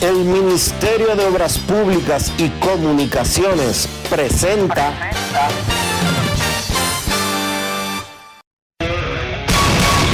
[0.00, 4.94] El Ministerio de Obras Públicas y Comunicaciones presenta.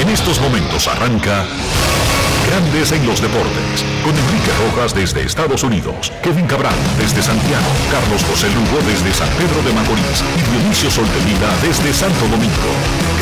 [0.00, 1.44] En estos momentos arranca
[2.48, 8.24] Grandes en los Deportes, con Enrique Rojas desde Estados Unidos, Kevin Cabral desde Santiago, Carlos
[8.24, 12.70] José Lugo desde San Pedro de Macorís y Dionisio Solterida desde Santo Domingo.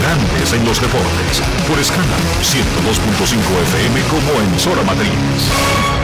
[0.00, 3.36] Grandes en los Deportes, por escala 102.5
[3.68, 6.03] FM como emisora matriz.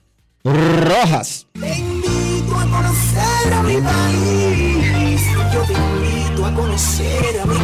[0.45, 1.47] Rojas.
[1.59, 5.23] Te invito a conocer a mi país.
[5.51, 7.55] Yo te invito a conocer a mi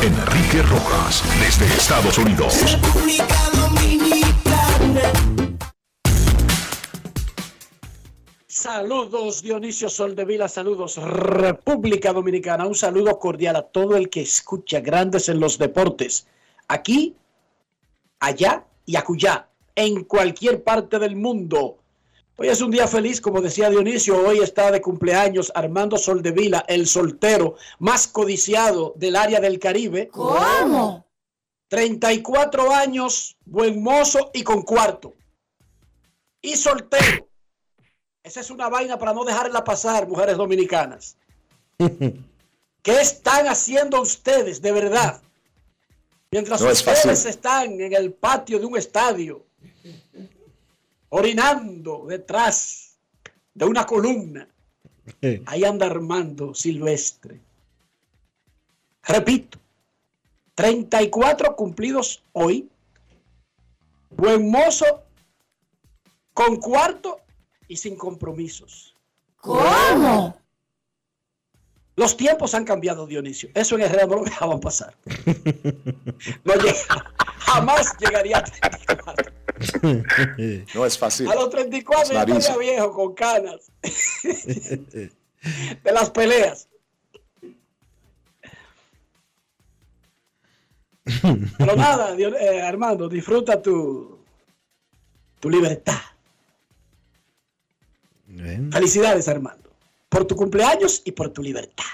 [0.00, 2.58] Enrique Rojas desde Estados Unidos.
[2.72, 4.23] República Dominicana.
[8.64, 15.28] Saludos Dionisio Soldevila, saludos República Dominicana, un saludo cordial a todo el que escucha Grandes
[15.28, 16.26] en los Deportes,
[16.66, 17.14] aquí,
[18.20, 21.76] allá y acullá, en cualquier parte del mundo.
[22.38, 26.86] Hoy es un día feliz, como decía Dionisio, hoy está de cumpleaños Armando Soldevila, el
[26.86, 30.08] soltero más codiciado del área del Caribe.
[30.08, 31.04] ¿Cómo?
[31.68, 35.12] 34 años, buen mozo y con cuarto.
[36.40, 37.28] Y soltero.
[38.24, 41.18] Esa es una vaina para no dejarla pasar, mujeres dominicanas.
[41.78, 45.22] ¿Qué están haciendo ustedes de verdad?
[46.30, 49.44] Mientras No ustedes están en el patio de un estadio,
[51.10, 52.96] orinando detrás
[53.52, 54.48] de una columna,
[55.46, 57.38] ahí anda Armando Silvestre.
[59.02, 59.58] Repito,
[60.54, 62.70] 34 cumplidos hoy.
[64.08, 65.02] Buen mozo,
[66.32, 67.23] con cuarto
[67.74, 68.94] y sin compromisos.
[69.40, 70.40] ¿Cómo?
[71.96, 73.50] Los tiempos han cambiado, Dionisio.
[73.52, 74.96] Eso en Herrera no lo dejaban pasar.
[76.44, 79.32] No llega, jamás llegaría a 34.
[80.74, 81.28] No es fácil.
[81.28, 83.70] A los 34 ya estaría viejo, con canas.
[84.22, 85.10] De
[85.92, 86.68] las peleas.
[91.58, 94.18] Pero nada, Dion- eh, Armando, disfruta tu,
[95.40, 96.00] tu libertad.
[98.72, 99.70] Felicidades, Armando,
[100.08, 101.84] por tu cumpleaños y por tu libertad.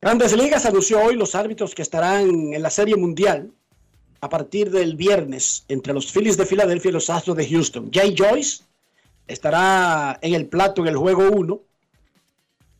[0.00, 3.50] Grandes Ligas anunció hoy los árbitros que estarán en la Serie Mundial
[4.20, 7.90] a partir del viernes entre los Phillies de Filadelfia y los Astros de Houston.
[7.92, 8.62] Jay Joyce
[9.26, 11.60] estará en el plato en el juego 1.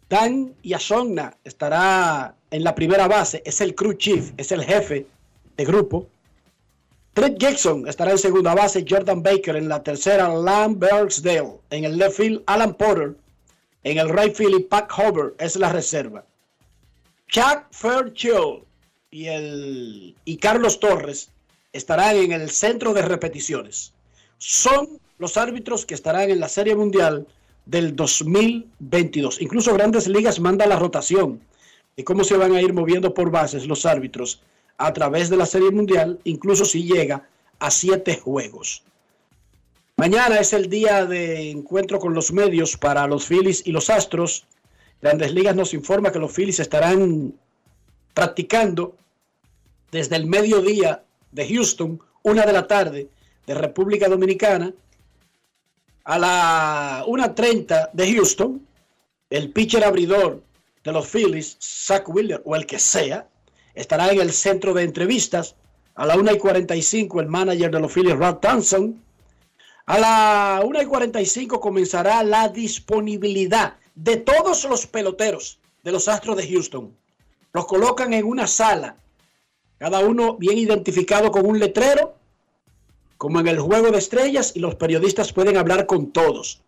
[0.08, 5.06] Dan Yasonna estará en la primera base, es el crew chief, es el jefe
[5.56, 6.06] de grupo.
[7.18, 11.98] Trent Jackson estará en segunda base, Jordan Baker en la tercera, Lam Bergsdale en el
[11.98, 13.16] left field, Alan Porter
[13.82, 16.24] en el right field y Pat Hover es la reserva.
[17.26, 18.62] Chuck Fairchild
[19.10, 21.28] y, el, y Carlos Torres
[21.72, 23.92] estarán en el centro de repeticiones.
[24.38, 24.88] Son
[25.18, 27.26] los árbitros que estarán en la Serie Mundial
[27.66, 29.42] del 2022.
[29.42, 31.40] Incluso Grandes Ligas manda la rotación
[31.96, 34.40] y cómo se van a ir moviendo por bases los árbitros
[34.78, 37.28] a través de la Serie Mundial, incluso si llega
[37.58, 38.84] a siete juegos.
[39.96, 44.46] Mañana es el día de encuentro con los medios para los Phillies y los Astros.
[45.02, 47.34] Grandes Ligas nos informa que los Phillies estarán
[48.14, 48.96] practicando
[49.90, 51.02] desde el mediodía
[51.32, 53.08] de Houston, una de la tarde
[53.46, 54.72] de República Dominicana,
[56.04, 58.66] a la 1.30 de Houston,
[59.30, 60.42] el pitcher abridor
[60.84, 63.28] de los Phillies, Zach Wheeler, o el que sea,
[63.78, 65.54] estará en el centro de entrevistas.
[65.94, 69.02] A la 1.45 el manager de los Phillies, Rod Thompson.
[69.86, 76.94] A la 1.45 comenzará la disponibilidad de todos los peloteros de los Astros de Houston.
[77.52, 78.96] Los colocan en una sala,
[79.78, 82.16] cada uno bien identificado con un letrero,
[83.16, 86.60] como en el juego de estrellas, y los periodistas pueden hablar con todos.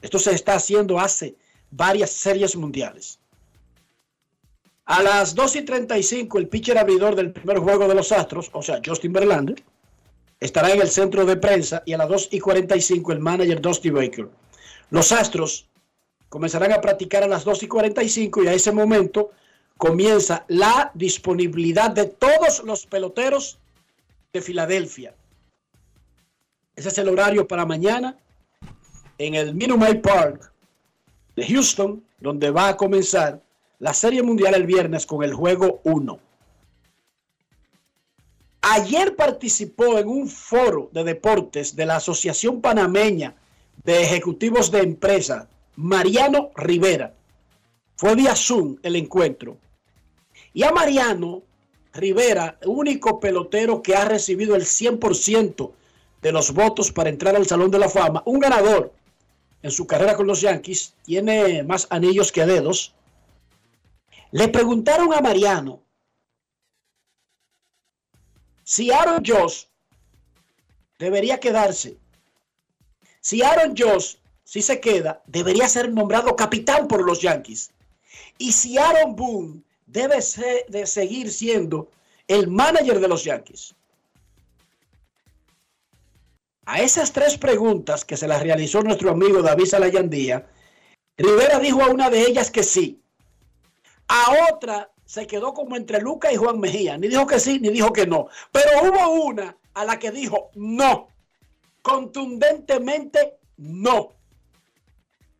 [0.00, 1.34] Esto se está haciendo hace
[1.70, 3.18] varias series mundiales.
[4.88, 8.62] A las 2 y 35, el pitcher abridor del primer juego de los Astros, o
[8.62, 9.62] sea, Justin Verlander,
[10.40, 13.90] estará en el centro de prensa y a las 2 y 45 el manager Dusty
[13.90, 14.30] Baker.
[14.88, 15.68] Los Astros
[16.30, 19.32] comenzarán a practicar a las 2 y 45 y a ese momento
[19.76, 23.58] comienza la disponibilidad de todos los peloteros
[24.32, 25.14] de Filadelfia.
[26.74, 28.16] Ese es el horario para mañana
[29.18, 30.50] en el Minute Maid Park
[31.36, 33.42] de Houston, donde va a comenzar
[33.78, 36.18] la Serie Mundial el viernes con el juego 1.
[38.60, 43.36] Ayer participó en un foro de deportes de la Asociación Panameña
[43.84, 47.14] de Ejecutivos de Empresa, Mariano Rivera.
[47.96, 49.58] Fue vía Zoom el encuentro.
[50.52, 51.42] Y a Mariano
[51.92, 55.70] Rivera, único pelotero que ha recibido el 100%
[56.20, 58.92] de los votos para entrar al Salón de la Fama, un ganador
[59.62, 62.94] en su carrera con los Yankees, tiene más anillos que dedos.
[64.30, 65.82] Le preguntaron a Mariano
[68.62, 69.64] si Aaron Josh
[70.98, 71.96] debería quedarse.
[73.20, 77.70] Si Aaron Josh, si se queda, debería ser nombrado capitán por los Yankees.
[78.36, 80.18] Y si Aaron Boone debe
[80.68, 81.90] de seguir siendo
[82.26, 83.74] el manager de los Yankees.
[86.66, 90.46] A esas tres preguntas que se las realizó nuestro amigo David Salayandía,
[91.16, 93.00] Rivera dijo a una de ellas que sí.
[94.08, 96.98] A otra se quedó como entre Luca y Juan Mejía.
[96.98, 98.28] Ni dijo que sí, ni dijo que no.
[98.52, 101.08] Pero hubo una a la que dijo no.
[101.82, 104.12] Contundentemente no.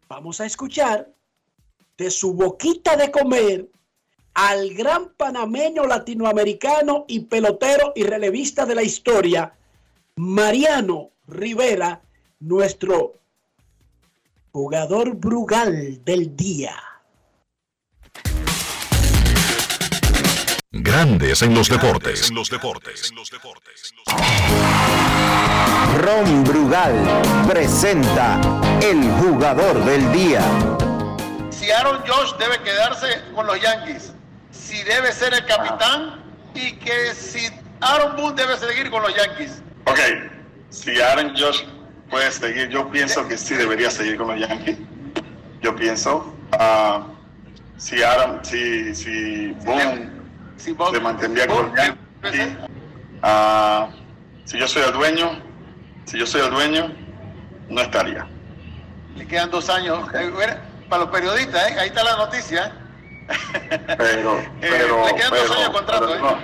[0.08, 1.10] Vamos a escuchar
[1.98, 3.68] de su boquita de comer
[4.34, 9.52] al gran panameño latinoamericano y pelotero y relevista de la historia,
[10.14, 12.00] Mariano Rivera,
[12.38, 13.14] nuestro
[14.52, 16.76] jugador Brugal del día.
[20.70, 22.28] Grandes en los deportes.
[22.28, 23.10] En los deportes.
[26.02, 26.92] Ron Brugal
[27.48, 28.38] presenta
[28.82, 30.42] el jugador del día.
[31.48, 34.12] si Aaron Josh debe quedarse con los Yankees,
[34.50, 36.22] si debe ser el capitán
[36.54, 37.48] y que si
[37.80, 39.62] Aaron Boone debe seguir con los Yankees.
[39.86, 40.00] Ok,
[40.68, 41.62] si Aaron Josh
[42.10, 44.76] puede seguir, yo pienso que sí debería seguir con los Yankees.
[45.62, 46.36] Yo pienso.
[46.52, 47.06] ah,
[47.78, 50.17] si Aaron, si, si Boone
[50.58, 51.72] Si se mantendría Boone-
[52.22, 52.56] Yankees,
[53.22, 53.88] ah,
[54.44, 55.40] si yo soy el dueño,
[56.04, 56.92] si yo soy el dueño,
[57.68, 58.26] no estaría.
[59.16, 60.08] Le quedan dos años.
[60.14, 60.30] Eh,
[60.88, 61.76] Para los periodistas, ¿eh?
[61.78, 62.66] ahí está la noticia.
[62.66, 62.72] ¿eh?
[63.98, 66.18] Pero, pero, le quedan dos pero- años de contrato, ¿eh?
[66.20, 66.38] no.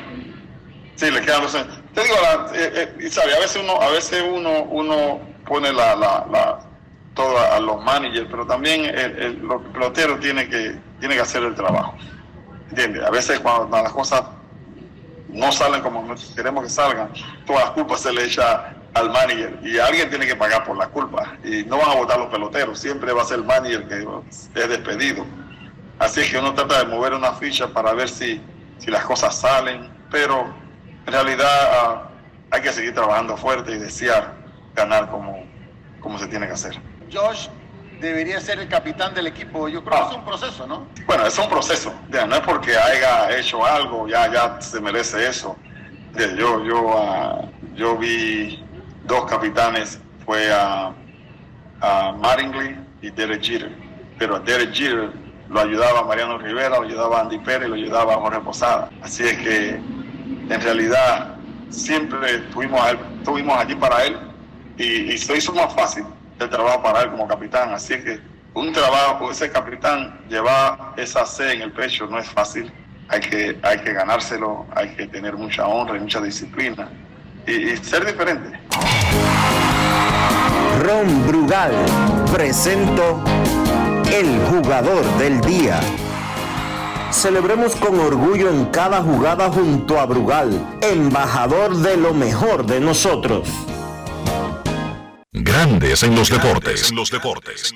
[0.97, 1.80] Sí, le quedan dos años.
[1.94, 5.97] Te digo, la, eh, eh, sabe, a veces uno, a veces uno, uno pone la,
[5.97, 6.59] la, la,
[7.14, 11.42] todo a los managers, pero también el, el, los peloteros tienen que, tiene que hacer
[11.42, 11.94] el trabajo.
[12.71, 13.04] ¿Entiendes?
[13.04, 14.25] A veces cuando las cosas
[15.28, 17.11] no salen como queremos que salgan,
[17.47, 20.88] todas las culpas se le echa al manager y alguien tiene que pagar por las
[20.88, 21.28] culpas.
[21.44, 24.68] Y no van a votar los peloteros, siempre va a ser el manager que es
[24.68, 25.25] despedido.
[25.99, 28.40] Así es que uno trata de mover una ficha para ver si,
[28.78, 30.52] si las cosas salen, pero
[31.06, 32.11] en realidad ah,
[32.50, 34.35] hay que seguir trabajando fuerte y desear
[34.75, 35.44] ganar como,
[36.00, 36.80] como se tiene que hacer.
[37.12, 37.49] Josh
[38.04, 39.68] debería ser el capitán del equipo.
[39.68, 40.87] Yo creo que es un proceso, ¿no?
[41.06, 41.92] Bueno, es un proceso.
[42.11, 45.56] Ya, no es porque haya hecho algo, ya, ya se merece eso.
[46.16, 47.42] Ya, Yo, yo, ah,
[47.75, 48.62] yo vi
[49.04, 50.92] dos capitanes, fue a,
[51.80, 53.73] a Mattingly y Derek Jeter.
[54.18, 55.11] Pero a Derek Jeter
[55.50, 58.88] lo ayudaba Mariano Rivera, lo ayudaba Andy Pérez, lo ayudaba Jorge Posada.
[59.02, 59.70] Así es que
[60.50, 61.34] en realidad
[61.70, 64.16] siempre estuvimos, a él- estuvimos allí para él
[64.78, 66.04] y, y se hizo más fácil
[66.38, 67.73] el trabajo para él como capitán.
[67.73, 68.21] Así que
[68.55, 72.73] un trabajo, ese capitán, llevar esa C en el pecho no es fácil.
[73.09, 76.88] Hay que, hay que ganárselo, hay que tener mucha honra y mucha disciplina
[77.47, 78.59] y, y ser diferente.
[80.83, 81.73] Ron Brugal
[82.33, 83.23] presento
[84.12, 85.81] el jugador del día.
[87.11, 90.50] Celebremos con orgullo en cada jugada junto a Brugal,
[90.81, 93.49] embajador de lo mejor de nosotros.
[95.37, 96.91] Grandes en los deportes.
[96.91, 97.75] En los deportes.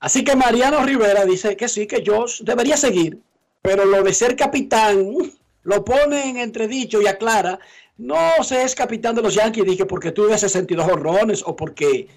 [0.00, 3.20] Así que Mariano Rivera dice que sí, que Josh debería seguir,
[3.62, 5.14] pero lo de ser capitán
[5.62, 7.60] lo pone en entredicho y aclara,
[7.96, 12.08] no se es capitán de los Yankees, dije, porque tuve 62 horrones o porque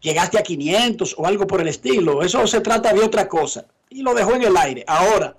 [0.00, 2.22] llegaste a 500 o algo por el estilo.
[2.22, 3.66] Eso se trata de otra cosa.
[3.90, 4.84] Y lo dejó en el aire.
[4.86, 5.36] Ahora,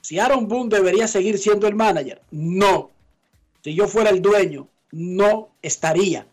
[0.00, 2.90] si Aaron Boone debería seguir siendo el manager, no.
[3.62, 6.26] Si yo fuera el dueño, no estaría.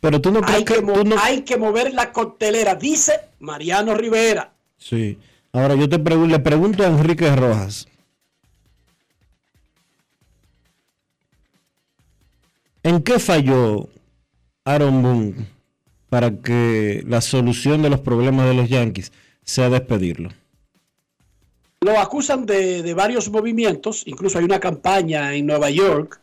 [0.00, 2.76] Pero tú no crees Hay que, que, mo- tú no- hay que mover la coctelera,
[2.76, 4.52] dice Mariano Rivera.
[4.76, 5.18] Sí.
[5.52, 7.88] Ahora yo te le pregunto a Enrique Rojas.
[12.82, 13.88] ¿En qué falló
[14.64, 15.46] Aaron Boone
[16.08, 19.12] para que la solución de los problemas de los Yankees
[19.44, 20.30] sea despedirlo?
[21.80, 26.20] Lo acusan de, de varios movimientos, incluso hay una campaña en Nueva York,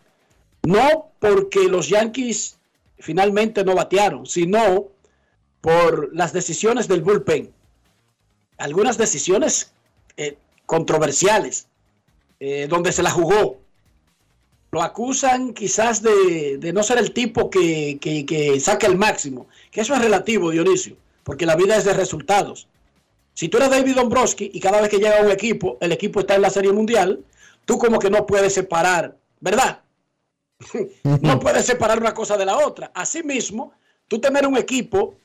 [0.63, 2.57] no porque los Yankees
[2.99, 4.89] finalmente no batearon, sino
[5.61, 7.51] por las decisiones del bullpen.
[8.57, 9.73] Algunas decisiones
[10.17, 11.67] eh, controversiales,
[12.39, 13.61] eh, donde se la jugó.
[14.71, 19.81] Lo acusan quizás de, de no ser el tipo que, que, que el máximo, que
[19.81, 22.67] eso es relativo, Dionisio, porque la vida es de resultados.
[23.35, 26.35] Si tú eres David Dombrowski y cada vez que llega un equipo, el equipo está
[26.35, 27.23] en la Serie Mundial,
[27.65, 29.81] tú como que no puedes separar, ¿verdad?
[31.03, 32.91] no puedes separar una cosa de la otra.
[32.95, 33.73] Asimismo,
[34.07, 35.15] tú tener un equipo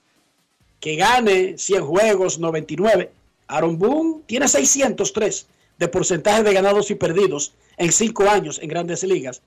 [0.80, 3.12] que gane 100 juegos, 99.
[3.46, 5.46] Aaron Boone tiene 603
[5.78, 9.40] de porcentaje de ganados y perdidos en 5 años en grandes ligas.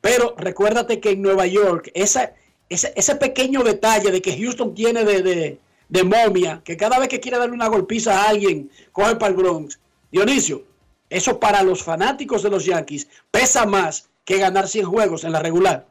[0.00, 2.32] Pero recuérdate que en Nueva York, esa,
[2.68, 7.08] ese, ese pequeño detalle de que Houston tiene de, de- de momia, que cada vez
[7.08, 9.78] que quiere darle una golpiza a alguien, coge para el Bronx.
[10.10, 10.64] Dionisio,
[11.10, 15.40] eso para los fanáticos de los Yankees pesa más que ganar 100 juegos en la
[15.40, 15.86] regular.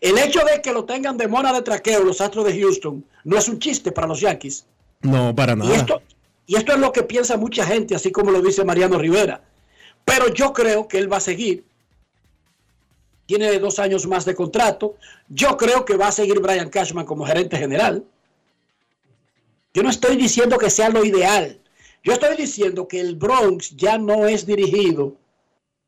[0.00, 3.36] El hecho de que lo tengan de mona de traqueo los Astros de Houston no
[3.36, 4.66] es un chiste para los Yankees.
[5.02, 5.76] No, para Y nada.
[5.76, 6.02] esto,
[6.46, 9.42] y esto es lo que piensa mucha gente, así como lo dice Mariano Rivera.
[10.04, 11.64] Pero yo creo que él va a seguir.
[13.26, 14.96] Tiene dos años más de contrato.
[15.28, 18.04] Yo creo que va a seguir Brian Cashman como gerente general.
[19.72, 21.60] Yo no estoy diciendo que sea lo ideal.
[22.02, 25.16] Yo estoy diciendo que el Bronx ya no es dirigido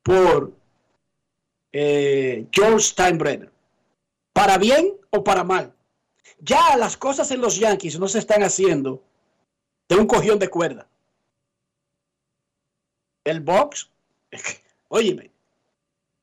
[0.02, 0.52] por
[1.72, 3.50] eh, George Steinbrenner.
[4.32, 5.74] Para bien o para mal.
[6.38, 9.02] Ya las cosas en los Yankees no se están haciendo
[9.88, 10.88] de un cogión de cuerda.
[13.24, 13.90] El box,
[14.30, 15.30] es óyeme,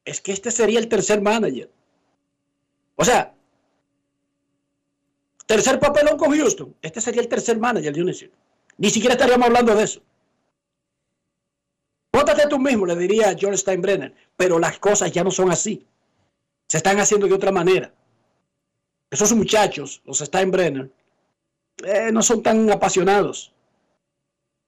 [0.03, 1.71] es que este sería el tercer manager.
[2.95, 3.33] O sea,
[5.49, 8.29] tercer papelón con Houston, este sería el tercer manager, Dionisio.
[8.77, 9.99] Ni siquiera estaríamos hablando de eso.
[12.11, 15.87] Pótate tú mismo, le diría a George Steinbrenner, pero las cosas ya no son así.
[16.67, 17.91] Se están haciendo de otra manera.
[19.09, 20.91] Esos muchachos, los Steinbrenner,
[21.83, 23.51] eh, no son tan apasionados.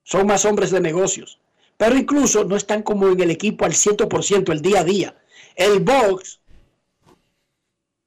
[0.01, 1.39] Son más hombres de negocios.
[1.77, 5.15] Pero incluso no están como en el equipo al 100% el día a día.
[5.55, 6.40] El box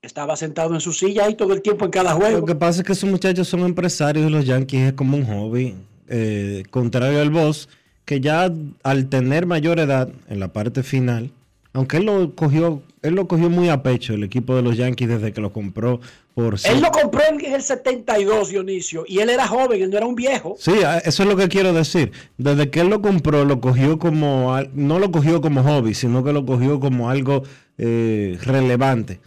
[0.07, 2.47] estaba sentado en su silla y todo el tiempo en cada Lo juego.
[2.47, 5.75] que pasa es que esos muchachos son empresarios y los Yankees es como un hobby.
[6.09, 7.69] eh, contrario al boss,
[8.05, 11.31] que ya al tener mayor edad en la parte final,
[11.73, 15.09] aunque él lo cogió, él lo cogió muy a pecho el equipo de los Yankees
[15.09, 16.01] desde que lo compró
[16.35, 20.07] por Él lo compró en el 72, Dionisio, y él era joven, él no era
[20.07, 20.57] un viejo.
[20.59, 20.73] Sí,
[21.05, 22.11] eso es lo que quiero decir.
[22.39, 26.33] Desde que él lo compró, lo cogió como, no lo cogió como hobby, sino que
[26.33, 27.45] lo cogió como algo
[27.79, 29.21] eh, relevante.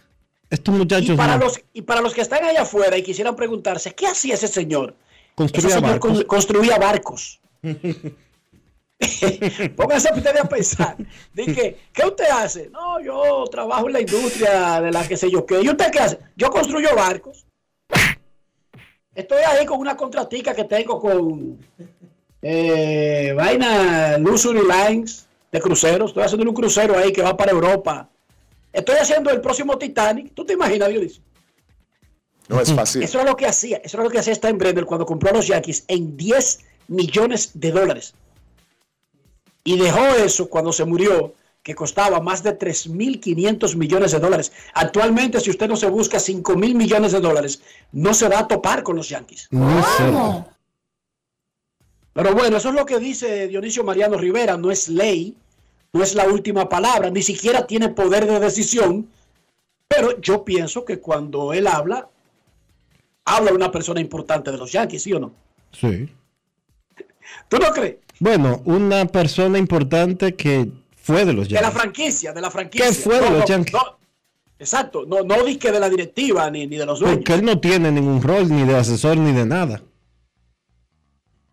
[0.50, 1.44] Estos Y muchachos para, no.
[1.44, 4.94] los, y para los que están allá afuera y quisieran preguntarse, ¿qué hacía ese señor?
[5.34, 6.12] Construía ese señor barcos.
[6.12, 7.40] con- construía barcos.
[9.76, 10.96] Pónganse ustedes a pensar.
[11.32, 12.68] Dije, ¿qué usted hace?
[12.70, 15.60] No, yo trabajo en la industria de la que sé yo qué.
[15.62, 16.18] ¿Y usted qué hace?
[16.36, 17.46] Yo construyo barcos.
[19.14, 21.58] Estoy ahí con una contratica que tengo con
[22.42, 26.10] eh, vaina Luxury Lines de cruceros.
[26.10, 28.08] Estoy haciendo un crucero ahí que va para Europa.
[28.78, 30.32] Estoy haciendo el próximo Titanic.
[30.34, 31.22] ¿Tú te imaginas, Dionisio?
[32.48, 33.02] No es fácil.
[33.02, 33.78] Eso era lo que hacía.
[33.78, 37.72] Eso era lo que hacía Steinbrenner cuando compró a los Yankees en 10 millones de
[37.72, 38.14] dólares.
[39.64, 44.52] Y dejó eso cuando se murió, que costaba más de 3.500 millones de dólares.
[44.72, 47.60] Actualmente, si usted no se busca 5 mil millones de dólares,
[47.92, 49.48] no se va a topar con los Yankees.
[49.50, 50.46] Cerca.
[52.14, 54.56] Pero bueno, eso es lo que dice Dionisio Mariano Rivera.
[54.56, 55.36] No es ley,
[55.92, 59.08] no es la última palabra, ni siquiera tiene poder de decisión.
[59.88, 62.08] Pero yo pienso que cuando él habla,
[63.24, 65.32] habla una persona importante de los Yankees, ¿sí o no?
[65.72, 66.08] Sí.
[67.48, 67.96] ¿Tú no crees?
[68.20, 71.80] Bueno, una persona importante que fue de los De la Yankees.
[71.80, 72.86] franquicia, de la franquicia.
[72.88, 73.72] ¿Qué fue de los no, Yankees?
[73.72, 73.98] no.
[74.58, 77.18] exacto, no, no di que de la directiva ni, ni de los dueños.
[77.18, 79.82] Porque él no tiene ningún rol ni de asesor ni de nada.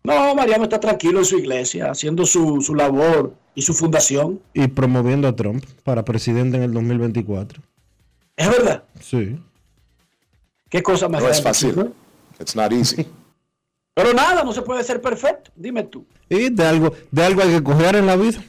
[0.06, 4.40] No, Mariano está tranquilo en su iglesia, haciendo su, su labor y su fundación.
[4.54, 7.60] Y promoviendo a Trump para presidente en el 2024.
[8.36, 8.84] Es verdad.
[9.00, 9.36] Sí.
[10.68, 11.74] Qué cosa más No es fácil.
[11.74, 11.92] ¿no?
[12.38, 13.04] It's not easy.
[13.94, 15.50] Pero nada, no se puede ser perfecto.
[15.56, 16.06] Dime tú.
[16.28, 18.44] Y de algo, de algo hay que coger en la vida.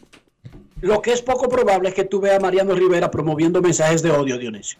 [0.81, 4.11] Lo que es poco probable es que tú veas a Mariano Rivera promoviendo mensajes de
[4.11, 4.77] odio, Dionisio.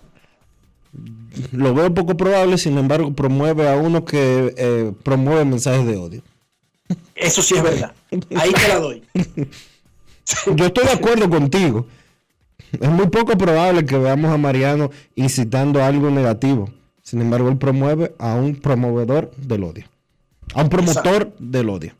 [1.52, 6.22] Lo veo poco probable, sin embargo, promueve a uno que eh, promueve mensajes de odio.
[7.16, 7.94] Eso sí es verdad.
[8.36, 9.04] Ahí te la doy.
[10.56, 11.88] Yo estoy de acuerdo contigo.
[12.72, 16.70] Es muy poco probable que veamos a Mariano incitando algo negativo.
[17.02, 19.86] Sin embargo, él promueve a un promovedor del odio.
[20.54, 21.94] A un promotor del odio.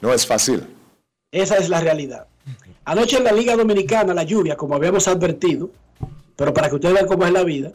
[0.00, 0.66] No es fácil.
[1.30, 2.26] Esa es la realidad.
[2.84, 5.70] Anoche en la Liga Dominicana, la lluvia, como habíamos advertido,
[6.36, 7.72] pero para que ustedes vean cómo es la vida,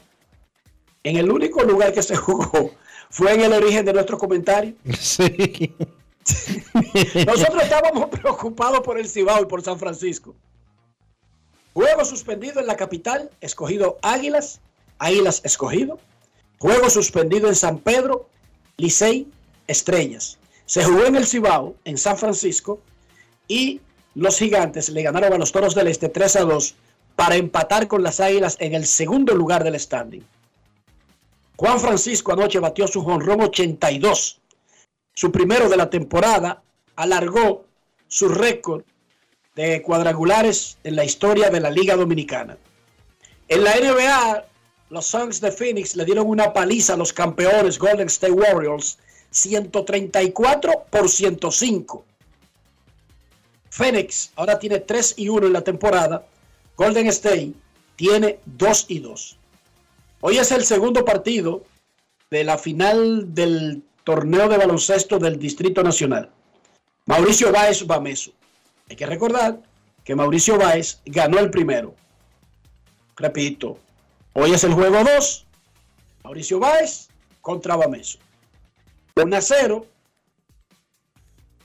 [1.03, 2.71] en el único lugar que se jugó
[3.09, 4.73] fue en el origen de nuestro comentario.
[4.99, 5.73] Sí.
[7.25, 10.35] Nosotros estábamos preocupados por el Cibao y por San Francisco.
[11.73, 14.59] Juego suspendido en la capital, escogido Águilas,
[14.97, 15.99] Águilas escogido.
[16.57, 18.27] Juego suspendido en San Pedro,
[18.77, 19.27] Licey,
[19.67, 20.37] Estrellas.
[20.65, 22.81] Se jugó en el Cibao, en San Francisco,
[23.47, 23.79] y
[24.13, 26.75] los gigantes le ganaron a los Toros del Este 3 a 2
[27.15, 30.23] para empatar con las Águilas en el segundo lugar del standing.
[31.55, 34.39] Juan Francisco anoche batió su jonrón 82
[35.19, 36.63] su primero de la temporada,
[36.95, 37.65] alargó
[38.07, 38.83] su récord
[39.53, 42.57] de cuadrangulares en la historia de la Liga Dominicana.
[43.49, 44.45] En la NBA,
[44.89, 48.97] los Suns de Phoenix le dieron una paliza a los campeones Golden State Warriors,
[49.31, 52.05] 134 por 105.
[53.71, 56.25] Phoenix ahora tiene 3 y 1 en la temporada,
[56.77, 57.51] Golden State
[57.97, 59.37] tiene 2 y 2.
[60.21, 61.65] Hoy es el segundo partido
[62.31, 66.31] de la final del torneo de baloncesto del Distrito Nacional.
[67.05, 68.31] Mauricio Báez Bameso.
[68.89, 69.61] Hay que recordar
[70.03, 71.93] que Mauricio Báez ganó el primero.
[73.17, 73.77] Repito,
[74.33, 75.45] hoy es el juego 2.
[76.23, 77.09] Mauricio Báez
[77.41, 78.17] contra Bameso.
[79.15, 79.85] 1 a 0.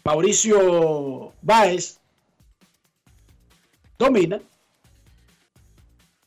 [0.04, 1.98] Mauricio Báez
[3.98, 4.38] domina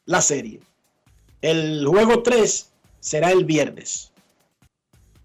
[0.05, 0.61] la serie.
[1.43, 4.11] El juego 3 será el viernes.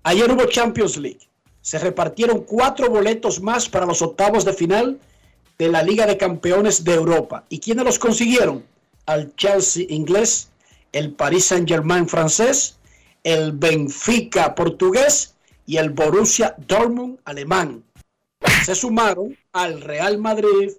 [0.04, 1.28] Ayer hubo Champions League.
[1.60, 4.98] Se repartieron cuatro boletos más para los octavos de final
[5.58, 7.44] de la Liga de Campeones de Europa.
[7.48, 8.64] ¿Y quiénes los consiguieron?
[9.06, 10.48] Al Chelsea inglés,
[10.90, 12.76] el Paris Saint-Germain francés,
[13.22, 15.34] el Benfica portugués
[15.66, 17.84] y el Borussia Dortmund alemán.
[18.64, 20.72] Se sumaron al Real Madrid,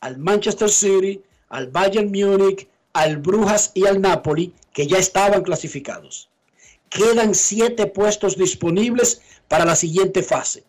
[0.00, 6.28] al Manchester City, al Bayern Múnich, al Brujas y al Napoli, que ya estaban clasificados.
[6.94, 10.62] Quedan siete puestos disponibles para la siguiente fase.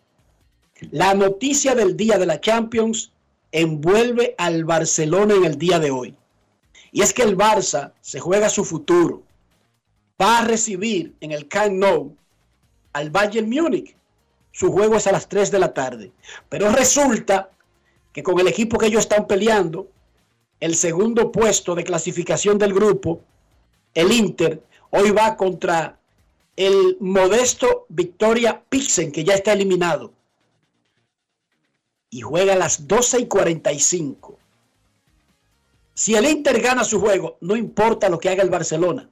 [0.90, 3.12] La noticia del día de la Champions
[3.52, 6.16] envuelve al Barcelona en el día de hoy.
[6.90, 9.22] Y es que el Barça se juega su futuro.
[10.20, 12.16] Va a recibir en el Camp Nou
[12.92, 13.94] al Bayern Múnich.
[14.50, 16.10] Su juego es a las 3 de la tarde.
[16.48, 17.50] Pero resulta
[18.12, 19.86] que con el equipo que ellos están peleando,
[20.58, 23.20] el segundo puesto de clasificación del grupo,
[23.94, 24.60] el Inter,
[24.90, 26.00] hoy va contra
[26.56, 30.12] el modesto Victoria Pixen, que ya está eliminado.
[32.10, 34.38] Y juega a las 12 y 45.
[35.92, 39.10] Si el Inter gana su juego, no importa lo que haga el Barcelona.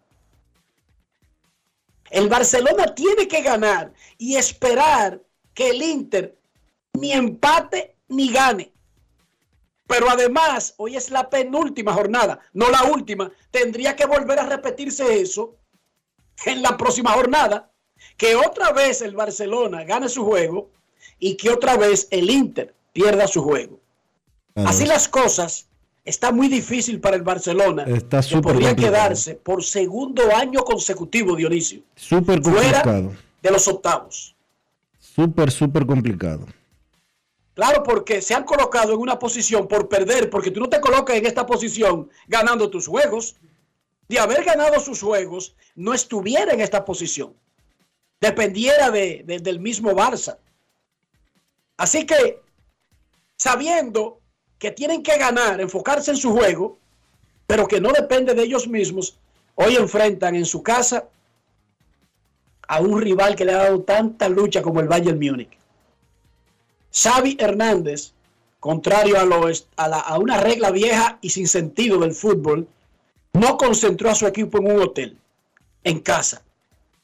[2.10, 6.38] El Barcelona tiene que ganar y esperar que el Inter
[6.94, 8.72] ni empate ni gane.
[9.86, 13.30] Pero además, hoy es la penúltima jornada, no la última.
[13.50, 15.56] Tendría que volver a repetirse eso
[16.46, 17.70] en la próxima jornada.
[18.16, 20.70] Que otra vez el Barcelona gane su juego
[21.18, 23.80] y que otra vez el Inter pierda su juego.
[24.54, 25.66] Así las cosas,
[26.04, 27.84] está muy difícil para el Barcelona.
[27.84, 28.76] Está que podría complicado.
[28.76, 33.12] quedarse por segundo año consecutivo, Dionisio, Súper fuera complicado.
[33.42, 34.36] de los octavos.
[35.00, 36.46] Súper, súper complicado.
[37.54, 41.16] Claro, porque se han colocado en una posición por perder, porque tú no te colocas
[41.16, 43.36] en esta posición ganando tus juegos.
[44.08, 47.34] De haber ganado sus juegos, no estuviera en esta posición.
[48.20, 50.38] Dependiera de- de- del mismo Barça.
[51.76, 52.40] Así que,
[53.36, 54.20] sabiendo
[54.58, 56.78] que tienen que ganar, enfocarse en su juego,
[57.46, 59.18] pero que no depende de ellos mismos,
[59.54, 61.08] hoy enfrentan en su casa
[62.66, 65.50] a un rival que le ha dado tanta lucha como el Bayern Múnich.
[66.92, 68.12] Xavi Hernández,
[68.60, 72.66] contrario a, lo a la- a una regla vieja y sin sentido del fútbol,
[73.34, 75.18] no concentró a su equipo en un hotel,
[75.82, 76.42] en casa.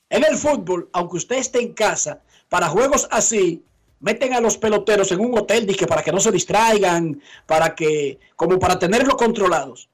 [0.09, 3.63] En el fútbol, aunque usted esté en casa, para juegos así,
[4.01, 8.19] meten a los peloteros en un hotel dizque, para que no se distraigan, para que,
[8.37, 9.89] como para tenerlos controlados.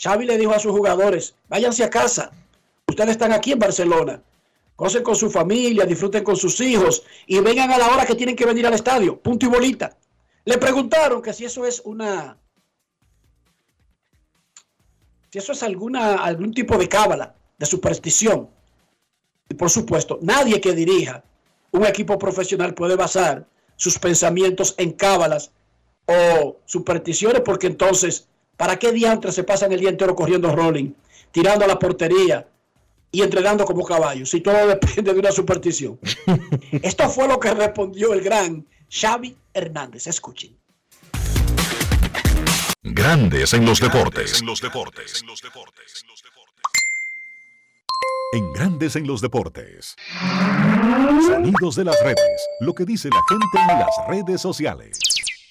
[0.00, 2.32] Xavi le dijo a sus jugadores, váyanse a casa,
[2.86, 4.22] ustedes están aquí en Barcelona,
[4.76, 8.36] gocen con su familia, disfruten con sus hijos y vengan a la hora que tienen
[8.36, 9.96] que venir al estadio, punto y bolita.
[10.44, 12.36] Le preguntaron que si eso es una,
[15.34, 18.48] si eso es alguna, algún tipo de cábala, de superstición.
[19.48, 21.24] Y por supuesto, nadie que dirija
[21.72, 23.44] un equipo profesional puede basar
[23.74, 25.50] sus pensamientos en cábalas
[26.06, 30.92] o supersticiones, porque entonces, ¿para qué diantres se pasan el día entero corriendo rolling,
[31.32, 32.46] tirando a la portería
[33.10, 34.30] y entrenando como caballos?
[34.30, 35.98] Si todo depende de una superstición.
[36.70, 40.06] Esto fue lo que respondió el gran Xavi Hernández.
[40.06, 40.56] Escuchen.
[42.86, 44.40] Grandes en los deportes.
[44.40, 45.24] En los deportes.
[48.34, 49.96] En Grandes en los deportes.
[51.26, 52.18] Sonidos de las redes.
[52.60, 54.98] Lo que dice la gente en las redes sociales.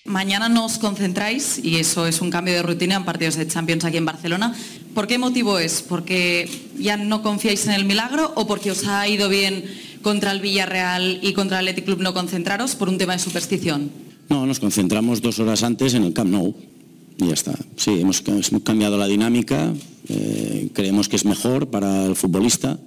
[0.05, 3.97] Mañana nos concentráis, y eso es un cambio de rutina en partidos de Champions aquí
[3.97, 4.53] en Barcelona.
[4.93, 5.81] ¿Por qué motivo es?
[5.81, 9.65] ¿Porque ya no confiáis en el milagro o porque os ha ido bien
[10.03, 13.91] contra el Villarreal y contra el Athletic Club no concentraros por un tema de superstición?
[14.29, 16.72] No, nos concentramos dos horas antes en el Camp Nou
[17.17, 17.57] y ya está.
[17.77, 18.23] Sí, hemos,
[18.63, 19.73] cambiado la dinámica,
[20.09, 22.79] eh, creemos que es mejor para el futbolista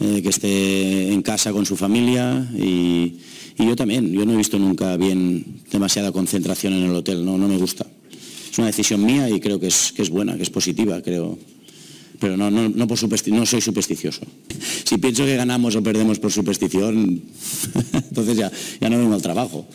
[0.00, 3.18] eh, que esté en casa con su familia y,
[3.58, 4.10] yo también.
[4.10, 7.86] Yo no he visto nunca bien demasiada concentración en el hotel, no, no me gusta.
[8.50, 11.38] Es una decisión mía y creo que es, que es buena, que es positiva, creo.
[12.18, 14.22] Pero no, no, no, por no soy supersticioso.
[14.84, 17.22] Si pienso que ganamos o perdemos por superstición,
[17.92, 19.68] entonces ya, ya no vengo al trabajo.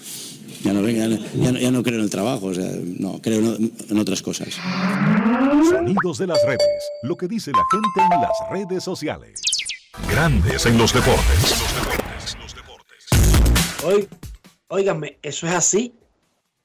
[0.66, 3.22] Ya no, ya, no- ya no- ya no creo en el trabajo, o sea, no,
[3.22, 4.48] creo en, en otras cosas.
[5.70, 6.68] Sonidos de las redes.
[7.04, 9.40] Lo que dice la gente en las redes sociales.
[10.10, 11.56] Grandes en los deportes.
[13.84, 14.08] Oí-
[14.70, 15.94] Óigame, eso es así.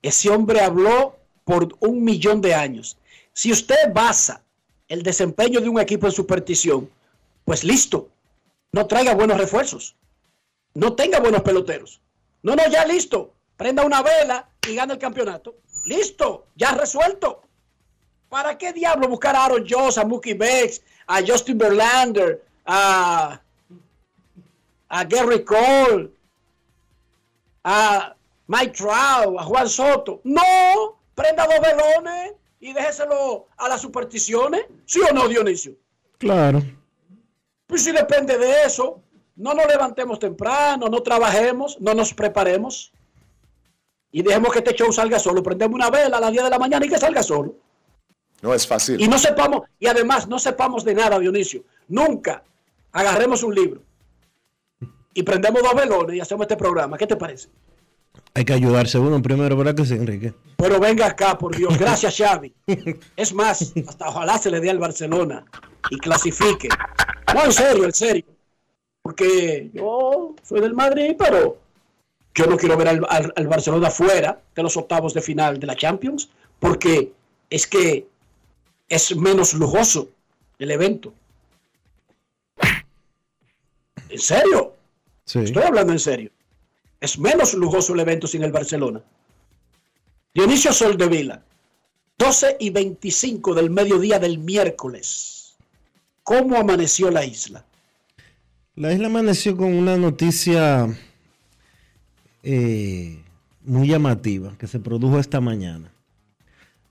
[0.01, 2.97] Ese hombre habló por un millón de años.
[3.35, 4.43] Si usted basa
[4.89, 6.89] el desempeño de un equipo en superstición,
[7.45, 8.09] pues listo.
[8.73, 9.95] No traiga buenos refuerzos.
[10.73, 12.01] No tenga buenos peloteros.
[12.43, 13.35] No, no, ya listo.
[13.61, 15.57] Prenda una vela y gana el campeonato.
[15.85, 17.43] Listo, ya resuelto.
[18.31, 23.39] ¿Para qué diablo buscar a Aaron Jones, a Mookie Betts, a Justin Verlander, a,
[24.89, 26.11] a Gary Cole,
[27.63, 30.23] a Mike Trout, a Juan Soto.
[30.25, 34.65] No, prenda dos velones y déjeselo a las supersticiones.
[34.87, 35.75] ¿Sí o no, Dionisio?
[36.17, 36.63] Claro.
[37.67, 39.03] Pues si depende de eso,
[39.37, 42.95] no nos levantemos temprano, no trabajemos, no nos preparemos
[44.13, 45.43] y dejemos que este show salga solo.
[45.43, 47.55] Prendemos una vela a las 10 de la mañana y que salga solo.
[48.43, 49.01] No es fácil.
[49.01, 51.63] Y no sepamos, y además no sepamos de nada, Dionisio.
[51.89, 52.43] Nunca
[52.93, 53.83] agarremos un libro
[55.13, 56.97] y prendemos dos velones y hacemos este programa.
[56.97, 57.49] ¿Qué te parece?
[58.35, 60.33] Hay que ayudarse uno primero, ¿verdad que sí, Enrique?
[60.57, 61.77] Pero venga acá, por Dios.
[61.79, 62.55] Gracias, Xavi.
[63.17, 65.45] Es más, hasta ojalá se le dé al Barcelona
[65.91, 66.69] y clasifique.
[67.35, 68.25] No, en serio, en serio.
[69.03, 71.59] Porque yo soy del Madrid, pero
[72.35, 75.67] yo no quiero ver al, al- al Barcelona fuera de los octavos de final de
[75.67, 77.13] la Champions, porque
[77.49, 78.07] es que
[78.89, 80.09] es menos lujoso
[80.59, 81.13] el evento.
[84.09, 84.75] ¿En serio?
[85.25, 85.41] Sí.
[85.41, 86.31] Estoy hablando en serio.
[87.01, 89.01] Es menos lujoso el evento sin el Barcelona.
[90.35, 91.43] Dionisio Soldevila,
[92.19, 95.57] 12 y 25 del mediodía del miércoles.
[96.23, 97.65] ¿Cómo amaneció la isla?
[98.77, 100.87] La isla amaneció con una noticia
[102.43, 103.23] eh,
[103.65, 105.91] muy llamativa que se produjo esta mañana.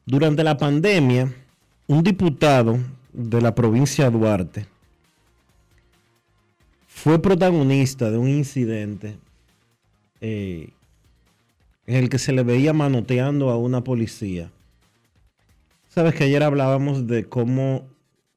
[0.05, 1.33] Durante la pandemia,
[1.87, 2.79] un diputado
[3.13, 4.65] de la provincia de Duarte
[6.87, 9.17] fue protagonista de un incidente
[10.21, 10.69] eh,
[11.85, 14.51] en el que se le veía manoteando a una policía.
[15.87, 17.87] Sabes que ayer hablábamos de cómo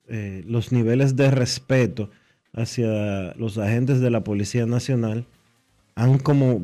[0.09, 2.11] eh, los niveles de respeto
[2.53, 5.27] hacia los agentes de la Policía Nacional
[5.95, 6.63] han como,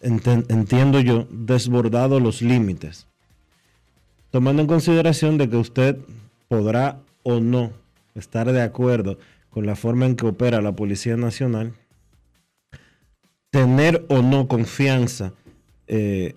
[0.00, 3.06] entiendo yo, desbordado los límites.
[4.30, 5.96] Tomando en consideración de que usted
[6.48, 7.72] podrá o no
[8.14, 9.18] estar de acuerdo
[9.50, 11.72] con la forma en que opera la Policía Nacional,
[13.50, 15.32] tener o no confianza
[15.86, 16.36] eh,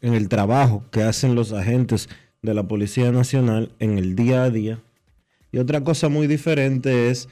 [0.00, 2.08] en el trabajo que hacen los agentes
[2.42, 4.80] de la Policía Nacional en el día a día.
[5.52, 7.28] Y otra cosa muy diferente es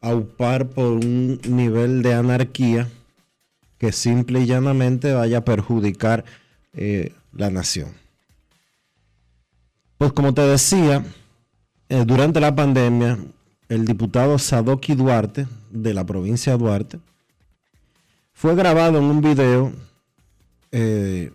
[0.00, 2.88] aupar por un nivel de anarquía
[3.78, 6.24] que simple y llanamente vaya a perjudicar
[6.72, 7.92] eh, la nación.
[9.98, 11.04] Pues como te decía,
[11.88, 13.18] eh, durante la pandemia,
[13.68, 16.98] el diputado Sadoki Duarte, de la provincia de Duarte,
[18.32, 19.72] fue grabado en un video
[20.72, 21.32] eh,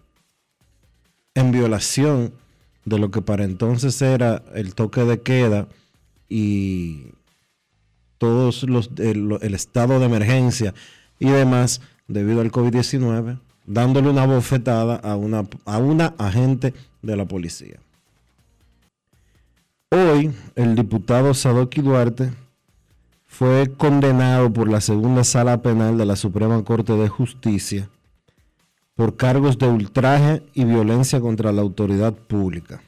[1.34, 2.34] en violación
[2.86, 5.68] de lo que para entonces era el toque de queda
[6.30, 7.08] y
[8.18, 10.74] todos los el, el estado de emergencia
[11.20, 17.26] y demás debido al COVID-19, dándole una bofetada a una, a una agente de la
[17.26, 17.80] policía.
[19.90, 22.32] Hoy, el diputado Sadoki Duarte
[23.28, 27.90] fue condenado por la segunda sala penal de la Suprema Corte de Justicia
[28.96, 32.82] por cargos de ultraje y violencia contra la autoridad pública.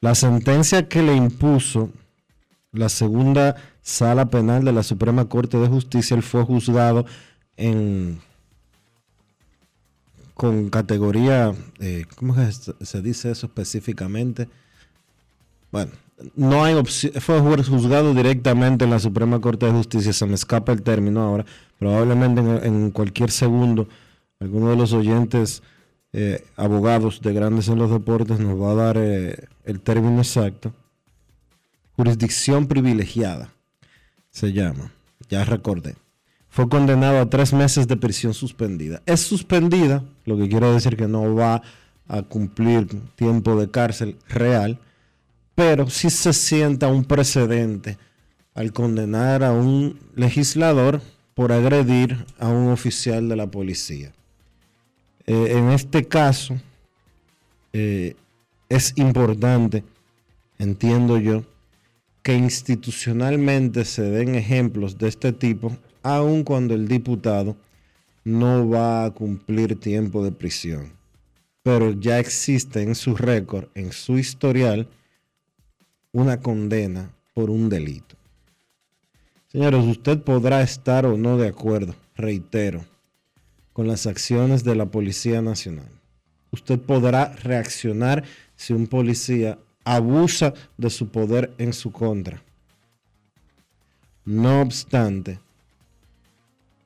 [0.00, 1.90] La sentencia que le impuso
[2.74, 7.06] la segunda sala penal de la Suprema Corte de Justicia, él fue juzgado
[7.56, 8.20] en
[10.34, 12.34] con categoría, eh, ¿cómo
[12.80, 14.48] se dice eso específicamente?
[15.70, 15.92] Bueno,
[16.34, 20.82] no hay fue juzgado directamente en la Suprema Corte de Justicia, se me escapa el
[20.82, 21.46] término ahora,
[21.78, 23.88] probablemente en, en cualquier segundo,
[24.40, 25.62] alguno de los oyentes
[26.16, 30.72] eh, abogados de grandes en los deportes nos va a dar eh, el término exacto.
[31.96, 33.52] Jurisdicción privilegiada
[34.30, 34.92] se llama,
[35.28, 35.94] ya recordé.
[36.48, 39.02] Fue condenado a tres meses de prisión suspendida.
[39.06, 41.62] Es suspendida, lo que quiere decir que no va
[42.08, 44.78] a cumplir tiempo de cárcel real,
[45.54, 47.98] pero sí se sienta un precedente
[48.54, 51.00] al condenar a un legislador
[51.34, 54.12] por agredir a un oficial de la policía.
[55.26, 56.56] Eh, en este caso,
[57.72, 58.14] eh,
[58.68, 59.84] es importante,
[60.58, 61.44] entiendo yo,
[62.24, 67.54] que institucionalmente se den ejemplos de este tipo, aun cuando el diputado
[68.24, 70.90] no va a cumplir tiempo de prisión.
[71.62, 74.88] Pero ya existe en su récord, en su historial,
[76.12, 78.16] una condena por un delito.
[79.48, 82.86] Señores, usted podrá estar o no de acuerdo, reitero,
[83.74, 85.90] con las acciones de la Policía Nacional.
[86.52, 88.24] Usted podrá reaccionar
[88.56, 92.42] si un policía abusa de su poder en su contra.
[94.24, 95.38] No obstante,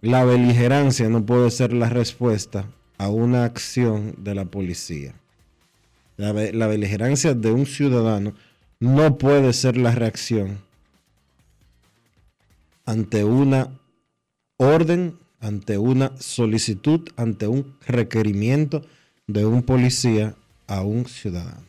[0.00, 2.66] la beligerancia no puede ser la respuesta
[2.98, 5.14] a una acción de la policía.
[6.16, 8.34] La, be- la beligerancia de un ciudadano
[8.80, 10.58] no puede ser la reacción
[12.84, 13.68] ante una
[14.56, 18.82] orden, ante una solicitud, ante un requerimiento
[19.26, 20.34] de un policía
[20.66, 21.67] a un ciudadano.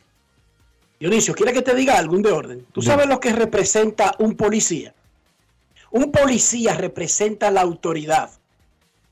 [1.00, 2.66] Dionisio, ¿quiere que te diga algún de orden?
[2.72, 4.94] ¿Tú sabes lo que representa un policía?
[5.90, 8.30] Un policía representa la autoridad.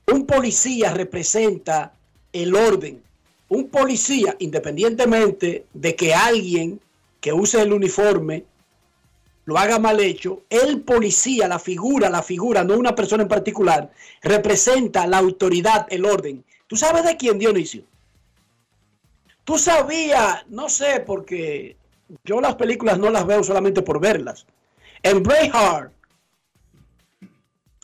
[0.05, 1.91] Un policía representa
[2.31, 3.01] el orden.
[3.47, 6.79] Un policía, independientemente de que alguien
[7.19, 8.45] que use el uniforme
[9.45, 13.91] lo haga mal hecho, el policía, la figura, la figura, no una persona en particular,
[14.21, 16.45] representa la autoridad, el orden.
[16.67, 17.88] ¿Tú sabes de quién, Dionisio?
[19.49, 21.75] Tú sabías, no sé, porque
[22.23, 24.45] yo las películas no las veo solamente por verlas.
[25.01, 25.91] En Braveheart,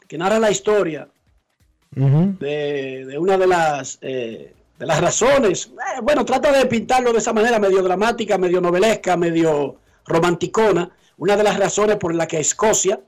[0.08, 1.10] que narra la historia
[1.90, 7.18] de, de una de las, eh, de las razones, eh, bueno, trata de pintarlo de
[7.18, 12.42] esa manera medio dramática, medio novelesca, medio romanticona, una de las razones por la que
[12.42, 13.00] Escocia,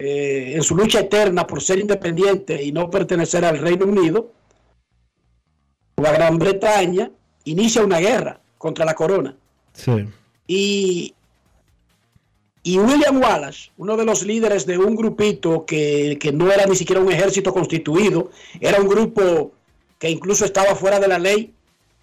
[0.00, 4.32] eh, en su lucha eterna por ser independiente y no pertenecer al Reino Unido,
[5.94, 7.12] o a Gran Bretaña,
[7.46, 9.34] inicia una guerra contra la corona.
[9.72, 10.06] Sí.
[10.46, 11.14] Y,
[12.62, 16.74] Y William Wallace, uno de los líderes de un grupito que, que no era ni
[16.74, 18.30] siquiera un ejército constituido,
[18.60, 19.52] era un grupo
[20.00, 21.54] que incluso estaba fuera de la ley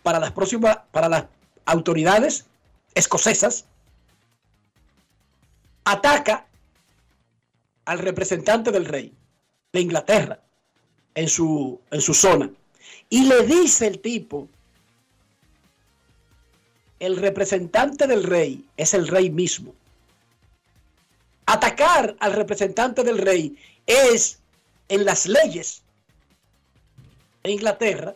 [0.03, 1.25] para las próximas, para las
[1.65, 2.45] autoridades
[2.95, 3.65] escocesas,
[5.83, 6.45] ataca
[7.83, 9.11] al representante del rey
[9.73, 10.39] de Inglaterra
[11.13, 12.49] en su, en su zona.
[13.09, 14.47] Y le dice el tipo,
[17.05, 19.75] el representante del rey es el rey mismo.
[21.45, 24.39] Atacar al representante del rey es
[24.87, 25.81] en las leyes
[27.43, 28.15] de Inglaterra,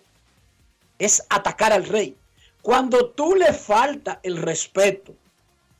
[0.98, 2.16] es atacar al rey.
[2.62, 5.14] Cuando tú le falta el respeto,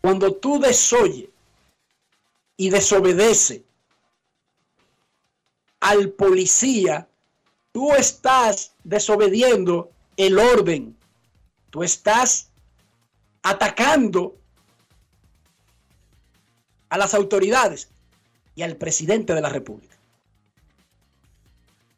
[0.02, 1.30] cuando tú desoye
[2.58, 3.64] y desobedece
[5.80, 7.08] al policía,
[7.72, 10.98] tú estás desobediendo el orden,
[11.70, 12.50] tú estás
[13.50, 14.38] atacando
[16.90, 17.90] a las autoridades
[18.56, 19.96] y al presidente de la República.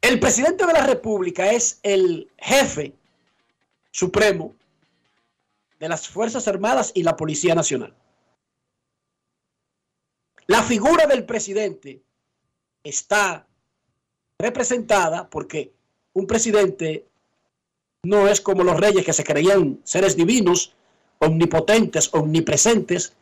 [0.00, 2.94] El presidente de la República es el jefe
[3.90, 4.54] supremo
[5.78, 7.94] de las Fuerzas Armadas y la Policía Nacional.
[10.46, 12.02] La figura del presidente
[12.84, 13.46] está
[14.38, 15.72] representada porque
[16.12, 17.06] un presidente
[18.02, 20.74] no es como los reyes que se creían seres divinos,
[21.20, 23.12] omnipotentes, omnipresentes.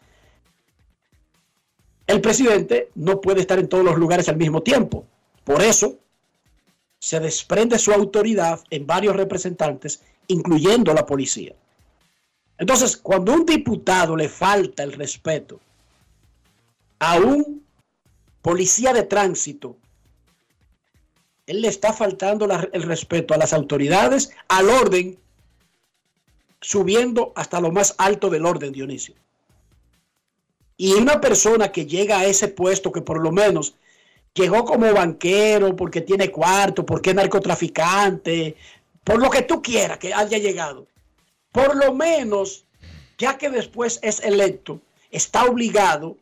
[2.07, 5.05] El presidente no puede estar en todos los lugares al mismo tiempo.
[5.45, 5.99] Por eso
[6.99, 11.55] se desprende su autoridad en varios representantes, incluyendo la policía.
[12.57, 15.61] Entonces, cuando un diputado le falta el respeto
[16.99, 17.65] a un
[18.43, 19.77] policía de tránsito,
[21.47, 25.19] él le está faltando el respeto a las autoridades, al orden,
[26.61, 29.15] subiendo hasta lo más alto del orden, Dionisio.
[30.77, 33.75] Y una persona que llega a ese puesto, que por lo menos
[34.35, 38.57] llegó como banquero, porque tiene cuarto, porque es narcotraficante,
[39.03, 40.87] por lo que tú quieras que haya llegado,
[41.51, 42.65] por lo menos,
[43.17, 46.17] ya que después es electo, está obligado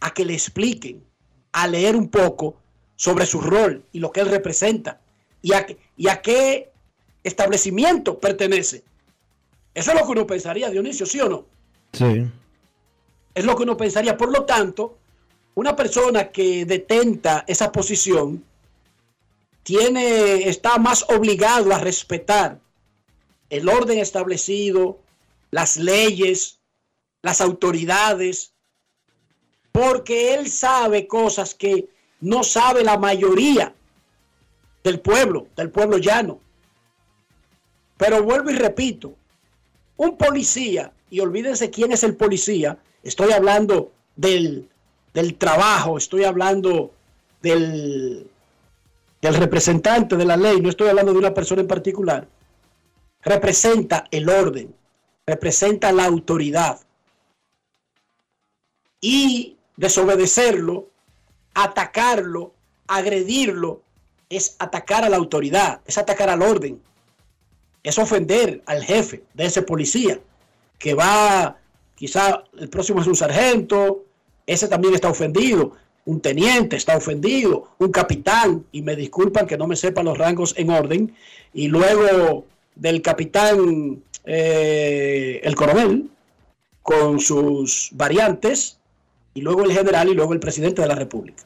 [0.00, 1.04] a que le expliquen,
[1.52, 2.56] a leer un poco
[2.96, 5.00] sobre su rol y lo que él representa
[5.40, 6.70] y a, y a qué
[7.28, 8.82] establecimiento pertenece.
[9.74, 11.44] Eso es lo que uno pensaría, Dionisio, ¿sí o no?
[11.92, 12.26] Sí.
[13.34, 14.16] Es lo que uno pensaría.
[14.16, 14.98] Por lo tanto,
[15.54, 18.44] una persona que detenta esa posición
[19.62, 22.58] tiene, está más obligado a respetar
[23.50, 24.98] el orden establecido,
[25.50, 26.58] las leyes,
[27.22, 28.52] las autoridades,
[29.72, 31.88] porque él sabe cosas que
[32.20, 33.74] no sabe la mayoría
[34.82, 36.40] del pueblo, del pueblo llano.
[37.98, 39.14] Pero vuelvo y repito,
[39.96, 44.68] un policía, y olvídense quién es el policía, estoy hablando del,
[45.12, 46.92] del trabajo, estoy hablando
[47.42, 48.30] del,
[49.20, 52.28] del representante de la ley, no estoy hablando de una persona en particular,
[53.22, 54.74] representa el orden,
[55.26, 56.80] representa la autoridad.
[59.00, 60.88] Y desobedecerlo,
[61.54, 62.52] atacarlo,
[62.86, 63.82] agredirlo,
[64.28, 66.80] es atacar a la autoridad, es atacar al orden,
[67.82, 70.20] es ofender al jefe de ese policía,
[70.78, 71.58] que va,
[71.94, 74.04] quizá el próximo es un sargento,
[74.46, 75.72] ese también está ofendido,
[76.04, 80.54] un teniente está ofendido, un capitán, y me disculpan que no me sepan los rangos
[80.56, 81.14] en orden,
[81.52, 86.08] y luego del capitán, eh, el coronel,
[86.82, 88.78] con sus variantes,
[89.34, 91.44] y luego el general y luego el presidente de la República.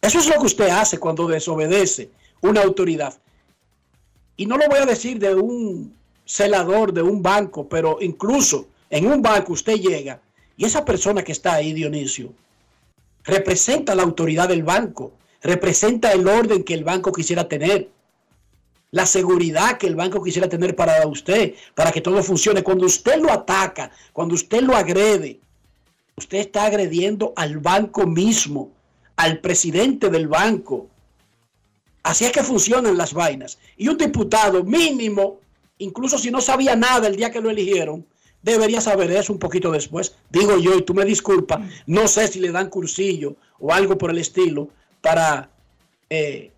[0.00, 3.14] Eso es lo que usted hace cuando desobedece una autoridad.
[4.36, 5.94] Y no lo voy a decir de un
[6.24, 10.20] celador de un banco, pero incluso en un banco usted llega
[10.56, 12.32] y esa persona que está ahí, Dionisio,
[13.24, 17.90] representa la autoridad del banco, representa el orden que el banco quisiera tener,
[18.90, 22.62] la seguridad que el banco quisiera tener para usted, para que todo funcione.
[22.62, 25.40] Cuando usted lo ataca, cuando usted lo agrede,
[26.16, 28.70] usted está agrediendo al banco mismo,
[29.16, 30.86] al presidente del banco.
[32.04, 33.58] Así es que funcionan las vainas.
[33.78, 35.40] Y un diputado mínimo,
[35.78, 38.06] incluso si no sabía nada el día que lo eligieron,
[38.42, 40.14] debería saber eso un poquito después.
[40.30, 44.10] Digo yo, y tú me disculpas, no sé si le dan cursillo o algo por
[44.10, 44.68] el estilo
[45.00, 45.50] para
[46.10, 46.52] eh,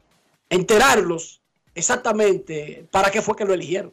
[0.51, 1.41] enterarlos
[1.77, 3.93] exactamente para qué fue que lo eligieron.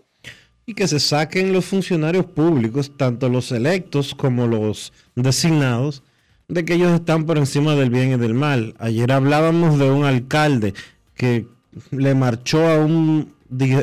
[0.65, 6.01] Y que se saquen los funcionarios públicos, tanto los electos como los designados,
[6.47, 8.73] de que ellos están por encima del bien y del mal.
[8.79, 10.73] Ayer hablábamos de un alcalde
[11.15, 11.47] que
[11.91, 13.33] le marchó a un,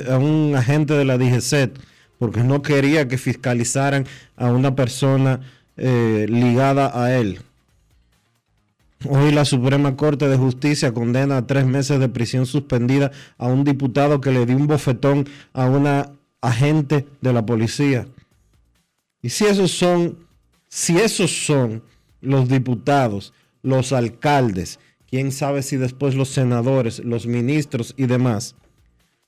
[0.09, 1.78] a un agente de la DGCET
[2.20, 4.07] porque no quería que fiscalizaran
[4.37, 5.41] a una persona
[5.78, 7.41] eh, ligada a él.
[9.09, 13.64] Hoy la Suprema Corte de Justicia condena a tres meses de prisión suspendida a un
[13.64, 16.11] diputado que le dio un bofetón a una
[16.43, 18.07] agente de la policía.
[19.22, 20.18] Y si esos son,
[20.68, 21.83] si esos son
[22.20, 24.78] los diputados, los alcaldes,
[25.11, 28.54] quién sabe si después los senadores, los ministros y demás,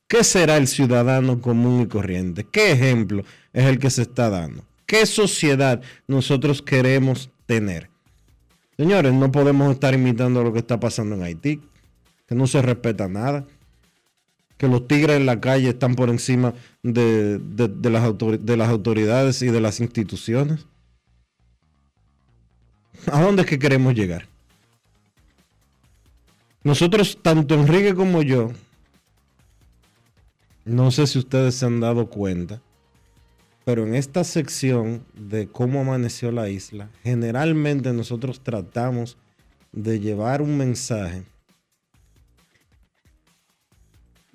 [0.07, 2.47] ¿qué será el ciudadano común y corriente?
[2.51, 4.65] ¿Qué ejemplo es el que se está dando?
[4.87, 7.91] ¿Qué sociedad nosotros queremos tener?
[8.77, 11.61] Señores, no podemos estar imitando lo que está pasando en Haití,
[12.27, 13.45] que no se respeta nada,
[14.57, 17.41] que los tigres en la calle están por encima de,
[17.91, 20.67] las, las autoridades y de las instituciones.
[23.11, 24.32] ¿A dónde es que queremos llegar?
[26.65, 28.53] Nosotros, tanto Enrique como yo,
[30.65, 32.63] no sé si ustedes se han dado cuenta,
[33.65, 39.17] pero en esta sección de cómo amaneció la isla, generalmente nosotros tratamos
[39.73, 41.25] de llevar un mensaje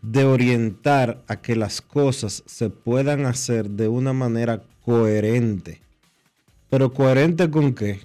[0.02, 5.82] de orientar a que las cosas se puedan hacer de una manera coherente.
[6.70, 8.02] Pero coherente con qué?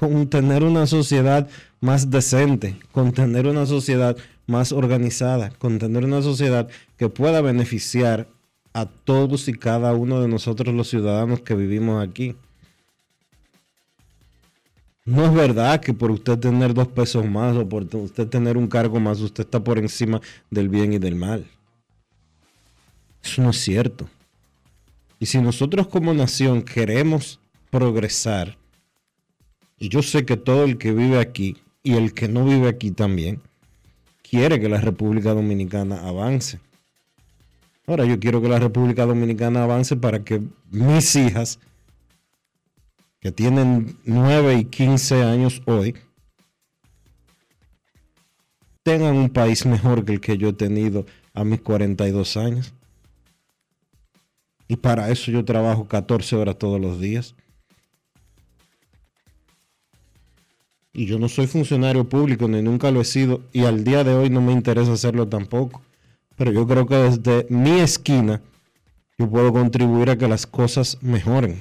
[0.00, 1.46] Con tener una sociedad
[1.82, 8.26] más decente, con tener una sociedad más organizada, con tener una sociedad que pueda beneficiar
[8.72, 12.34] a todos y cada uno de nosotros los ciudadanos que vivimos aquí.
[15.04, 18.68] No es verdad que por usted tener dos pesos más o por usted tener un
[18.68, 21.46] cargo más, usted está por encima del bien y del mal.
[23.22, 24.08] Eso no es cierto.
[25.18, 27.38] Y si nosotros como nación queremos
[27.70, 28.56] progresar,
[29.80, 32.90] y yo sé que todo el que vive aquí y el que no vive aquí
[32.90, 33.40] también,
[34.22, 36.60] quiere que la República Dominicana avance.
[37.86, 41.58] Ahora yo quiero que la República Dominicana avance para que mis hijas,
[43.20, 45.94] que tienen 9 y 15 años hoy,
[48.82, 52.74] tengan un país mejor que el que yo he tenido a mis 42 años.
[54.68, 57.34] Y para eso yo trabajo 14 horas todos los días.
[60.92, 64.14] Y yo no soy funcionario público, ni nunca lo he sido, y al día de
[64.14, 65.82] hoy no me interesa hacerlo tampoco.
[66.36, 68.40] Pero yo creo que desde mi esquina
[69.18, 71.60] yo puedo contribuir a que las cosas mejoren.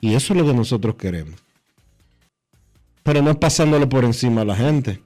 [0.00, 1.38] Y eso es lo que nosotros queremos.
[3.02, 5.00] Pero no es pasándole por encima a la gente.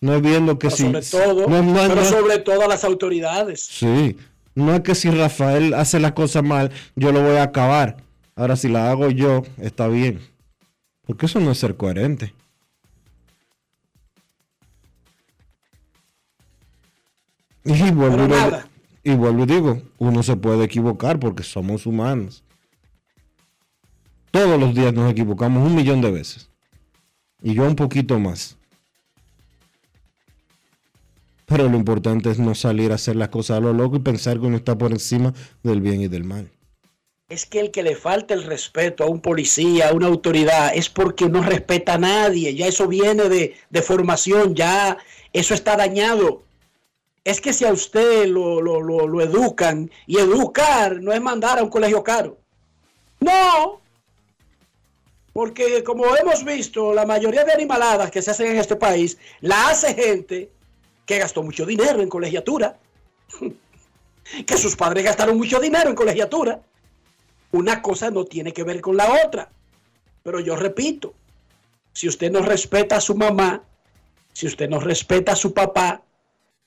[0.00, 0.82] No es viendo que Pero si...
[0.84, 3.64] sobre todo, no, no, pero no- sobre todo a las autoridades.
[3.64, 4.16] Sí.
[4.54, 7.96] No es que si Rafael hace las cosas mal, yo lo voy a acabar.
[8.34, 10.20] Ahora, si la hago yo, está bien.
[11.06, 12.34] Porque eso no es ser coherente.
[17.64, 18.34] Y vuelvo,
[19.04, 22.42] y vuelvo y digo, uno se puede equivocar porque somos humanos.
[24.32, 26.48] Todos los días nos equivocamos un millón de veces.
[27.42, 28.56] Y yo un poquito más.
[31.46, 34.40] Pero lo importante es no salir a hacer las cosas a lo loco y pensar
[34.40, 36.50] que uno está por encima del bien y del mal.
[37.32, 40.90] Es que el que le falta el respeto a un policía, a una autoridad, es
[40.90, 42.54] porque no respeta a nadie.
[42.54, 44.98] Ya eso viene de, formación, ya
[45.32, 46.42] eso está dañado.
[47.24, 51.70] Es que si a usted lo- lo educan, y educar no es mandar a un
[51.70, 52.36] colegio caro.
[53.20, 53.80] No,
[55.32, 59.68] porque como hemos visto, la mayoría de animaladas que se hacen en este país, la
[59.70, 60.50] hace gente
[61.06, 62.76] que gastó mucho dinero en colegiatura,
[64.46, 66.60] que sus padres gastaron mucho dinero en colegiatura.
[67.52, 69.50] Una cosa no tiene que ver con la otra.
[70.22, 71.14] Pero yo repito,
[71.92, 73.62] si usted no respeta a su mamá,
[74.32, 76.02] si usted no respeta a su papá,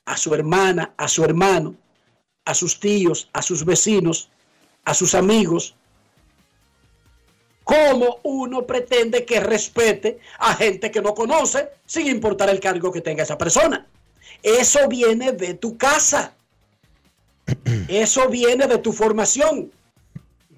[0.06, 1.76] a su hermana, a su hermano,
[2.46, 4.30] a sus tíos, a sus vecinos,
[4.84, 5.76] a sus amigos,
[7.64, 13.02] ¿cómo uno pretende que respete a gente que no conoce sin importar el cargo que
[13.02, 13.88] tenga esa persona?
[14.44, 16.36] Eso viene de tu casa.
[17.88, 19.72] Eso viene de tu formación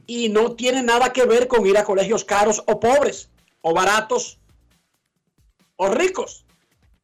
[0.07, 3.29] y no tiene nada que ver con ir a colegios caros o pobres,
[3.61, 4.39] o baratos,
[5.75, 6.45] o ricos.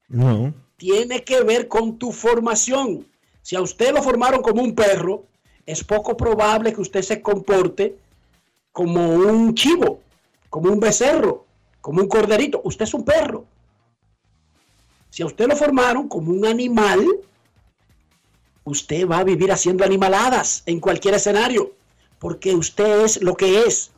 [0.08, 0.54] No.
[0.78, 3.06] Tiene que ver con tu formación.
[3.42, 5.26] Si a usted lo formaron como un perro,
[5.66, 7.98] es poco probable que usted se comporte
[8.72, 10.02] como un chivo,
[10.50, 11.46] como un becerro,
[11.82, 12.62] como un corderito.
[12.64, 13.46] Usted es un perro.
[15.10, 17.06] Si a usted lo formaron como un animal,
[18.64, 21.74] usted va a vivir haciendo animaladas en cualquier escenario
[22.24, 23.92] porque usted es lo que es.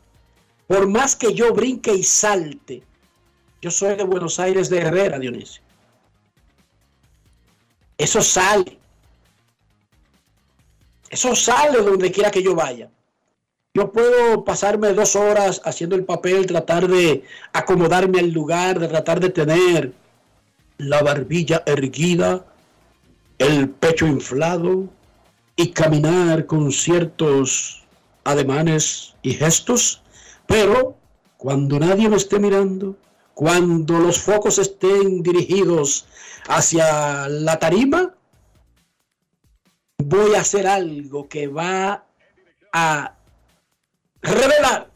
[0.66, 2.82] Por más que yo brinque y salte,
[3.62, 5.62] yo soy de Buenos Aires de Herrera, Dionisio.
[7.96, 8.76] Eso sale.
[11.08, 12.90] Eso sale donde quiera que yo vaya.
[13.74, 17.22] Yo puedo pasarme dos horas haciendo el papel, tratar de
[17.52, 19.92] acomodarme al lugar, de tratar de tener
[20.78, 22.44] la barbilla erguida,
[23.38, 24.88] el pecho inflado
[25.54, 27.85] y caminar con ciertos
[28.26, 30.02] ademanes y gestos,
[30.46, 30.96] pero
[31.36, 32.96] cuando nadie me esté mirando,
[33.34, 36.06] cuando los focos estén dirigidos
[36.48, 38.14] hacia la tarima,
[39.98, 42.04] voy a hacer algo que va
[42.72, 43.16] a
[44.22, 44.90] revelar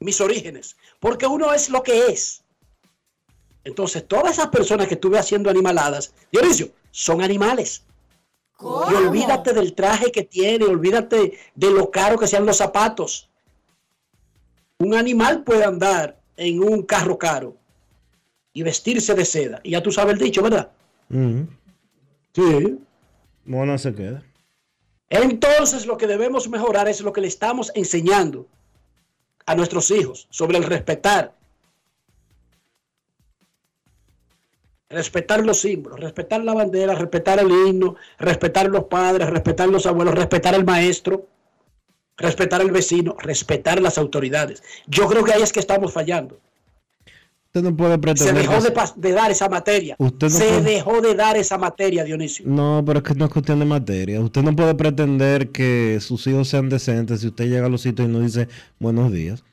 [0.00, 2.42] mis orígenes, porque uno es lo que es.
[3.64, 7.84] Entonces, todas esas personas que estuve haciendo animaladas, Dionisio, son animales.
[8.62, 13.28] Y olvídate del traje que tiene, olvídate de lo caro que sean los zapatos.
[14.78, 17.56] Un animal puede andar en un carro caro
[18.52, 19.60] y vestirse de seda.
[19.62, 20.70] Y ya tú sabes el dicho, ¿verdad?
[22.34, 22.78] Sí.
[23.44, 24.22] Mono se queda.
[25.10, 28.46] Entonces lo que debemos mejorar es lo que le estamos enseñando
[29.44, 31.34] a nuestros hijos sobre el respetar.
[34.92, 40.14] Respetar los símbolos, respetar la bandera, respetar el himno, respetar los padres, respetar los abuelos,
[40.14, 41.26] respetar el maestro,
[42.16, 44.62] respetar el vecino, respetar las autoridades.
[44.86, 46.38] Yo creo que ahí es que estamos fallando.
[47.54, 48.34] Usted no puede Se pretender.
[48.36, 49.94] dejó que- de, pas- de dar esa materia.
[49.98, 52.46] Usted no Se puede- dejó de dar esa materia, Dionisio.
[52.48, 54.20] No, pero es que no es cuestión de materia.
[54.20, 58.08] Usted no puede pretender que sus hijos sean decentes si usted llega a los sitios
[58.08, 59.44] y no dice buenos días.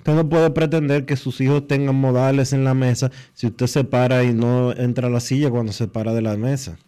[0.00, 3.84] Usted no puede pretender que sus hijos tengan modales en la mesa si usted se
[3.84, 6.78] para y no entra a la silla cuando se para de la mesa.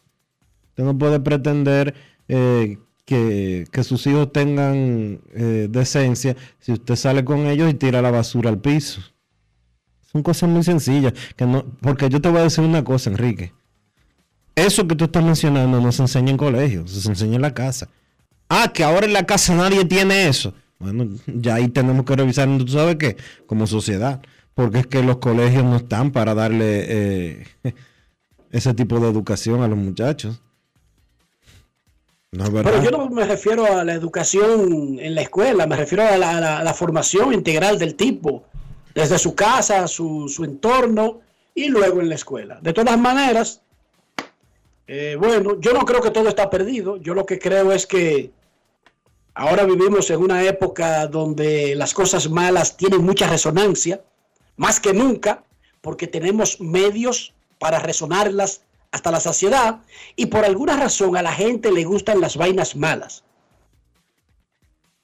[0.70, 1.94] Usted no puede pretender
[2.28, 8.00] eh, que, que sus hijos tengan eh, decencia si usted sale con ellos y tira
[8.00, 9.02] la basura al piso.
[10.10, 11.12] Son cosas muy sencillas.
[11.36, 13.52] Que no, porque yo te voy a decir una cosa, Enrique.
[14.54, 17.90] Eso que tú estás mencionando no se enseña en colegios, se enseña en la casa.
[18.48, 20.54] Ah, que ahora en la casa nadie tiene eso.
[20.82, 23.16] Bueno, ya ahí tenemos que revisar, ¿tú sabes qué?
[23.46, 24.20] Como sociedad.
[24.54, 27.46] Porque es que los colegios no están para darle eh,
[28.50, 30.42] ese tipo de educación a los muchachos.
[32.32, 32.50] No.
[32.50, 36.64] Pero yo no me refiero a la educación en la escuela, me refiero a la,
[36.64, 38.44] la formación integral del tipo,
[38.94, 41.20] desde su casa, su, su entorno
[41.54, 42.58] y luego en la escuela.
[42.60, 43.60] De todas maneras,
[44.86, 48.30] eh, bueno, yo no creo que todo está perdido, yo lo que creo es que
[49.34, 54.02] ahora vivimos en una época donde las cosas malas tienen mucha resonancia,
[54.56, 55.44] más que nunca,
[55.80, 59.80] porque tenemos medios para resonarlas hasta la saciedad
[60.16, 63.24] y por alguna razón a la gente le gustan las vainas malas.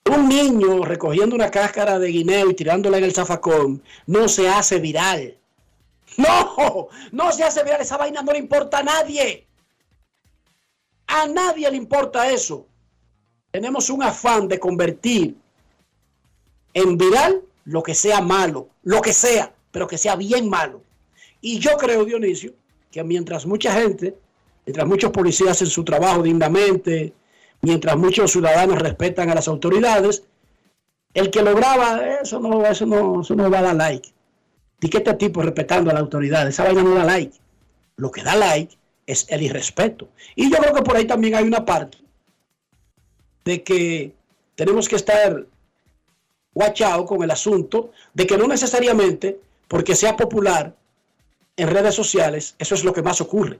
[0.04, 4.78] Un niño recogiendo una cáscara de guineo y tirándola en el zafacón no se hace
[4.78, 5.36] viral.
[6.16, 7.82] No, no se hace viral.
[7.82, 9.46] Esa vaina no le importa a nadie.
[11.06, 12.67] A nadie le importa eso.
[13.50, 15.36] Tenemos un afán de convertir
[16.74, 20.82] en viral lo que sea malo, lo que sea, pero que sea bien malo.
[21.40, 22.52] Y yo creo, Dionisio,
[22.90, 24.16] que mientras mucha gente,
[24.66, 27.14] mientras muchos policías hacen su trabajo dignamente,
[27.62, 30.24] mientras muchos ciudadanos respetan a las autoridades,
[31.14, 34.12] el que lo graba, eso no, eso no, eso no va a dar like.
[34.80, 37.36] Di que este tipo respetando a la autoridad, esa vaina no da like.
[37.96, 38.76] Lo que da like
[39.06, 40.08] es el irrespeto.
[40.36, 41.98] Y yo creo que por ahí también hay una parte
[43.48, 44.12] de que
[44.56, 45.46] tenemos que estar
[46.52, 50.76] guachado con el asunto de que no necesariamente porque sea popular
[51.56, 53.58] en redes sociales, eso es lo que más ocurre.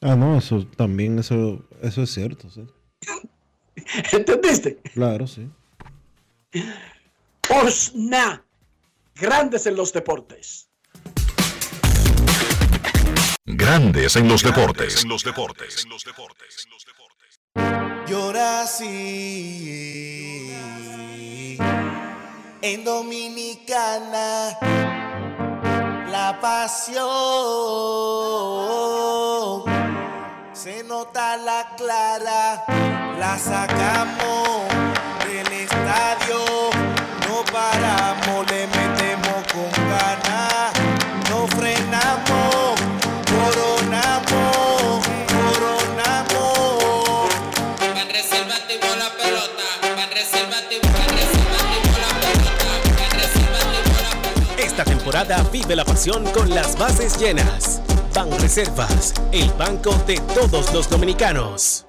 [0.00, 2.48] Ah, no, eso también, eso, eso es cierto.
[2.48, 2.64] sí.
[4.12, 4.76] ¿Entendiste?
[4.94, 5.50] Claro, sí.
[7.50, 8.44] Osna,
[9.16, 10.68] grandes en los deportes.
[13.44, 15.02] Grandes en los deportes.
[15.02, 15.86] En los deportes.
[18.06, 19.76] Yo nací
[22.62, 24.58] en Dominicana,
[26.10, 27.06] la pasión
[30.52, 32.64] se nota la clara,
[33.20, 34.68] la sacamos
[35.26, 36.38] del estadio,
[37.28, 38.46] no paramos,
[55.16, 57.80] temporada vive la pasión con las bases llenas.
[58.14, 61.85] Ban Reservas, el banco de todos los dominicanos.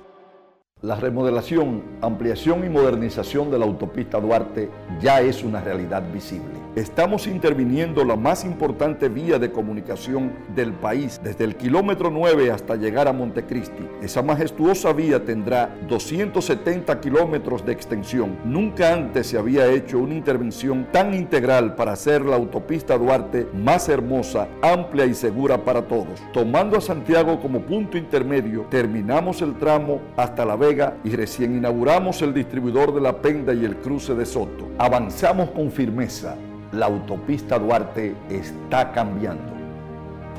[0.84, 4.70] La remodelación, ampliación y modernización de la autopista Duarte
[5.02, 6.54] ya es una realidad visible.
[6.76, 12.76] Estamos interviniendo la más importante vía de comunicación del país, desde el kilómetro 9 hasta
[12.76, 13.84] llegar a Montecristi.
[14.04, 18.38] Esa majestuosa vía tendrá 270 kilómetros de extensión.
[18.46, 23.90] Nunca antes se había hecho una intervención tan integral para hacer la autopista Duarte más
[23.90, 26.22] hermosa, amplia y segura para todos.
[26.32, 32.22] Tomando a Santiago como punto intermedio, terminamos el tramo hasta La Vega y recién inauguramos
[32.22, 34.70] el distribuidor de La Penda y el cruce de Soto.
[34.78, 36.36] Avanzamos con firmeza.
[36.74, 39.54] La autopista Duarte está cambiando.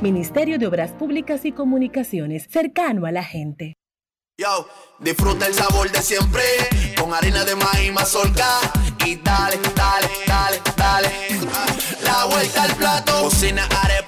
[0.03, 3.74] Ministerio de Obras Públicas y Comunicaciones, cercano a la gente.
[4.39, 4.68] Yo,
[5.01, 6.43] disfruta el sabor de siempre,
[7.01, 8.61] con harina de maíz mazorca
[9.05, 11.09] y dale, dale, dale, dale.
[12.05, 14.07] La vuelta al plato, cocina arepa,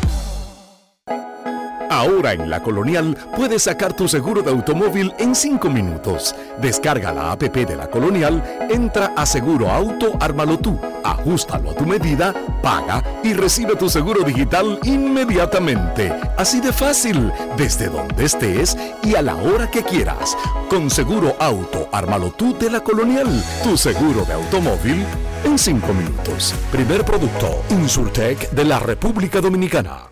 [1.91, 6.33] Ahora en la Colonial puedes sacar tu seguro de automóvil en 5 minutos.
[6.61, 11.85] Descarga la APP de la Colonial, entra a Seguro Auto, ármalo tú, ajustalo a tu
[11.85, 12.33] medida,
[12.63, 16.13] paga y recibe tu seguro digital inmediatamente.
[16.37, 20.37] Así de fácil, desde donde estés y a la hora que quieras.
[20.69, 23.27] Con Seguro Auto, ármalo tú de la Colonial,
[23.63, 25.05] tu seguro de automóvil
[25.43, 26.55] en 5 minutos.
[26.71, 30.10] Primer producto, Insurtech de la República Dominicana.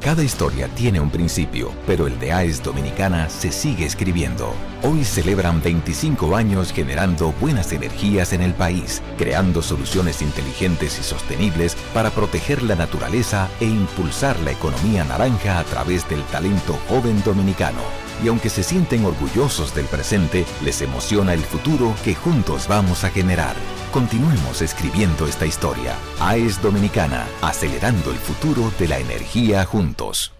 [0.00, 4.54] Cada historia tiene un principio, pero el de AES Dominicana se sigue escribiendo.
[4.82, 11.76] Hoy celebran 25 años generando buenas energías en el país, creando soluciones inteligentes y sostenibles
[11.92, 18.05] para proteger la naturaleza e impulsar la economía naranja a través del talento joven dominicano.
[18.22, 23.10] Y aunque se sienten orgullosos del presente, les emociona el futuro que juntos vamos a
[23.10, 23.54] generar.
[23.92, 25.94] Continuemos escribiendo esta historia.
[26.20, 30.32] AES Dominicana, acelerando el futuro de la energía juntos.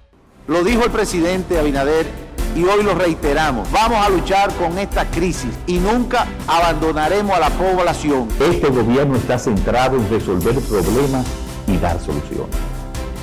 [0.49, 2.07] Lo dijo el presidente Abinader
[2.55, 3.71] y hoy lo reiteramos.
[3.71, 8.29] Vamos a luchar con esta crisis y nunca abandonaremos a la población.
[8.41, 11.27] Este gobierno está centrado en resolver problemas
[11.67, 12.57] y dar soluciones.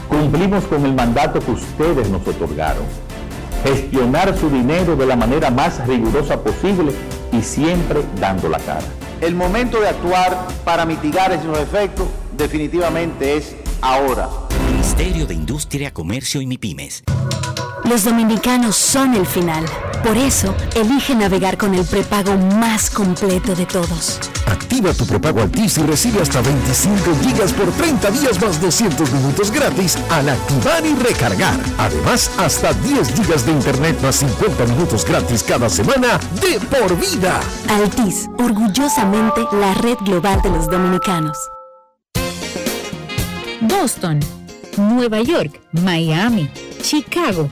[0.07, 2.85] Cumplimos con el mandato que ustedes nos otorgaron.
[3.63, 6.91] Gestionar su dinero de la manera más rigurosa posible
[7.31, 8.83] y siempre dando la cara.
[9.21, 14.29] El momento de actuar para mitigar esos efectos definitivamente es ahora.
[14.69, 17.03] Ministerio de Industria, Comercio y MIPIMES.
[17.93, 19.63] Los dominicanos son el final.
[20.03, 24.19] Por eso, elige navegar con el prepago más completo de todos.
[24.47, 29.51] Activa tu prepago Altis y recibe hasta 25 gigas por 30 días más 200 minutos
[29.51, 31.55] gratis al activar y recargar.
[31.77, 37.39] Además, hasta 10 gigas de internet más 50 minutos gratis cada semana de por vida.
[37.69, 41.37] Altis, orgullosamente la red global de los dominicanos.
[43.61, 44.19] Boston,
[44.77, 46.49] Nueva York, Miami,
[46.81, 47.51] Chicago.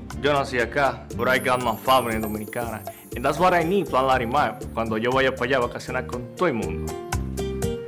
[0.21, 2.83] yo nací acá, but I got my family dominicana.
[3.15, 6.35] And that's what I need, Plan Larimar, cuando yo vaya para allá a vacacionar con
[6.35, 6.91] todo el mundo.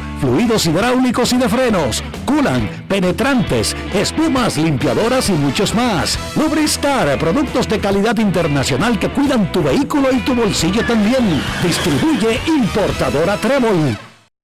[0.00, 6.18] Motor, fluidos hidráulicos y de frenos, culan, penetrantes, espumas, limpiadoras y muchos más.
[6.36, 11.42] Lubristar, productos de calidad internacional que cuidan tu vehículo y tu bolsillo también.
[11.62, 13.96] Distribuye importadora Trébol.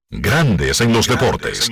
[0.09, 1.69] Grandes en los deportes.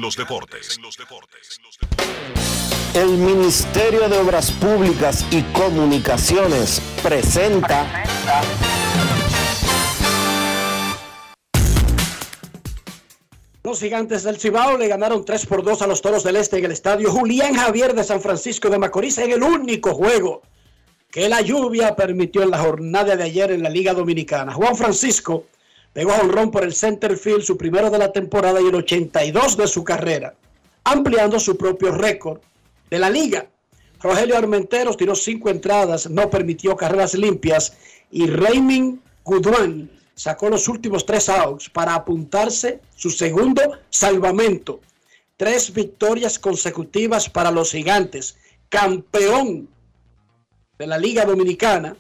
[2.93, 7.85] El Ministerio de Obras Públicas y Comunicaciones presenta
[13.65, 16.65] Los gigantes del Cibao le ganaron 3 por 2 a los Toros del Este en
[16.65, 20.43] el estadio Julián Javier de San Francisco de Macorís en el único juego
[21.09, 24.53] que la lluvia permitió en la jornada de ayer en la Liga Dominicana.
[24.53, 25.45] Juan Francisco
[25.93, 29.57] pegó a honrón por el center field, su primero de la temporada y el 82
[29.57, 30.35] de su carrera,
[30.83, 32.41] ampliando su propio récord
[32.91, 33.47] de la liga.
[33.99, 37.73] Rogelio Armenteros tiró cinco entradas, no permitió carreras limpias
[38.11, 44.79] y Raymond Goodwin sacó los últimos tres outs para apuntarse su segundo salvamento.
[45.37, 48.37] Tres victorias consecutivas para los gigantes,
[48.69, 49.67] campeón
[50.77, 51.95] de la Liga Dominicana,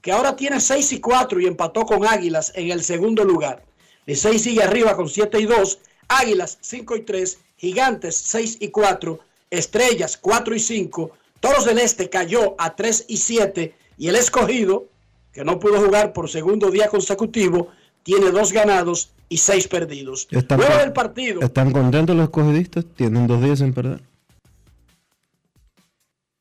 [0.00, 3.64] que ahora tiene 6 y 4 y empató con Águilas en el segundo lugar.
[4.06, 9.20] Licey sigue arriba con 7 y 2, Águilas 5 y 3, Gigantes 6 y 4,
[9.50, 14.86] Estrellas 4 y 5, Toros del Este cayó a 3 y 7 y el escogido,
[15.32, 17.68] que no pudo jugar por segundo día consecutivo,
[18.02, 20.28] tiene dos ganados y seis perdidos.
[20.30, 22.84] Están, Luego del partido, ¿Están contentos los escogidistas?
[22.96, 24.00] Tienen dos días sin perder.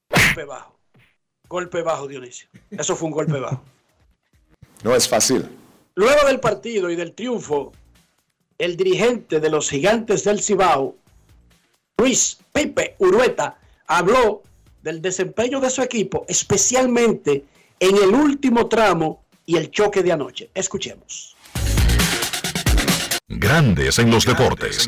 [0.10, 0.76] golpe bajo.
[1.48, 2.48] Golpe bajo, Dionisio.
[2.70, 3.62] Eso fue un golpe bajo.
[4.84, 5.48] No es fácil.
[5.94, 7.72] Luego del partido y del triunfo,
[8.58, 10.96] el dirigente de los gigantes del Cibao,
[12.00, 14.42] Luis Pipe Urueta, habló
[14.82, 17.46] del desempeño de su equipo, especialmente
[17.82, 20.52] en el último tramo y el choque de anoche.
[20.54, 21.36] Escuchemos.
[23.28, 24.88] Grandes en los deportes.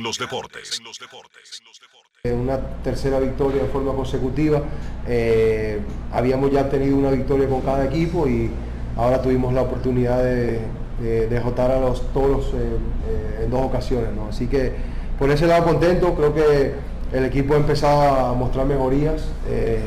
[2.24, 4.62] Una tercera victoria en forma consecutiva.
[5.08, 5.80] Eh,
[6.12, 8.52] habíamos ya tenido una victoria con cada equipo y
[8.96, 10.60] ahora tuvimos la oportunidad de,
[11.02, 12.78] de, de jotar a los toros eh,
[13.10, 14.14] eh, en dos ocasiones.
[14.16, 14.28] ¿no?
[14.28, 14.72] Así que
[15.18, 16.74] por ese lado contento, creo que
[17.12, 19.82] el equipo ha empezado a mostrar mejorías eh,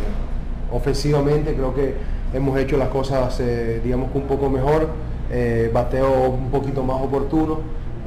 [0.72, 4.88] ofensivamente, creo que hemos hecho las cosas eh, digamos un poco mejor,
[5.30, 7.58] eh, bateo un poquito más oportuno.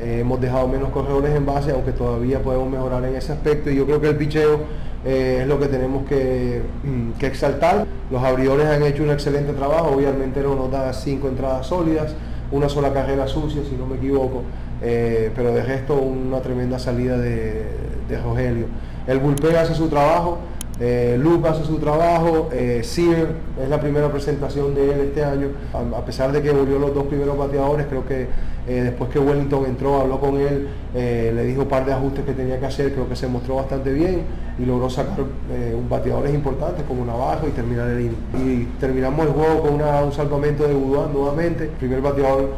[0.01, 3.69] Eh, hemos dejado menos corredores en base, aunque todavía podemos mejorar en ese aspecto.
[3.69, 4.61] Y yo creo que el picheo
[5.03, 7.85] es lo que tenemos que, mm, que exaltar.
[8.09, 9.91] Los abridores han hecho un excelente trabajo.
[9.95, 12.13] Obviamente no nos da cinco entradas sólidas,
[12.51, 14.43] una sola carrera sucia, si no me equivoco.
[14.81, 17.65] Pero de resto, una tremenda salida de,
[18.07, 18.67] de Rogelio.
[19.07, 20.39] El bullpen hace su trabajo.
[20.81, 23.27] Eh, Luke hace su trabajo, eh, Sear
[23.61, 27.03] es la primera presentación de él este año, a, pesar de que volvió los dos
[27.07, 28.27] primeros bateadores, creo que
[28.65, 32.23] eh, después que Wellington entró, habló con él, eh, le dijo un par de ajustes
[32.23, 34.21] que tenía que hacer, creo que se mostró bastante bien
[34.57, 38.15] y logró sacar eh, un bateadores importantes como Navajo y terminar el inning.
[38.37, 42.51] Y terminamos el juego con una- un salvamento de Guduán nuevamente, el primer bateador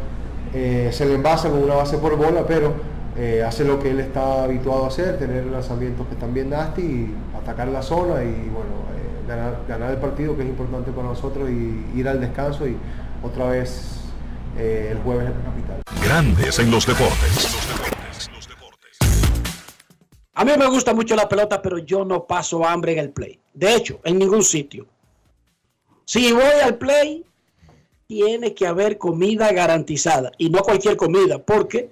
[0.53, 2.73] se le envasa con una base por bola, pero
[3.47, 7.15] hace lo que él está habituado a hacer, tener lanzamientos que están bien nasty y
[7.41, 11.49] atacar la zona y bueno, eh, ganar, ganar el partido que es importante para nosotros
[11.49, 12.77] y ir al descanso y
[13.23, 14.01] otra vez
[14.57, 15.81] eh, el jueves en la capital.
[16.03, 17.57] Grandes en los deportes.
[20.33, 23.39] A mí me gusta mucho la pelota, pero yo no paso hambre en el play.
[23.53, 24.87] De hecho, en ningún sitio.
[26.05, 27.25] Si voy al play,
[28.07, 30.31] tiene que haber comida garantizada.
[30.37, 31.91] Y no cualquier comida, porque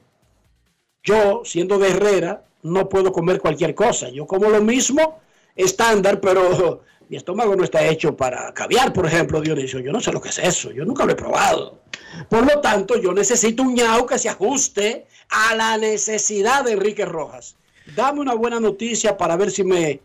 [1.04, 4.10] yo, siendo de Herrera, no puedo comer cualquier cosa.
[4.10, 5.20] Yo como lo mismo
[5.64, 9.80] estándar, pero mi estómago no está hecho para caviar, por ejemplo, Dionisio.
[9.80, 11.82] Yo no sé lo que es eso, yo nunca lo he probado.
[12.30, 17.05] Por lo tanto, yo necesito un ñao que se ajuste a la necesidad de Enrique
[17.05, 17.55] Rojas.
[17.95, 20.01] Dame una buena noticia para ver si me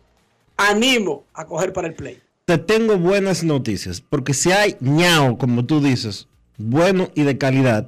[0.57, 2.19] animo a coger para el play.
[2.45, 6.27] Te tengo buenas noticias, porque si hay ñao, como tú dices,
[6.57, 7.87] bueno y de calidad,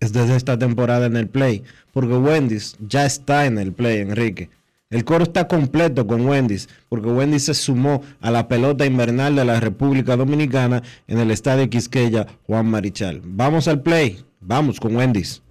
[0.00, 4.50] es desde esta temporada en el play, porque Wendy's ya está en el play, Enrique.
[4.90, 9.44] El coro está completo con Wendy's, porque Wendy's se sumó a la pelota invernal de
[9.44, 13.22] la República Dominicana en el estadio Quisqueya Juan Marichal.
[13.24, 15.42] Vamos al play, vamos con Wendy's.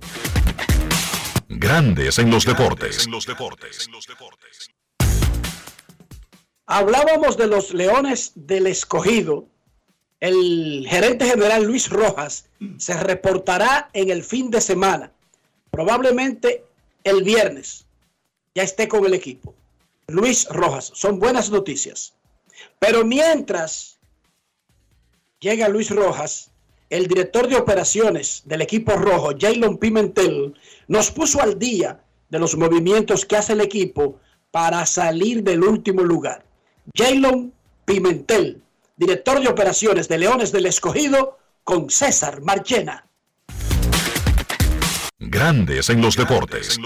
[1.49, 3.07] Grandes en los deportes.
[6.65, 9.47] Hablábamos de los Leones del Escogido.
[10.19, 15.11] El gerente general Luis Rojas se reportará en el fin de semana,
[15.69, 16.63] probablemente
[17.03, 17.85] el viernes.
[18.55, 19.55] Ya esté con el equipo.
[20.07, 22.13] Luis Rojas, son buenas noticias.
[22.79, 23.99] Pero mientras
[25.39, 26.51] llega Luis Rojas,
[26.89, 30.53] el director de operaciones del equipo rojo, Jalen Pimentel,
[30.87, 34.19] nos puso al día de los movimientos que hace el equipo
[34.51, 36.45] para salir del último lugar.
[36.95, 37.51] Jaylon
[37.85, 38.61] Pimentel,
[38.95, 43.07] director de operaciones de Leones del Escogido, con César Marchena.
[45.29, 46.79] Grandes en los deportes.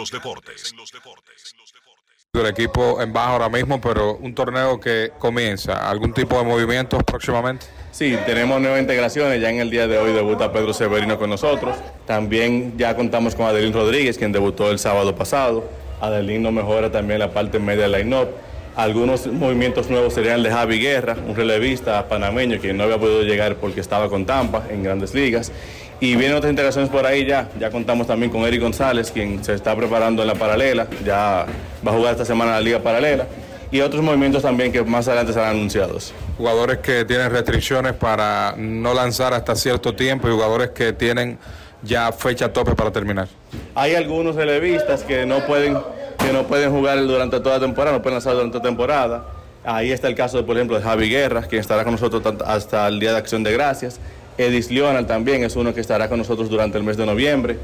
[2.33, 5.89] El equipo en baja ahora mismo, pero un torneo que comienza.
[5.89, 7.65] ¿Algún tipo de movimientos próximamente?
[7.91, 9.41] Sí, tenemos nuevas integraciones.
[9.41, 11.75] Ya en el día de hoy debuta Pedro Severino con nosotros.
[12.05, 15.67] También ya contamos con Adelín Rodríguez, quien debutó el sábado pasado.
[15.99, 18.29] Adelín nos mejora también la parte media del line-up.
[18.75, 23.23] Algunos movimientos nuevos serían el de Javi Guerra, un relevista panameño que no había podido
[23.23, 25.51] llegar porque estaba con Tampa en grandes ligas.
[25.99, 27.49] Y vienen otras integraciones por ahí ya.
[27.59, 30.87] Ya contamos también con Eric González, quien se está preparando en la paralela.
[31.03, 31.45] Ya
[31.85, 33.25] va a jugar esta semana en la liga paralela.
[33.71, 36.13] Y otros movimientos también que más adelante serán anunciados.
[36.37, 41.37] Jugadores que tienen restricciones para no lanzar hasta cierto tiempo y jugadores que tienen
[41.83, 43.27] ya fecha tope para terminar.
[43.75, 45.77] Hay algunos relevistas que no pueden,
[46.17, 49.25] que no pueden jugar durante toda la temporada, no pueden lanzar durante la temporada.
[49.65, 52.99] Ahí está el caso, por ejemplo, de Javi Guerra, quien estará con nosotros hasta el
[52.99, 53.99] Día de Acción de Gracias.
[54.37, 57.57] Edis Leonard también es uno que estará con nosotros durante el mes de noviembre.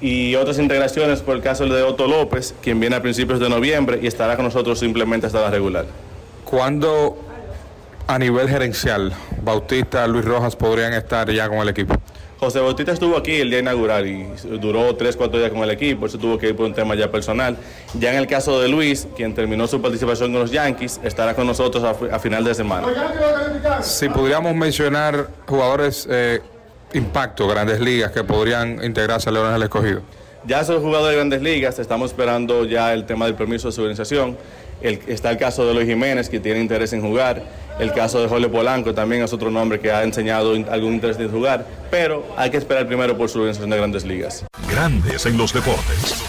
[0.00, 3.98] Y otras integraciones, por el caso de Otto López, quien viene a principios de noviembre
[4.00, 5.86] y estará con nosotros simplemente hasta la regular.
[6.44, 7.18] ¿Cuándo
[8.06, 9.12] a nivel gerencial
[9.42, 11.94] Bautista, Luis Rojas podrían estar ya con el equipo?
[12.38, 14.24] José Bautista estuvo aquí el día inaugural y
[14.60, 17.10] duró tres, cuatro días con el equipo, eso tuvo que ir por un tema ya
[17.10, 17.56] personal.
[17.98, 21.48] Ya en el caso de Luis, quien terminó su participación con los Yankees, estará con
[21.48, 22.86] nosotros a, final de semana.
[23.82, 26.40] Si pudiéramos mencionar jugadores eh,
[26.92, 30.02] impacto, grandes ligas, que podrían integrarse a Leones del Escogido.
[30.46, 33.82] Ya son jugadores de grandes ligas, estamos esperando ya el tema del permiso de su
[34.80, 37.42] está el caso de Luis Jiménez, que tiene interés en jugar.
[37.78, 41.30] El caso de Jorge Polanco también es otro nombre que ha enseñado algún interés en
[41.30, 44.44] jugar, pero hay que esperar primero por su organización de grandes ligas.
[44.68, 46.24] Grandes en los deportes.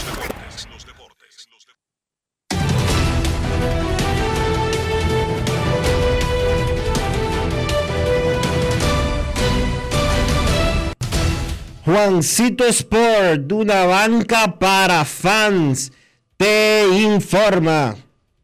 [11.83, 15.91] Juancito Sport, una banca para fans,
[16.37, 17.95] te informa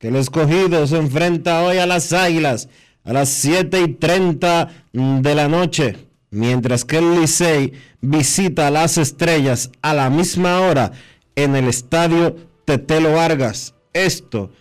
[0.05, 2.69] el escogido se enfrenta hoy a las Águilas
[3.05, 5.95] a las 7 y 30 de la noche,
[6.31, 10.91] mientras que el Licey visita a las estrellas a la misma hora
[11.35, 12.35] en el estadio
[12.65, 13.75] Tetelo Vargas.
[13.93, 14.51] Esto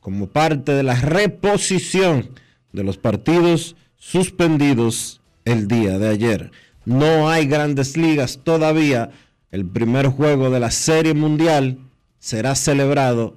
[0.00, 2.30] como parte de la reposición
[2.72, 6.52] de los partidos suspendidos el día de ayer.
[6.84, 9.10] No hay grandes ligas todavía.
[9.50, 11.78] El primer juego de la Serie Mundial
[12.18, 13.36] será celebrado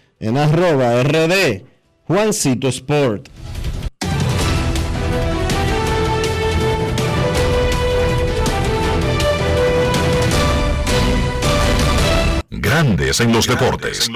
[0.21, 1.63] en arroba rd
[2.07, 3.27] Juancito Sport.
[12.49, 14.09] Grandes en los deportes.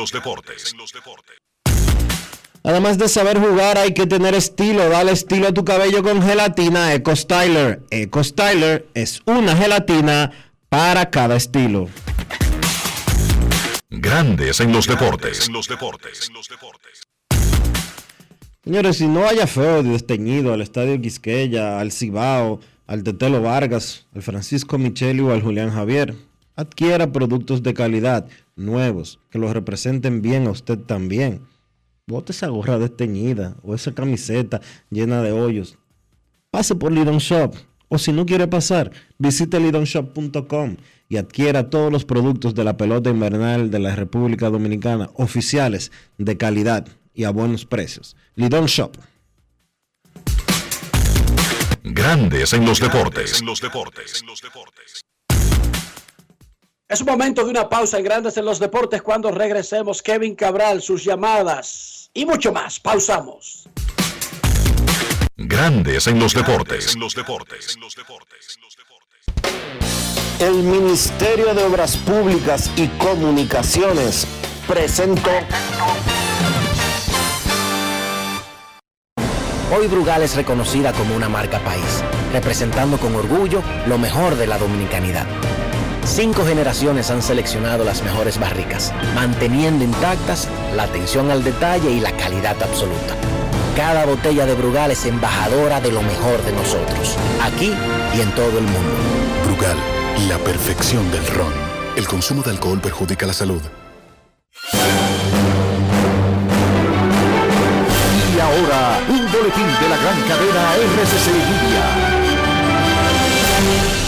[2.64, 4.90] Además de saber jugar, hay que tener estilo.
[4.90, 7.82] Dale estilo a tu cabello con gelatina Eco Styler.
[7.90, 10.32] Eco Styler es una gelatina
[10.70, 11.88] para cada estilo.
[13.90, 15.50] Grandes en los deportes.
[18.64, 24.08] Señores, si no haya feo de desteñido al Estadio Quisqueya, al Cibao, al Tetelo Vargas,
[24.16, 26.16] al Francisco Micheli o al Julián Javier,
[26.56, 31.42] adquiera productos de calidad nuevos, que los representen bien a usted también.
[32.08, 35.78] Bote esa gorra desteñida o esa camiseta llena de hoyos.
[36.50, 37.56] Pase por Lidon Shop.
[37.88, 40.78] O si no quiere pasar, visite lidonshop.com
[41.08, 46.38] y adquiera todos los productos de la pelota invernal de la República Dominicana oficiales de
[46.38, 48.16] calidad y a buenos precios.
[48.36, 48.98] Lidon Shop.
[51.84, 53.44] Grandes en los deportes.
[56.88, 59.02] Es un momento de una pausa en Grandes en los Deportes.
[59.02, 62.80] Cuando regresemos, Kevin Cabral, sus llamadas y mucho más.
[62.80, 63.68] Pausamos.
[65.38, 66.96] Grandes en los deportes.
[70.40, 74.26] El Ministerio de Obras Públicas y Comunicaciones
[74.66, 75.30] presentó.
[79.78, 84.58] Hoy Brugal es reconocida como una marca país, representando con orgullo lo mejor de la
[84.58, 85.26] dominicanidad.
[86.06, 92.16] Cinco generaciones han seleccionado las mejores barricas, manteniendo intactas la atención al detalle y la
[92.16, 93.16] calidad absoluta.
[93.76, 97.74] Cada botella de Brugal es embajadora de lo mejor de nosotros, aquí
[98.16, 98.96] y en todo el mundo.
[99.46, 99.78] Brugal,
[100.30, 101.52] la perfección del ron.
[101.98, 103.62] El consumo de alcohol perjudica la salud.
[108.34, 112.15] Y ahora, un boletín de la gran cadena RCC Media.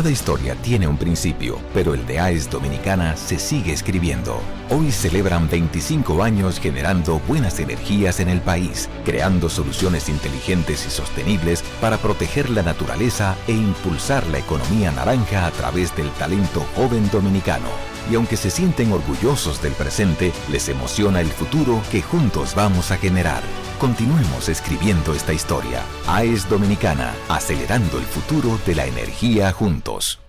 [0.00, 4.40] Cada historia tiene un principio, pero el de AES Dominicana se sigue escribiendo.
[4.70, 11.62] Hoy celebran 25 años generando buenas energías en el país, creando soluciones inteligentes y sostenibles
[11.82, 17.68] para proteger la naturaleza e impulsar la economía naranja a través del talento joven dominicano.
[18.10, 22.96] Y aunque se sienten orgullosos del presente, les emociona el futuro que juntos vamos a
[22.96, 23.42] generar.
[23.80, 25.80] Continuemos escribiendo esta historia.
[26.06, 30.20] AES Dominicana, acelerando el futuro de la energía juntos.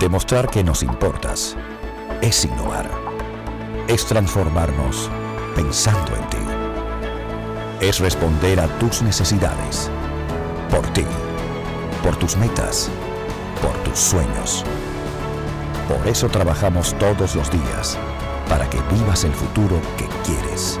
[0.00, 1.56] Demostrar que nos importas
[2.20, 2.90] es innovar.
[3.86, 5.08] Es transformarnos
[5.54, 7.86] pensando en ti.
[7.86, 9.88] Es responder a tus necesidades.
[10.68, 11.04] Por ti.
[12.02, 12.90] Por tus metas.
[13.62, 14.64] Por tus sueños.
[15.86, 17.96] Por eso trabajamos todos los días,
[18.48, 20.80] para que vivas el futuro que quieres.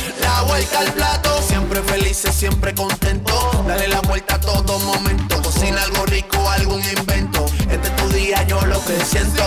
[0.41, 3.31] La vuelta al plato, siempre felices, siempre contento.
[3.67, 5.39] Dale la vuelta a todo momento.
[5.43, 7.45] Cocina algo rico, algún invento.
[7.69, 9.43] Este es tu día, yo lo que siento.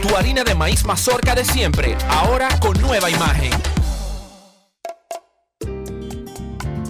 [0.00, 3.50] Tu harina de maíz mazorca de siempre, ahora con nueva imagen.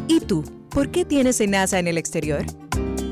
[0.07, 0.45] ¿Y tú?
[0.71, 2.45] ¿Por qué tienes NASA en el exterior?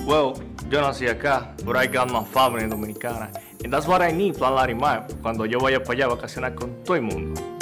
[0.05, 0.35] Well,
[0.71, 3.33] yo nací acá, but I got my family dominicana.
[3.65, 6.85] And that's what I need, Plan Larimar, cuando yo vaya para allá a vacacionar con
[6.85, 7.56] todo el mundo.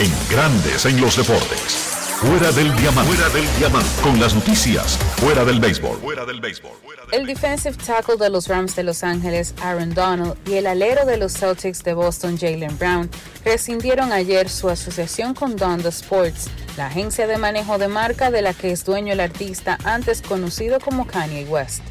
[0.00, 1.81] En Grandes en los Deportes.
[2.22, 3.12] Fuera del diamante.
[3.12, 3.90] Fuera del diamante.
[4.00, 4.96] Con las noticias.
[5.16, 5.98] Fuera del béisbol.
[5.98, 6.70] Fuera del béisbol.
[7.10, 11.16] El defensive tackle de los Rams de Los Ángeles, Aaron Donald, y el alero de
[11.16, 13.10] los Celtics de Boston, Jalen Brown,
[13.44, 18.54] rescindieron ayer su asociación con Donda Sports, la agencia de manejo de marca de la
[18.54, 21.82] que es dueño el artista antes conocido como Kanye West.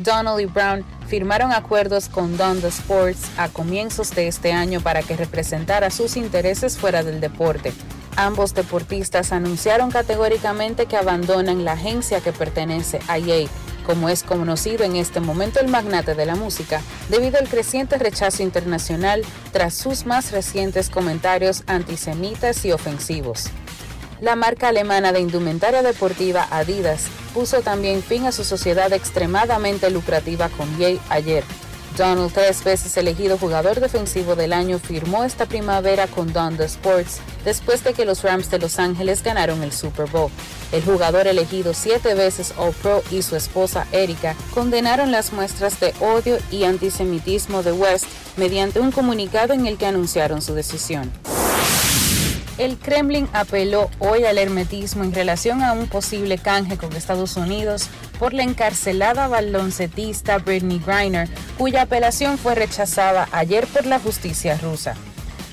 [0.00, 5.16] Donald y Brown firmaron acuerdos con Donda Sports a comienzos de este año para que
[5.16, 7.72] representara sus intereses fuera del deporte.
[8.18, 13.46] Ambos deportistas anunciaron categóricamente que abandonan la agencia que pertenece a Ye,
[13.86, 18.42] como es conocido en este momento el magnate de la música, debido al creciente rechazo
[18.42, 23.50] internacional tras sus más recientes comentarios antisemitas y ofensivos.
[24.20, 30.48] La marca alemana de indumentaria deportiva Adidas puso también fin a su sociedad extremadamente lucrativa
[30.48, 31.44] con Ye ayer.
[31.98, 37.82] Donald, tres veces elegido jugador defensivo del año, firmó esta primavera con Donda Sports después
[37.82, 40.30] de que los Rams de Los Ángeles ganaron el Super Bowl.
[40.70, 45.92] El jugador elegido siete veces All Pro y su esposa Erika condenaron las muestras de
[46.00, 51.10] odio y antisemitismo de West mediante un comunicado en el que anunciaron su decisión.
[52.58, 57.88] El Kremlin apeló hoy al hermetismo en relación a un posible canje con Estados Unidos
[58.18, 64.96] por la encarcelada baloncetista Britney Griner, cuya apelación fue rechazada ayer por la justicia rusa.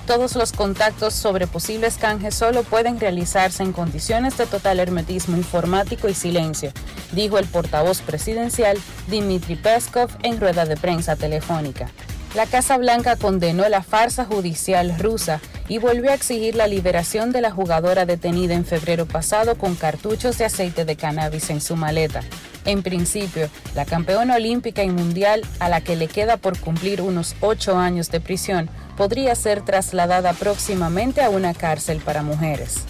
[0.07, 6.09] Todos los contactos sobre posibles canjes solo pueden realizarse en condiciones de total hermetismo informático
[6.09, 6.71] y silencio,
[7.11, 11.87] dijo el portavoz presidencial Dmitry Peskov en rueda de prensa telefónica.
[12.35, 17.39] La Casa Blanca condenó la farsa judicial rusa y volvió a exigir la liberación de
[17.39, 22.23] la jugadora detenida en febrero pasado con cartuchos de aceite de cannabis en su maleta.
[22.65, 27.37] En principio, la campeona olímpica y mundial, a la que le queda por cumplir unos
[27.39, 32.81] ocho años de prisión, podría ser trasladada próximamente a una cárcel para mujeres.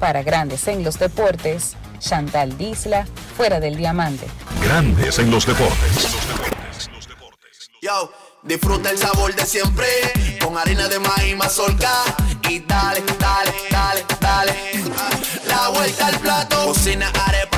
[0.00, 4.26] Para Grandes en los Deportes, Chantal Disla, fuera del diamante.
[4.60, 6.08] Grandes en los deportes.
[7.80, 8.10] Yo,
[8.48, 9.86] disfruta el sabor de siempre
[10.42, 11.92] con harina de maíz mazorca
[12.48, 14.54] y dale, dale, dale, dale.
[15.46, 17.57] La vuelta al plato, cocina arepa,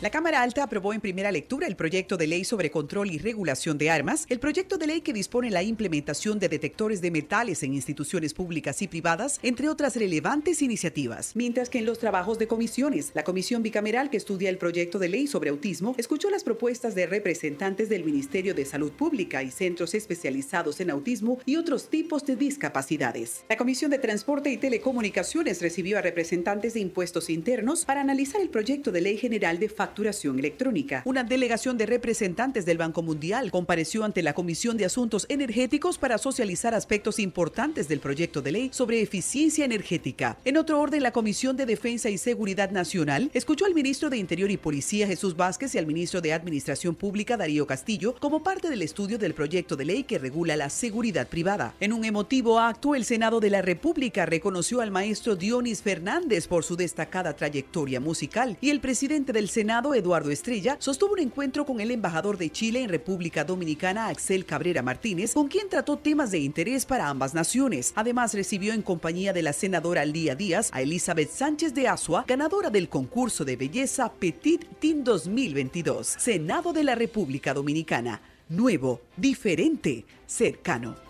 [0.00, 3.76] La Cámara Alta aprobó en primera lectura el proyecto de ley sobre control y regulación
[3.76, 7.74] de armas, el proyecto de ley que dispone la implementación de detectores de metales en
[7.74, 11.32] instituciones públicas y privadas, entre otras relevantes iniciativas.
[11.34, 15.10] Mientras que en los trabajos de comisiones, la comisión bicameral que estudia el proyecto de
[15.10, 19.92] ley sobre autismo escuchó las propuestas de representantes del Ministerio de Salud Pública y centros
[19.92, 23.44] especializados en autismo y otros tipos de discapacidades.
[23.50, 28.48] La Comisión de Transporte y Telecomunicaciones recibió a representantes de impuestos internos para analizar el
[28.48, 29.89] proyecto de ley general de facturación
[30.38, 31.02] electrónica.
[31.04, 36.18] Una delegación de representantes del Banco Mundial compareció ante la Comisión de Asuntos Energéticos para
[36.18, 40.38] socializar aspectos importantes del proyecto de ley sobre eficiencia energética.
[40.44, 44.50] En otro orden, la Comisión de Defensa y Seguridad Nacional escuchó al ministro de Interior
[44.50, 48.82] y Policía Jesús Vázquez y al ministro de Administración Pública Darío Castillo como parte del
[48.82, 51.74] estudio del proyecto de ley que regula la seguridad privada.
[51.80, 56.64] En un emotivo acto, el Senado de la República reconoció al maestro Dionis Fernández por
[56.64, 61.80] su destacada trayectoria musical y el presidente del Senado Eduardo Estrella, sostuvo un encuentro con
[61.80, 66.38] el embajador de Chile en República Dominicana, Axel Cabrera Martínez, con quien trató temas de
[66.38, 67.92] interés para ambas naciones.
[67.96, 72.68] Además, recibió en compañía de la senadora Lía Díaz a Elizabeth Sánchez de Asua, ganadora
[72.68, 76.06] del concurso de belleza Petit Team 2022.
[76.06, 78.20] Senado de la República Dominicana.
[78.50, 81.09] Nuevo, diferente, cercano.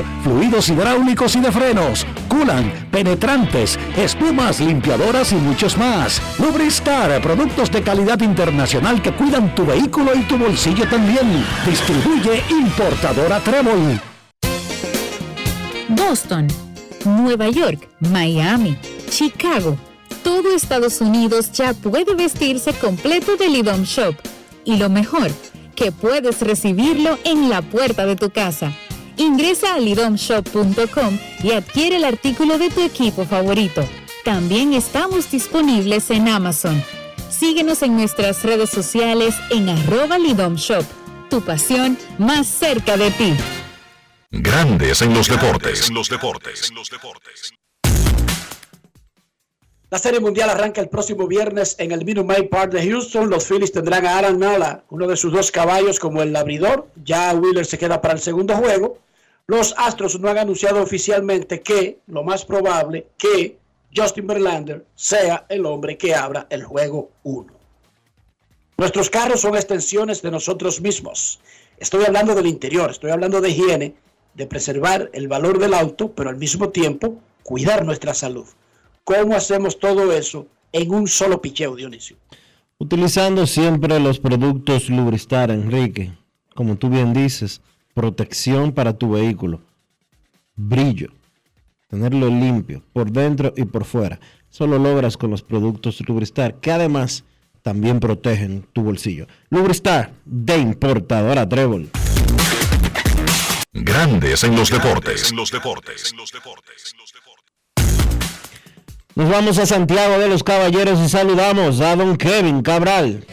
[0.23, 6.21] fluidos hidráulicos y de frenos, culan, penetrantes, espumas, limpiadoras y muchos más.
[6.39, 11.45] Lubristar, productos de calidad internacional que cuidan tu vehículo y tu bolsillo también.
[11.65, 13.99] Distribuye importadora Trébol.
[15.89, 16.47] Boston,
[17.05, 18.77] Nueva York, Miami,
[19.09, 19.77] Chicago.
[20.23, 24.15] Todo Estados Unidos ya puede vestirse completo del IDOM Shop.
[24.63, 25.31] Y lo mejor,
[25.75, 28.71] que puedes recibirlo en la puerta de tu casa.
[29.17, 33.83] Ingresa a lidomshop.com y adquiere el artículo de tu equipo favorito.
[34.23, 36.83] También estamos disponibles en Amazon.
[37.29, 40.85] Síguenos en nuestras redes sociales en arroba lidomshop.
[41.29, 43.33] Tu pasión más cerca de ti.
[44.29, 45.89] Grandes en los deportes.
[45.89, 46.71] En los deportes.
[49.91, 53.29] La Serie Mundial arranca el próximo viernes en el Minute Maid Park de Houston.
[53.29, 56.87] Los Phillies tendrán a Aaron Nala, uno de sus dos caballos, como el abridor.
[57.03, 58.99] Ya Wheeler se queda para el segundo juego.
[59.51, 63.57] Los Astros no han anunciado oficialmente que, lo más probable, que
[63.93, 67.53] Justin Verlander sea el hombre que abra el juego 1.
[68.77, 71.41] Nuestros carros son extensiones de nosotros mismos.
[71.77, 73.95] Estoy hablando del interior, estoy hablando de higiene,
[74.35, 78.45] de preservar el valor del auto, pero al mismo tiempo cuidar nuestra salud.
[79.03, 82.15] ¿Cómo hacemos todo eso en un solo picheo, Dionisio?
[82.77, 86.13] Utilizando siempre los productos Lubristar, Enrique.
[86.55, 87.59] Como tú bien dices,
[87.93, 89.61] protección para tu vehículo,
[90.55, 91.09] brillo,
[91.87, 94.19] tenerlo limpio por dentro y por fuera.
[94.51, 97.23] Eso lo logras con los productos Lubristar, que además
[97.61, 99.27] también protegen tu bolsillo.
[99.49, 101.89] Lubristar de importadora Trébol.
[103.73, 105.31] Grandes en los deportes.
[105.31, 106.13] En los deportes.
[109.15, 113.25] Nos vamos a Santiago de los Caballeros y saludamos a don Kevin Cabral.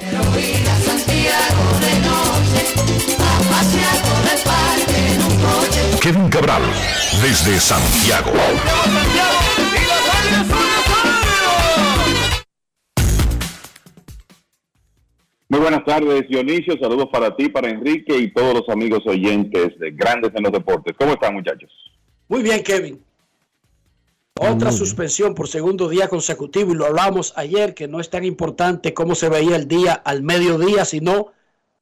[6.00, 6.62] Kevin Cabral,
[7.22, 8.30] desde Santiago.
[15.48, 16.78] Muy buenas tardes, Dionisio.
[16.80, 20.94] Saludos para ti, para Enrique y todos los amigos oyentes de Grandes en los Deportes.
[20.98, 21.70] ¿Cómo están, muchachos?
[22.28, 23.02] Muy bien, Kevin.
[24.40, 28.94] Otra suspensión por segundo día consecutivo y lo hablamos ayer que no es tan importante
[28.94, 31.32] cómo se veía el día al mediodía, sino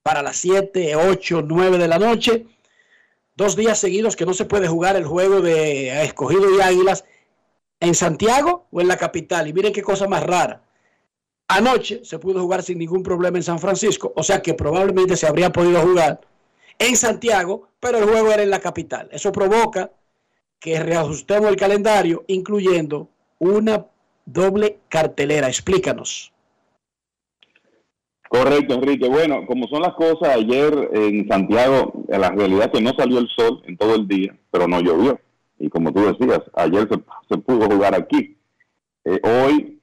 [0.03, 2.47] para las 7, 8, 9 de la noche.
[3.37, 7.05] Dos días seguidos que no se puede jugar el juego de escogido y águilas
[7.81, 9.47] en Santiago o en la capital.
[9.47, 10.63] Y miren qué cosa más rara.
[11.49, 15.27] Anoche se pudo jugar sin ningún problema en San Francisco, o sea que probablemente se
[15.27, 16.21] habría podido jugar
[16.79, 19.09] en Santiago, pero el juego era en la capital.
[19.13, 19.93] Eso provoca
[20.59, 23.87] que reajustemos el calendario, incluyendo una
[24.25, 25.47] doble cartelera.
[25.47, 26.33] Explícanos.
[28.37, 29.09] Correcto, Enrique.
[29.09, 33.29] Bueno, como son las cosas, ayer en Santiago, la realidad es que no salió el
[33.29, 35.19] sol en todo el día, pero no llovió.
[35.59, 36.87] Y como tú decías, ayer
[37.31, 38.37] se, pudo jugar aquí.
[39.05, 39.81] Eh, hoy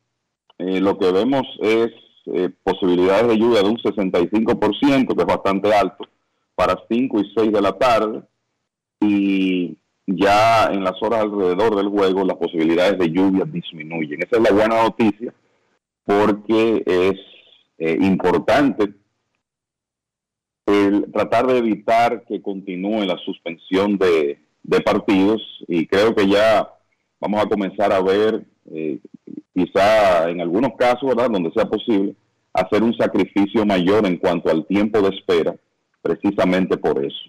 [0.59, 1.89] eh, lo que vemos es
[2.27, 6.05] eh, posibilidades de lluvia de un 65%, que es bastante alto,
[6.53, 8.21] para 5 y 6 de la tarde.
[8.99, 14.21] Y ya en las horas alrededor del juego las posibilidades de lluvia disminuyen.
[14.21, 15.33] Esa es la buena noticia
[16.05, 17.32] porque es
[17.85, 18.93] eh, importante
[20.65, 24.39] el tratar de evitar que continúe la suspensión de,
[24.85, 26.69] partidos y creo que ya
[27.19, 28.99] vamos a comenzar a ver eh,
[29.53, 31.13] quizá en algunos casos.
[31.13, 32.15] Donde sea posible,
[32.53, 35.53] hacer un sacrificio mayor en cuanto al tiempo de espera,
[36.01, 37.25] precisamente por eso.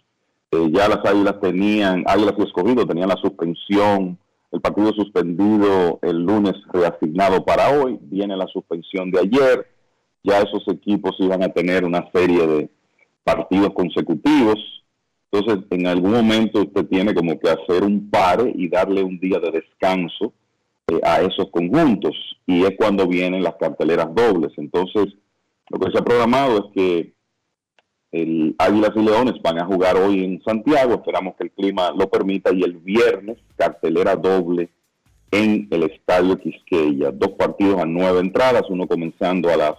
[0.52, 4.16] Eh, ya las águilas tenían, águilas y escogido tenían la suspensión,
[4.52, 9.73] el partido suspendido el lunes reasignado para hoy, viene la suspensión de ayer,
[10.24, 12.70] ya esos equipos iban a tener una serie de
[13.22, 14.59] partidos consecutivos,
[15.30, 19.38] entonces en algún momento usted tiene como que hacer un pare y darle un día
[19.38, 20.32] de descanso
[20.88, 22.14] eh, a esos conjuntos
[22.46, 24.52] y es cuando vienen las carteleras dobles.
[24.56, 25.14] Entonces,
[25.70, 27.14] lo que se ha programado es que
[28.12, 32.09] el Águilas y Leones van a jugar hoy en Santiago, esperamos que el clima lo
[32.09, 34.68] permita, y el viernes cartelera doble
[35.32, 37.10] en el Estadio Quisqueya.
[37.10, 39.74] Dos partidos a nueve entradas, uno comenzando a las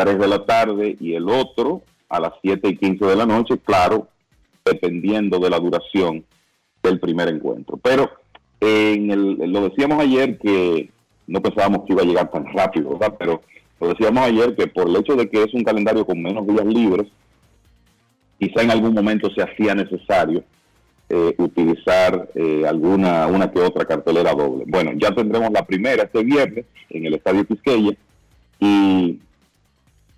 [0.00, 3.58] 3 de la tarde y el otro a las 7 y 15 de la noche,
[3.58, 4.08] claro,
[4.64, 6.24] dependiendo de la duración
[6.82, 7.76] del primer encuentro.
[7.76, 8.10] Pero
[8.60, 10.88] en el, lo decíamos ayer que
[11.26, 13.14] no pensábamos que iba a llegar tan rápido, ¿verdad?
[13.18, 13.42] Pero
[13.78, 16.64] lo decíamos ayer que por el hecho de que es un calendario con menos días
[16.64, 17.06] libres,
[18.38, 20.42] quizá en algún momento se hacía necesario
[21.10, 24.64] eh, utilizar eh, alguna una que otra cartelera doble.
[24.66, 27.94] Bueno, ya tendremos la primera este viernes en el Estadio Quisqueya
[28.58, 29.20] y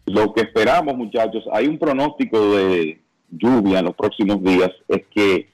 [0.06, 3.00] lo que esperamos, muchachos, hay un pronóstico de
[3.30, 5.48] lluvia en los próximos días, es que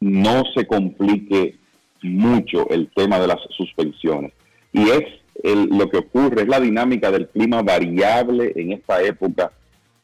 [0.00, 1.56] no se complique
[2.02, 4.32] mucho el tema de las suspensiones.
[4.72, 5.04] Y es
[5.44, 9.52] lo que ocurre, es la dinámica del clima variable en esta época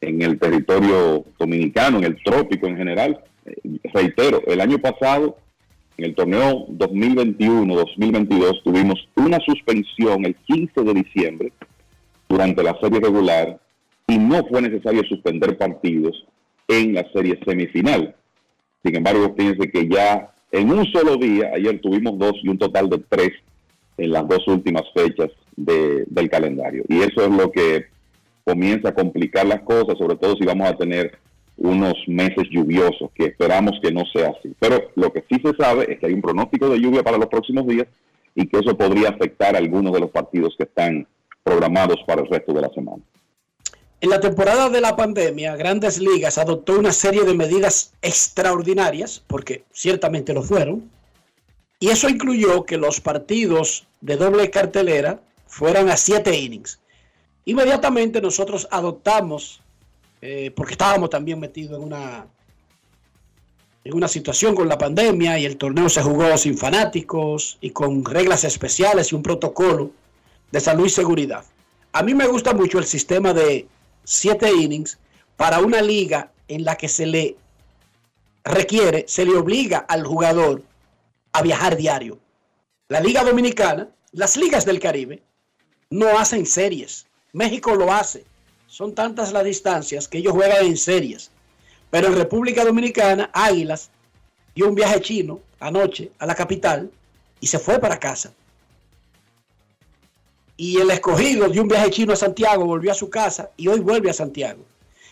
[0.01, 3.19] en el territorio dominicano, en el trópico en general.
[3.45, 5.37] Eh, reitero, el año pasado,
[5.97, 11.51] en el torneo 2021-2022, tuvimos una suspensión el 15 de diciembre
[12.29, 13.59] durante la serie regular
[14.07, 16.25] y no fue necesario suspender partidos
[16.67, 18.15] en la serie semifinal.
[18.83, 22.89] Sin embargo, fíjense que ya en un solo día, ayer tuvimos dos y un total
[22.89, 23.31] de tres
[23.97, 26.83] en las dos últimas fechas del calendario.
[26.87, 27.85] Y eso es lo que
[28.45, 31.17] comienza a complicar las cosas, sobre todo si vamos a tener
[31.57, 34.55] unos meses lluviosos, que esperamos que no sea así.
[34.59, 37.27] Pero lo que sí se sabe es que hay un pronóstico de lluvia para los
[37.27, 37.87] próximos días
[38.33, 41.05] y que eso podría afectar a algunos de los partidos que están
[41.49, 43.01] programados para el resto de la semana.
[44.01, 49.63] En la temporada de la pandemia, Grandes Ligas adoptó una serie de medidas extraordinarias, porque
[49.73, 50.89] ciertamente lo fueron,
[51.79, 56.79] y eso incluyó que los partidos de doble cartelera fueran a siete innings.
[57.45, 59.61] Inmediatamente nosotros adoptamos,
[60.21, 62.27] eh, porque estábamos también metidos en una,
[63.83, 68.05] en una situación con la pandemia y el torneo se jugó sin fanáticos y con
[68.05, 69.91] reglas especiales y un protocolo
[70.51, 71.43] de salud y seguridad.
[71.91, 73.67] A mí me gusta mucho el sistema de
[74.03, 74.97] siete innings
[75.37, 77.37] para una liga en la que se le
[78.43, 80.63] requiere, se le obliga al jugador
[81.31, 82.19] a viajar diario.
[82.87, 85.21] La Liga Dominicana, las ligas del Caribe,
[85.89, 87.05] no hacen series.
[87.33, 88.25] México lo hace.
[88.67, 91.31] Son tantas las distancias que ellos juegan en series.
[91.89, 93.89] Pero en República Dominicana, Águilas
[94.55, 96.91] dio un viaje chino anoche a la capital
[97.39, 98.33] y se fue para casa.
[100.59, 103.79] Y el escogido dio un viaje chino a Santiago, volvió a su casa y hoy
[103.79, 104.65] vuelve a Santiago.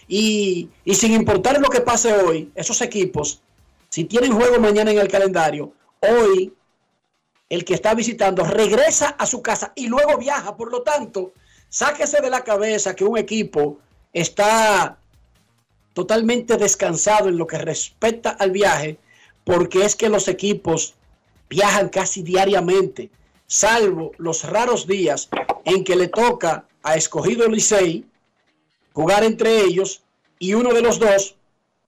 [0.06, 3.40] Y, y sin importar lo que pase hoy, esos equipos,
[3.88, 5.72] si tienen juego mañana en el calendario,
[6.02, 6.54] hoy
[7.48, 10.58] el que está visitando regresa a su casa y luego viaja.
[10.58, 11.32] Por lo tanto,
[11.70, 13.80] sáquese de la cabeza que un equipo
[14.12, 14.98] está
[15.94, 19.00] totalmente descansado en lo que respecta al viaje,
[19.46, 20.96] porque es que los equipos
[21.50, 23.10] viajan casi diariamente,
[23.48, 25.30] salvo los raros días
[25.66, 28.06] en que le toca a escogido Licey
[28.94, 30.04] jugar entre ellos
[30.40, 31.36] y uno de los dos,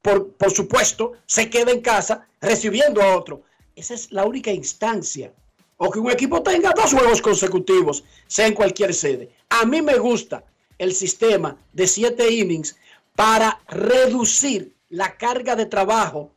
[0.02, 3.44] por, por supuesto, se queda en casa recibiendo a otro.
[3.76, 5.34] Esa es la única instancia.
[5.78, 9.32] O que un equipo tenga dos juegos consecutivos, sea en cualquier sede.
[9.50, 10.44] A mí me gusta
[10.78, 12.76] el sistema de siete innings
[13.16, 16.32] para reducir la carga de trabajo,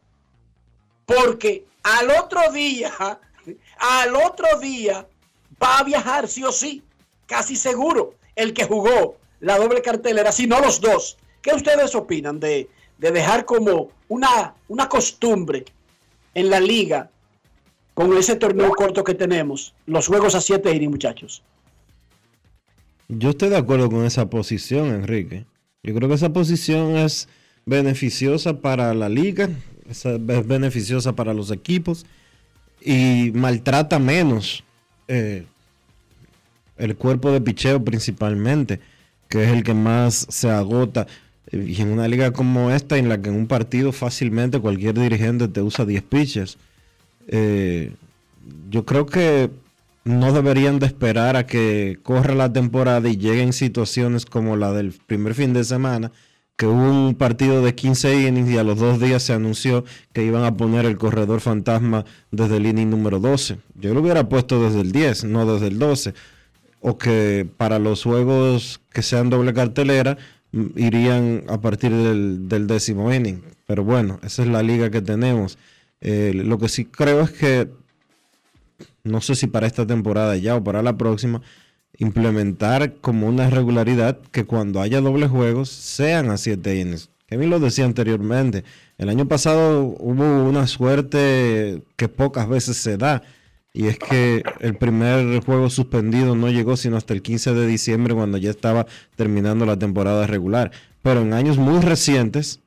[1.06, 2.92] porque al otro día,
[3.78, 5.06] al otro día
[5.62, 6.82] va a viajar sí o sí,
[7.26, 11.18] casi seguro, el que jugó la doble cartelera, si no los dos.
[11.40, 12.68] ¿Qué ustedes opinan de,
[12.98, 15.64] de dejar como una, una costumbre
[16.34, 17.10] en la liga
[17.94, 21.42] con ese torneo corto que tenemos, los juegos a siete innings, muchachos?
[23.08, 25.44] Yo estoy de acuerdo con esa posición, Enrique.
[25.82, 27.28] Yo creo que esa posición es
[27.66, 29.50] beneficiosa para la liga,
[29.88, 30.04] es
[30.46, 32.06] beneficiosa para los equipos
[32.80, 34.64] y maltrata menos
[35.08, 35.44] eh,
[36.82, 38.80] el cuerpo de picheo principalmente,
[39.28, 41.06] que es el que más se agota.
[41.50, 45.48] Y en una liga como esta, en la que en un partido fácilmente cualquier dirigente
[45.48, 46.58] te usa 10 pitches,
[47.28, 47.92] eh,
[48.70, 49.50] yo creo que
[50.04, 54.92] no deberían de esperar a que corra la temporada y lleguen situaciones como la del
[54.92, 56.10] primer fin de semana,
[56.56, 60.24] que hubo un partido de 15 innings y a los dos días se anunció que
[60.24, 63.58] iban a poner el corredor fantasma desde el inning número 12.
[63.74, 66.14] Yo lo hubiera puesto desde el 10, no desde el 12.
[66.82, 70.18] O que para los juegos que sean doble cartelera
[70.76, 73.42] irían a partir del, décimo inning.
[73.66, 75.56] Pero bueno, esa es la liga que tenemos.
[76.00, 77.70] Eh, lo que sí creo es que
[79.04, 81.42] no sé si para esta temporada ya o para la próxima,
[81.98, 87.10] implementar como una regularidad que cuando haya dobles juegos sean a 7 innings.
[87.26, 88.64] Kevin lo decía anteriormente,
[88.98, 93.22] el año pasado hubo una suerte que pocas veces se da,
[93.74, 98.14] y es que el primer juego suspendido no llegó sino hasta el 15 de diciembre
[98.14, 98.86] cuando ya estaba
[99.16, 100.70] terminando la temporada regular.
[101.02, 102.60] Pero en años muy recientes,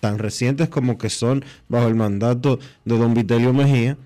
[0.00, 3.98] tan recientes como que son bajo el mandato de don Vitelio Mejía,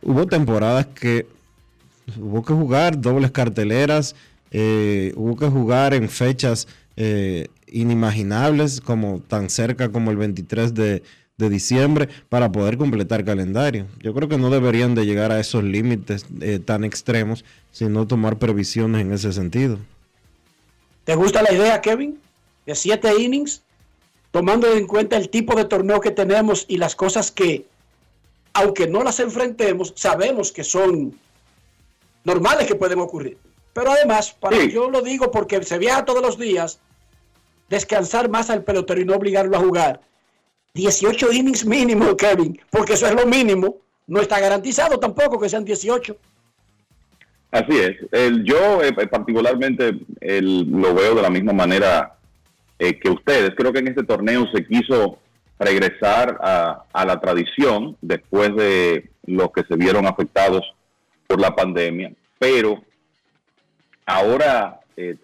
[0.00, 1.26] hubo temporadas que
[2.18, 4.14] hubo que jugar dobles carteleras,
[4.52, 11.02] eh, hubo que jugar en fechas eh, inimaginables, como tan cerca como el 23 de,
[11.36, 13.86] diciembre, para poder completar calendario.
[14.00, 18.38] Yo creo que no deberían de llegar a esos límites eh, tan extremos, sino tomar
[18.38, 19.78] previsiones en ese sentido.
[21.04, 22.20] ¿Te gusta la idea, Kevin?
[22.64, 23.62] De siete innings,
[24.30, 27.66] tomando en cuenta el tipo de torneo que tenemos y las cosas que
[28.54, 31.18] aunque no las enfrentemos, sabemos que son
[32.24, 33.38] normales que pueden ocurrir.
[33.72, 36.78] Pero además, para yo lo digo porque se viaja todos los días,
[37.70, 40.00] descansar más al pelotero y no obligarlo a jugar.
[40.74, 43.78] 18 innings mínimo, Kevin, porque eso es lo mínimo.
[44.06, 46.16] No está garantizado tampoco que sean 18.
[47.52, 47.96] Así es.
[48.10, 52.16] El, yo eh, particularmente lo veo de la misma manera
[52.78, 53.52] eh, que ustedes.
[53.56, 55.18] Creo que en este torneo se quiso
[55.58, 60.62] regresar a, la tradición después de los que se vieron afectados
[61.26, 62.82] por la pandemia, pero
[64.04, 65.16] ahora eh,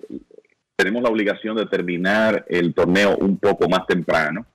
[0.77, 4.47] tenemos la obligación de terminar el torneo un poco más temprano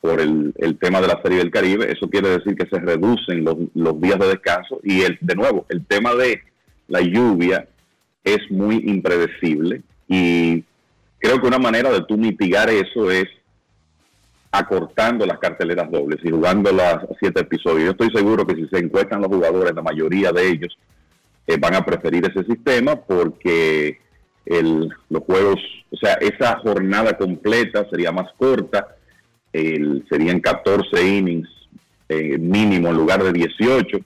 [0.00, 1.90] por el, tema de la Serie del Caribe.
[1.90, 5.66] Eso quiere decir que se reducen los, los días de descanso y el, de nuevo,
[5.68, 6.42] el tema de
[6.88, 7.66] la lluvia
[8.22, 10.64] es muy impredecible y
[11.18, 13.26] creo que una manera de tú mitigar eso es
[14.50, 17.84] acortando las carteleras dobles y jugando las siete episodios.
[17.84, 20.78] Yo estoy seguro que si se encuestan los jugadores, la mayoría de ellos
[21.46, 23.98] eh, van a preferir ese sistema porque
[24.46, 25.60] el, los juegos,
[25.90, 28.95] o sea, esa jornada completa sería más corta,
[29.56, 31.48] el, serían 14 innings
[32.08, 33.98] eh, mínimo en lugar de 18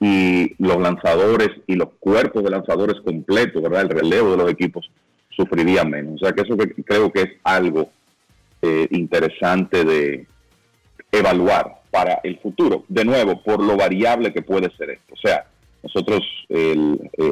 [0.00, 3.82] y los lanzadores y los cuerpos de lanzadores completos, ¿verdad?
[3.82, 4.90] El relevo de los equipos
[5.30, 6.20] sufriría menos.
[6.20, 7.90] O sea que eso creo que es algo
[8.62, 10.26] eh, interesante de
[11.12, 12.84] evaluar para el futuro.
[12.88, 15.14] De nuevo, por lo variable que puede ser esto.
[15.14, 15.46] O sea,
[15.82, 16.74] nosotros eh,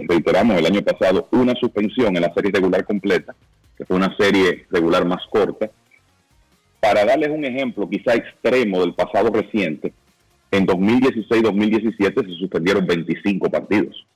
[0.08, 3.34] reiteramos el año pasado una suspensión en la serie regular completa,
[3.76, 5.70] que fue una serie regular más corta.
[6.84, 9.94] Para darles un ejemplo quizá extremo del pasado reciente,
[10.50, 14.06] en 2016-2017 se suspendieron 25 partidos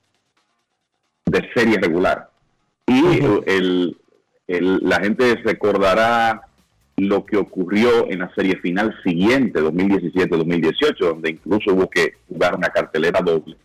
[1.24, 2.28] de serie regular.
[2.86, 3.96] Y el,
[4.46, 6.42] el, la gente recordará
[6.98, 12.68] lo que ocurrió en la serie final siguiente, 2017-2018, donde incluso hubo que jugar una
[12.68, 13.56] cartelera doble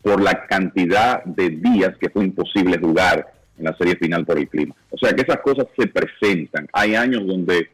[0.00, 4.48] por la cantidad de días que fue imposible jugar en la serie final por el
[4.48, 4.74] clima.
[4.88, 6.66] O sea que esas cosas se presentan.
[6.72, 7.68] Hay años donde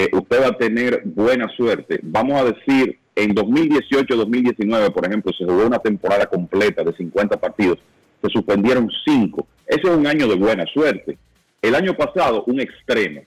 [0.00, 2.00] eh, usted va a tener buena suerte.
[2.02, 7.78] Vamos a decir, en 2018-2019, por ejemplo, se jugó una temporada completa de 50 partidos,
[8.22, 9.46] se suspendieron 5.
[9.66, 11.18] Ese es un año de buena suerte.
[11.60, 13.22] El año pasado, un extremo,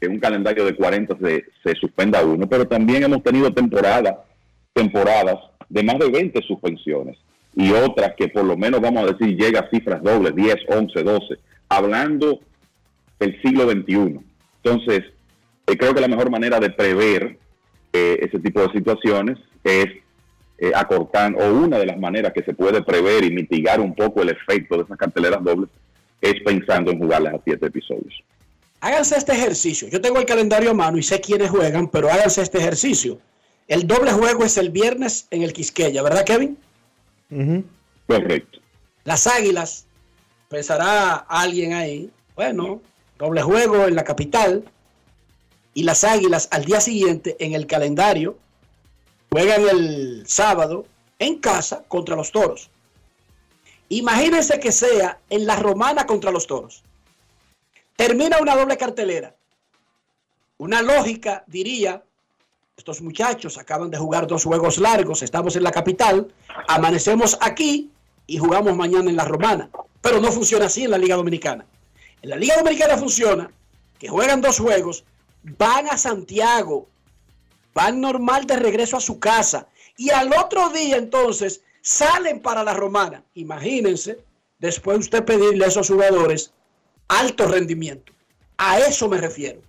[0.00, 4.16] que un calendario de 40 se, se suspenda uno, pero también hemos tenido temporadas,
[4.72, 5.36] temporadas
[5.68, 7.18] de más de 20 suspensiones
[7.54, 11.02] y otras que por lo menos vamos a decir llega a cifras dobles, 10, 11,
[11.02, 11.38] 12,
[11.68, 12.40] hablando
[13.18, 14.20] del siglo XXI.
[14.62, 15.04] Entonces,
[15.66, 17.38] eh, creo que la mejor manera de prever
[17.92, 19.86] eh, ese tipo de situaciones es
[20.58, 24.22] eh, acortando, o una de las maneras que se puede prever y mitigar un poco
[24.22, 25.70] el efecto de esas carteleras dobles
[26.20, 28.22] es pensando en jugarlas a siete episodios.
[28.80, 29.88] Háganse este ejercicio.
[29.88, 33.18] Yo tengo el calendario a mano y sé quiénes juegan, pero háganse este ejercicio.
[33.68, 36.56] El doble juego es el viernes en el Quisqueya, ¿verdad, Kevin?
[38.06, 38.60] Correcto.
[39.04, 39.86] Las Águilas,
[40.48, 42.80] pensará alguien ahí, bueno,
[43.18, 44.64] doble juego en la capital.
[45.76, 48.38] Y las Águilas al día siguiente en el calendario
[49.30, 50.86] juegan el sábado
[51.18, 52.70] en casa contra los Toros.
[53.90, 56.82] Imagínense que sea en la Romana contra los Toros.
[57.94, 59.36] Termina una doble cartelera.
[60.56, 62.02] Una lógica diría,
[62.74, 66.32] estos muchachos acaban de jugar dos juegos largos, estamos en la capital,
[66.68, 67.90] amanecemos aquí
[68.26, 69.68] y jugamos mañana en la Romana.
[70.00, 71.66] Pero no funciona así en la Liga Dominicana.
[72.22, 73.50] En la Liga Dominicana funciona
[73.98, 75.04] que juegan dos juegos,
[75.58, 76.88] van a Santiago,
[77.74, 82.74] van normal de regreso a su casa y al otro día entonces salen para la
[82.74, 83.22] Romana.
[83.34, 84.18] Imagínense,
[84.58, 86.52] después usted pedirle a esos jugadores
[87.08, 88.12] alto rendimiento.
[88.58, 89.60] A eso me refiero.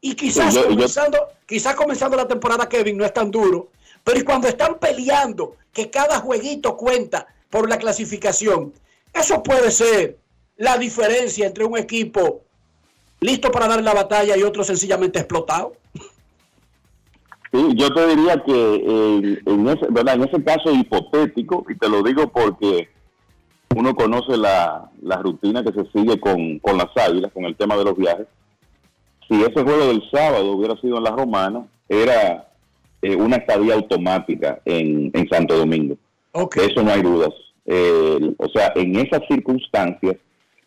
[0.00, 3.68] Y quizás, comenzando, quizás comenzando la temporada, Kevin, no es tan duro,
[4.02, 8.72] pero cuando están peleando, que cada jueguito cuenta por la clasificación,
[9.12, 10.18] eso puede ser
[10.56, 12.42] la diferencia entre un equipo
[13.22, 15.72] listo para dar la batalla y otro sencillamente explotado.
[17.52, 20.14] Sí, yo te diría que en, ese, ¿verdad?
[20.14, 22.88] en ese caso hipotético, y te lo digo porque
[23.76, 27.76] uno conoce la, la rutina que se sigue con, con las águilas, con el tema
[27.76, 28.26] de los viajes,
[29.28, 32.48] si ese juego del sábado hubiera sido en la Romana, era
[33.02, 35.96] eh, una estadía automática en, en Santo Domingo.
[36.32, 37.34] De eso no hay dudas.
[37.66, 40.16] Eh, o sea, en esas circunstancias,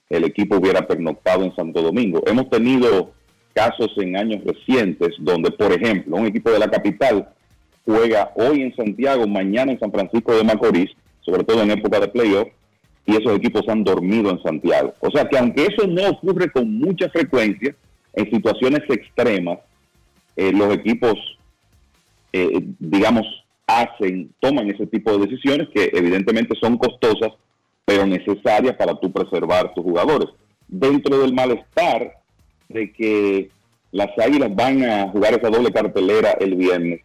[0.09, 2.21] el equipo hubiera pernoctado en Santo Domingo.
[2.25, 3.11] Hemos tenido
[3.53, 7.29] casos en años recientes donde, por ejemplo, un equipo de la capital
[7.85, 10.91] juega hoy en Santiago, mañana en San Francisco de Macorís,
[11.21, 12.47] sobre todo en época de playoff,
[13.05, 14.93] y esos equipos han dormido en Santiago.
[14.99, 17.75] O sea que aunque eso no ocurre con mucha frecuencia,
[18.13, 19.59] en situaciones extremas,
[20.35, 21.13] eh, los equipos,
[22.33, 23.25] eh, digamos,
[23.67, 27.31] hacen, toman ese tipo de decisiones que evidentemente son costosas,
[27.85, 30.29] pero necesarias para tú preservar tus jugadores.
[30.67, 32.15] Dentro del malestar
[32.67, 33.49] de que
[33.91, 37.01] las águilas van a jugar esa doble cartelera el viernes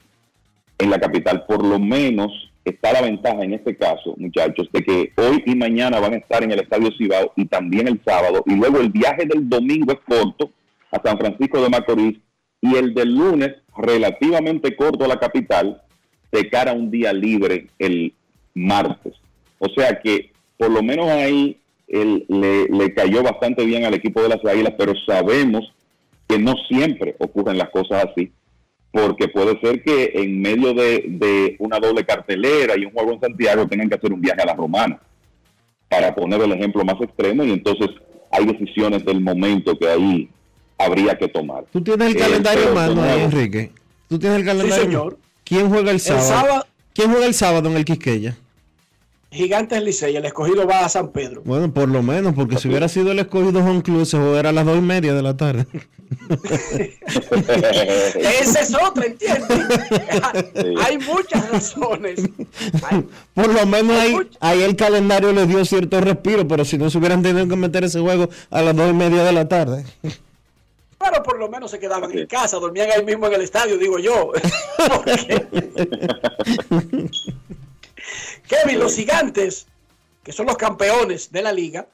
[0.78, 2.32] en la capital, por lo menos
[2.64, 6.42] está la ventaja en este caso, muchachos, de que hoy y mañana van a estar
[6.42, 10.00] en el Estadio Cibao y también el sábado, y luego el viaje del domingo es
[10.00, 10.50] corto,
[10.90, 12.18] a San Francisco de Macorís
[12.60, 15.80] y el del lunes relativamente corto a la capital
[16.32, 18.12] de cara a un día libre el
[18.54, 19.14] martes.
[19.58, 21.58] O sea que por lo menos ahí
[21.88, 25.72] él, le, cayó bastante bien al equipo de las Águilas, pero sabemos
[26.28, 28.30] que no siempre ocurren las cosas así,
[28.92, 33.20] porque puede ser que en medio de, de, una doble cartelera y un juego en
[33.20, 35.00] Santiago tengan que hacer un viaje a la Romana,
[35.88, 37.88] para poner el ejemplo más extremo, y entonces
[38.30, 40.28] hay decisiones del momento que ahí
[40.76, 41.64] habría que tomar.
[41.72, 43.72] Tú tienes el calendario mano ahí, Enrique.
[44.10, 44.76] Tú tienes el calendario.
[44.76, 45.18] Sí, señor.
[45.42, 46.22] ¿Quién juega el sábado?
[46.22, 48.36] El sábado ¿Quién juega el sábado en el Quisqueya?
[49.32, 51.42] Gigantes Licey, el escogido va a San Pedro.
[51.44, 54.52] Bueno, por lo menos, porque si hubiera sido el escogido Juan Cruz, se jugará a
[54.52, 55.66] las dos y media de la tarde.
[58.40, 59.48] Esa es otra, ¿entiendes?
[60.84, 62.28] Hay muchas razones.
[63.32, 66.98] por lo menos ahí, ahí, el calendario les dio cierto respiro, pero si no se
[66.98, 69.84] hubieran tenido que meter ese juego a las dos y media de la tarde.
[70.02, 74.00] Pero por lo menos se quedaban en casa, dormían ahí mismo en el estadio, digo
[74.00, 74.32] yo.
[78.48, 79.66] Kevin, los gigantes,
[80.22, 81.86] que son los campeones de la liga,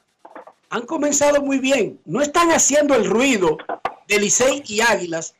[0.69, 1.99] han comenzado muy bien.
[2.05, 3.57] No están haciendo el ruido
[4.07, 5.35] de Licey y Águilas,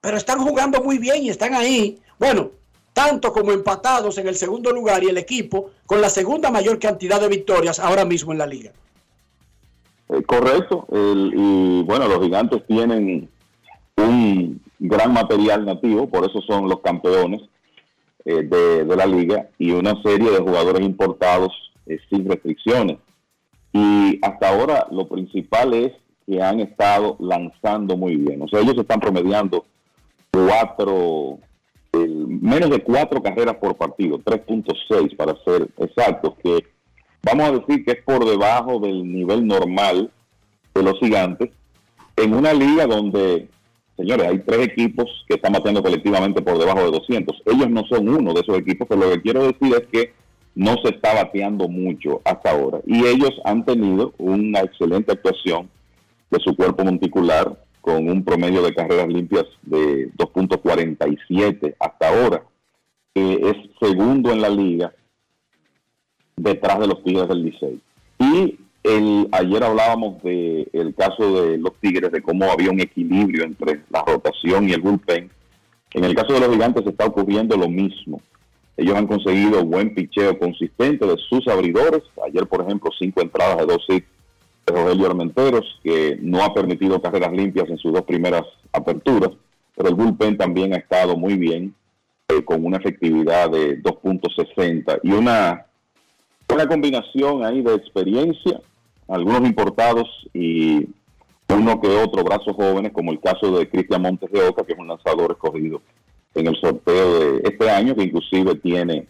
[0.00, 1.98] pero están jugando muy bien y están ahí.
[2.18, 2.50] Bueno,
[2.92, 7.20] tanto como empatados en el segundo lugar y el equipo con la segunda mayor cantidad
[7.20, 8.72] de victorias ahora mismo en la liga.
[10.08, 10.86] Eh, correcto.
[10.90, 13.28] y bueno, los gigantes tienen
[13.96, 17.42] un gran material nativo, por eso son los campeones
[18.30, 21.50] eh, de, la liga y una serie de jugadores importados
[21.86, 22.98] eh, sin restricciones.
[23.72, 25.92] Y hasta ahora lo principal es
[26.26, 28.42] que han estado lanzando muy bien.
[28.42, 29.64] O sea, ellos están promediando
[30.30, 31.38] cuatro,
[31.94, 36.66] menos de cuatro carreras por partido, 3.6 para ser exactos, que
[37.22, 40.10] vamos a decir que es por debajo del nivel normal
[40.74, 41.48] de los gigantes,
[42.14, 43.48] en una liga donde,
[43.98, 47.42] señores, hay tres equipos que están bateando colectivamente por debajo de 200.
[47.46, 50.14] Ellos no son uno de esos equipos, pero lo que quiero decir es que
[50.54, 52.80] no se está bateando mucho hasta ahora.
[52.86, 55.68] Y ellos han tenido una excelente actuación
[56.30, 62.42] de su cuerpo monticular con un promedio de carreras limpias de 2.47 hasta ahora,
[63.14, 64.92] que es segundo en la liga
[66.36, 67.80] detrás de los Tigres del Licey.
[68.20, 73.44] Y el, ayer hablábamos del el caso de los Tigres, de cómo había un equilibrio
[73.44, 75.30] entre la rotación y el bullpen.
[75.94, 78.20] En el caso de los gigantes está ocurriendo lo mismo.
[78.76, 82.02] Ellos han conseguido buen picheo consistente de sus abridores.
[82.24, 84.06] Ayer, por ejemplo, cinco entradas de dos hits
[84.66, 88.42] de Rogelio Armenteros, que no ha permitido carreras limpias en sus dos primeras
[88.72, 89.30] aperturas.
[89.74, 91.74] Pero el bullpen también ha estado muy bien,
[92.28, 95.64] eh, con una efectividad de 2.60 y una
[96.52, 98.60] una combinación ahí de experiencia,
[99.08, 100.86] algunos importados y
[101.48, 104.78] uno que otro brazos jóvenes, como el caso de Cristian Montes de Oca, que es
[104.78, 105.80] un lanzador escogido
[106.34, 109.06] en el sorteo de este año, que inclusive tiene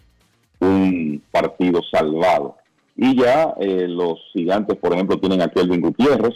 [0.59, 2.55] un partido salvado.
[2.95, 6.35] Y ya eh, los gigantes, por ejemplo, tienen a Kelvin Gutiérrez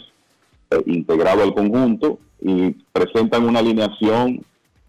[0.70, 4.44] eh, integrado al conjunto y presentan una alineación,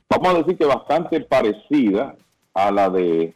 [0.09, 2.15] vamos a decir que bastante parecida
[2.53, 3.33] a la de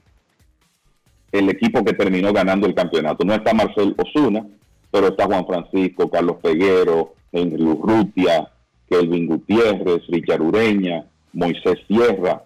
[1.31, 3.23] el equipo que terminó ganando el campeonato.
[3.23, 4.45] No está Marcel Osuna,
[4.91, 8.49] pero está Juan Francisco, Carlos Peguero, Henry Urrutia,
[8.89, 12.43] Kelvin Gutiérrez, Richard Ureña, Moisés Sierra.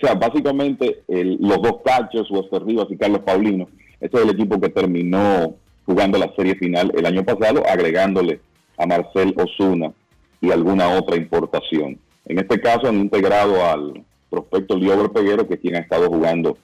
[0.00, 3.68] O sea, básicamente los dos cachos, Wester Rivas y Carlos Paulino,
[4.00, 5.54] ese es el equipo que terminó
[5.84, 8.40] jugando la serie final el año pasado, agregándole
[8.78, 9.92] a Marcel Osuna
[10.40, 11.98] y alguna otra importación.
[12.26, 16.56] En este caso han integrado al prospecto Liober Peguero, que es quien ha estado jugando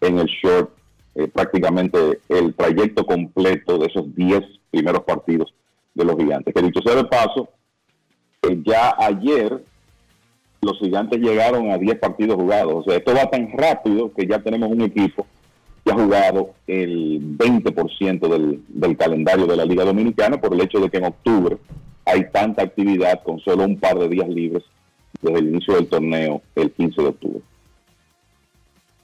[0.00, 0.70] en el short
[1.18, 4.40] eh, prácticamente el trayecto completo de esos 10
[4.70, 5.52] primeros partidos
[5.92, 6.54] de los gigantes.
[6.54, 7.48] Que dicho sea de paso,
[8.42, 9.60] eh, ya ayer
[10.62, 12.72] los gigantes llegaron a 10 partidos jugados.
[12.72, 15.26] O sea, esto va tan rápido que ya tenemos un equipo
[15.84, 20.78] que ha jugado el 20% del, del calendario de la Liga Dominicana por el hecho
[20.78, 21.56] de que en octubre
[22.04, 24.62] hay tanta actividad con solo un par de días libres
[25.20, 27.40] desde el inicio del torneo el 15 de octubre.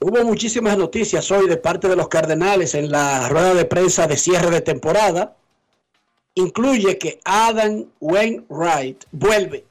[0.01, 4.17] Hubo muchísimas noticias hoy de parte de los Cardenales en la rueda de prensa de
[4.17, 5.37] cierre de temporada.
[6.35, 9.65] Incluye que Adam Wainwright vuelve.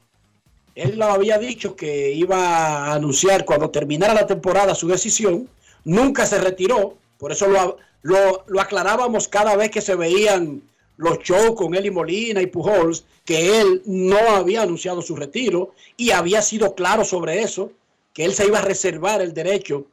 [0.76, 5.50] Él lo había dicho que iba a anunciar cuando terminara la temporada su decisión.
[5.84, 6.98] Nunca se retiró.
[7.20, 10.64] Por eso lo, lo, aclarábamos cada vez que se veían
[10.98, 16.12] los shows con y Molina y Pujols, que él no había anunciado su retiro y
[16.12, 17.72] había sido claro sobre eso,
[18.14, 19.86] que él se iba a reservar el derecho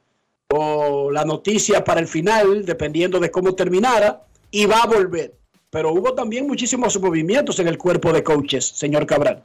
[0.52, 5.35] o la noticia para el final, dependiendo de cómo terminara, y va a volver.
[5.70, 9.43] Pero hubo también muchísimos movimientos en el cuerpo de coaches, señor Cabral.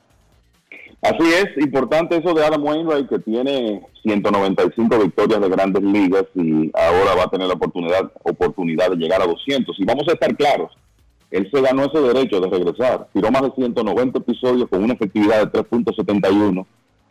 [1.02, 6.72] Así es, importante eso de Adam Wainwright, que tiene 195 victorias de grandes ligas y
[6.73, 9.80] ahora va a tener la oportunidad, oportunidad de llegar a 200.
[9.80, 10.72] Y vamos a estar claros,
[11.30, 13.07] él se ganó ese derecho de regresar.
[13.14, 16.65] Tiró más de 190 episodios con una efectividad de 3.71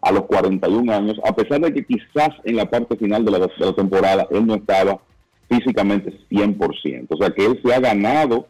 [0.04, 3.48] a los 41 años, a pesar de que quizás en la parte final de la,
[3.74, 5.00] temporada él no estaba
[5.48, 7.06] físicamente 100%.
[7.08, 8.46] O sea que él se ha ganado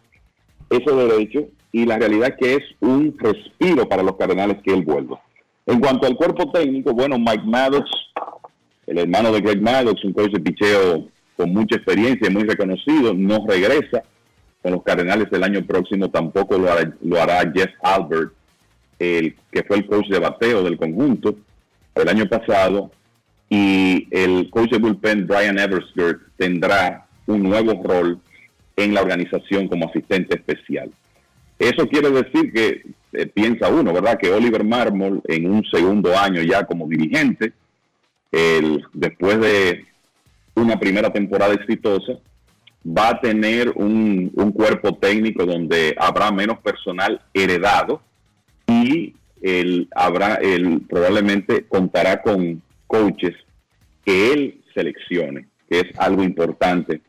[0.69, 4.83] ese derecho y la realidad es que es un respiro para los Cardenales que él
[4.83, 5.21] vuelva.
[5.67, 7.89] En cuanto al cuerpo técnico, bueno, Mike Maddox,
[8.87, 11.07] el hermano de Greg Maddox, un coach de picheo
[11.37, 14.03] con mucha experiencia y muy reconocido, no regresa
[14.61, 18.33] con los Cardenales el año próximo, tampoco lo hará, lo hará Jeff Albert,
[19.05, 21.37] el que fue el coach de bateo del conjunto
[21.95, 22.91] el año pasado,
[23.49, 28.19] y el coach de bullpen Brian Eversgert tendrá un nuevo rol
[28.77, 30.91] en la organización como asistente especial.
[31.59, 32.83] Eso quiere decir que
[33.13, 34.19] eh, piensa uno, ¿verdad?
[34.19, 37.53] Que Oliver Marmol en un segundo año ya como dirigente,
[38.93, 39.85] después de
[40.57, 42.15] una primera temporada exitosa,
[42.85, 48.03] va a tener un cuerpo técnico donde habrá menos personal heredado
[48.67, 53.35] y él habrá, él probablemente contará con coaches
[54.05, 57.03] que él seleccione, que es algo importante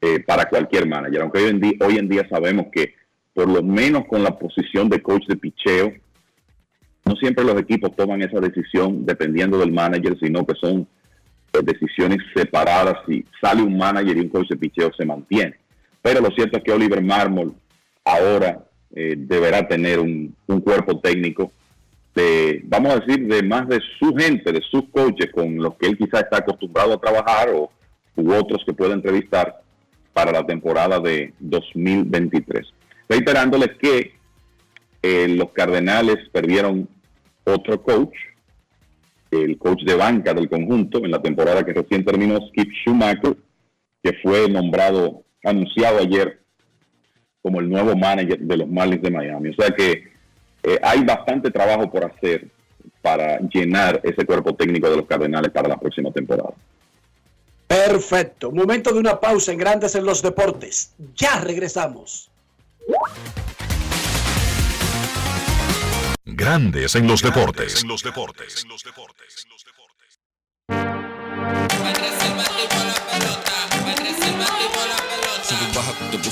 [0.00, 1.22] eh, para cualquier manager.
[1.22, 2.94] Aunque hoy en, día, hoy en día sabemos que
[3.34, 5.92] por lo menos con la posición de coach de picheo,
[7.04, 10.86] no siempre los equipos toman esa decisión dependiendo del manager, sino que son
[11.52, 12.96] eh, decisiones separadas.
[13.06, 15.54] Si sale un manager y un coach de picheo se mantiene.
[16.02, 17.54] Pero lo cierto es que Oliver Marmol
[18.04, 20.34] ahora eh, deberá tener un,
[20.64, 21.52] cuerpo técnico
[22.14, 25.86] de, vamos a decir, de más de su gente, de sus coaches con los que
[25.86, 27.70] él quizá está acostumbrado a trabajar o
[28.16, 29.62] u otros que pueda entrevistar
[30.12, 32.66] para la temporada de 2023.
[33.08, 34.12] Reiterándoles que
[35.02, 36.88] eh, los Cardenales perdieron
[37.44, 38.14] otro coach,
[39.30, 43.36] el coach de banca del conjunto en la temporada que recién terminó, Skip Schumacher,
[44.02, 46.40] que fue nombrado, anunciado ayer
[47.42, 49.50] como el nuevo manager de los Marlins de Miami.
[49.50, 50.04] O sea que
[50.62, 52.48] eh, hay bastante trabajo por hacer
[53.00, 56.52] para llenar ese cuerpo técnico de los Cardenales para la próxima temporada.
[57.66, 58.50] Perfecto.
[58.50, 60.94] Momento de una pausa en Grandes en los Deportes.
[61.14, 62.30] Ya regresamos.
[66.24, 67.82] Grandes en los deportes.
[67.82, 68.64] En los deportes.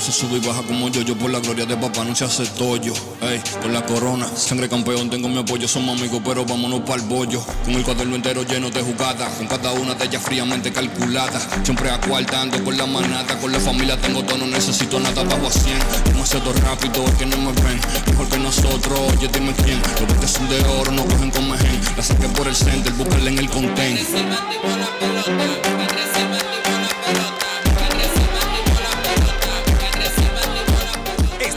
[0.07, 2.45] Puse sube y baja como yo, yo por la gloria de papá no se hace
[2.57, 2.93] tollo.
[3.21, 7.09] Ey, con la corona, sangre campeón, tengo mi apoyo, somos amigos, pero vámonos para el
[7.09, 7.43] bollo.
[7.65, 11.41] Con el cuaderno entero lleno de jugadas, con cada una de ellas fríamente calculada.
[11.61, 15.51] Siempre acuartando con la manata, con la familia tengo todo, no necesito nada, bajo a
[15.51, 15.77] 100.
[16.05, 17.81] Demasiado rápido, es que no me ven.
[18.07, 19.81] Mejor que nosotros, oye, dime quién.
[20.07, 21.81] Los que son de oro, no cogen con mejen.
[21.97, 23.99] La saqué por el center, búscala en el content.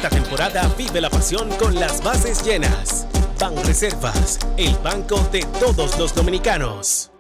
[0.03, 3.07] Esta temporada vive la pasión con las bases llenas.
[3.39, 7.11] Ban Reservas, el banco de todos los dominicanos.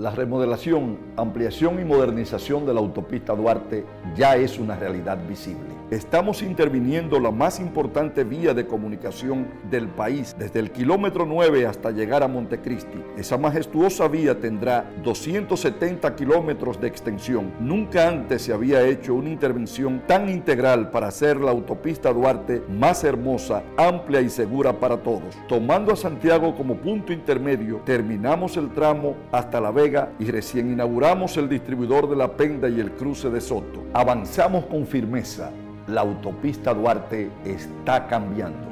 [0.00, 3.84] La remodelación, ampliación y modernización de la autopista Duarte
[4.16, 5.68] ya es una realidad visible.
[5.90, 11.90] Estamos interviniendo la más importante vía de comunicación del país, desde el kilómetro 9 hasta
[11.90, 13.02] llegar a Montecristi.
[13.18, 17.52] Esa majestuosa vía tendrá 270 kilómetros de extensión.
[17.60, 23.04] Nunca antes se había hecho una intervención tan integral para hacer la autopista Duarte más
[23.04, 25.36] hermosa, amplia y segura para todos.
[25.46, 31.36] Tomando a Santiago como punto intermedio, terminamos el tramo hasta La Vega y recién inauguramos
[31.36, 33.84] el distribuidor de La Penda y el cruce de Soto.
[33.92, 35.50] Avanzamos con firmeza
[35.90, 38.68] la autopista Duarte está cambiando.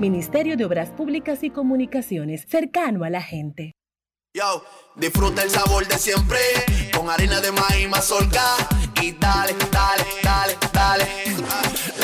[0.00, 3.72] Ministerio de Obras Públicas y Comunicaciones, cercano a la gente.
[4.36, 4.64] Yo,
[4.96, 6.38] disfruta el sabor de siempre,
[6.96, 8.56] con harina de maíz mazorca
[9.00, 11.04] y dale, dale, dale, dale.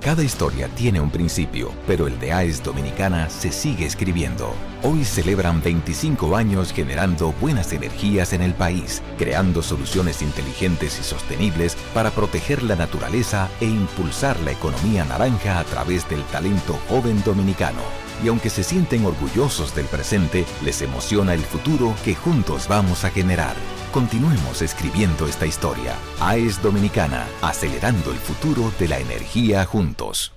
[0.00, 4.54] Cada historia tiene un principio, pero el de AES Dominicana se sigue escribiendo.
[4.82, 11.76] Hoy celebran 25 años generando buenas energías en el país, creando soluciones inteligentes y sostenibles
[11.94, 17.80] para proteger la naturaleza e impulsar la economía naranja a través del talento joven dominicano.
[18.22, 23.10] Y aunque se sienten orgullosos del presente, les emociona el futuro que juntos vamos a
[23.10, 23.54] generar.
[23.92, 25.94] Continuemos escribiendo esta historia.
[26.20, 30.32] AES Dominicana, acelerando el futuro de la energía juntos.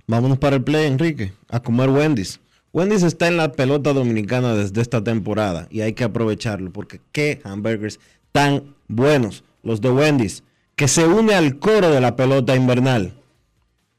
[0.06, 2.40] Vámonos para el play, Enrique, a comer Wendy's.
[2.73, 7.40] Wendy's está en la pelota dominicana desde esta temporada y hay que aprovecharlo porque qué
[7.44, 8.01] hamburgers
[8.32, 10.43] tan buenos los de Wendy's,
[10.77, 13.15] que se une al coro de la pelota invernal.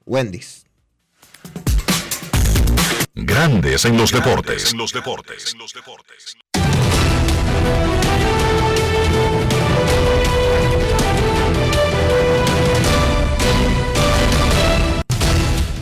[0.06, 0.65] Wendy's.
[3.18, 4.74] Grandes en los deportes.
[4.74, 5.56] En los deportes.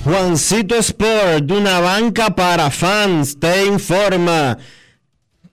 [0.04, 4.60] Juancito Sport, de una banca para fans, te informa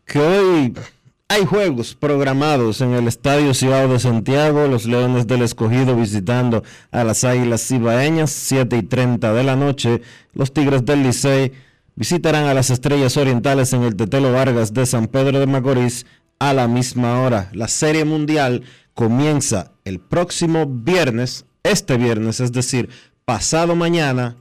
[0.05, 0.74] que hoy
[1.28, 7.05] hay juegos programados en el Estadio Ciudad de Santiago, los Leones del Escogido visitando a
[7.05, 10.02] las Águilas Cibaeñas, 7 y 30 de la noche,
[10.35, 11.70] los Tigres del Licey
[12.01, 16.06] visitarán a las Estrellas Orientales en el Tetelo Vargas de San Pedro de Macorís
[16.39, 17.51] a la misma hora.
[17.52, 18.62] La Serie Mundial
[18.94, 22.89] comienza el próximo viernes, este viernes, es decir,
[23.27, 24.36] pasado mañana,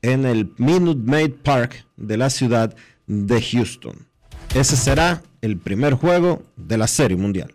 [0.00, 2.74] en el Minute Maid Park de la ciudad
[3.06, 4.06] de Houston.
[4.54, 7.54] Ese será el primer juego de la Serie Mundial.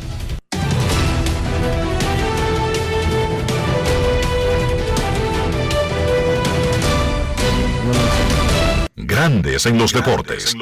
[9.21, 10.55] Grandes en los deportes.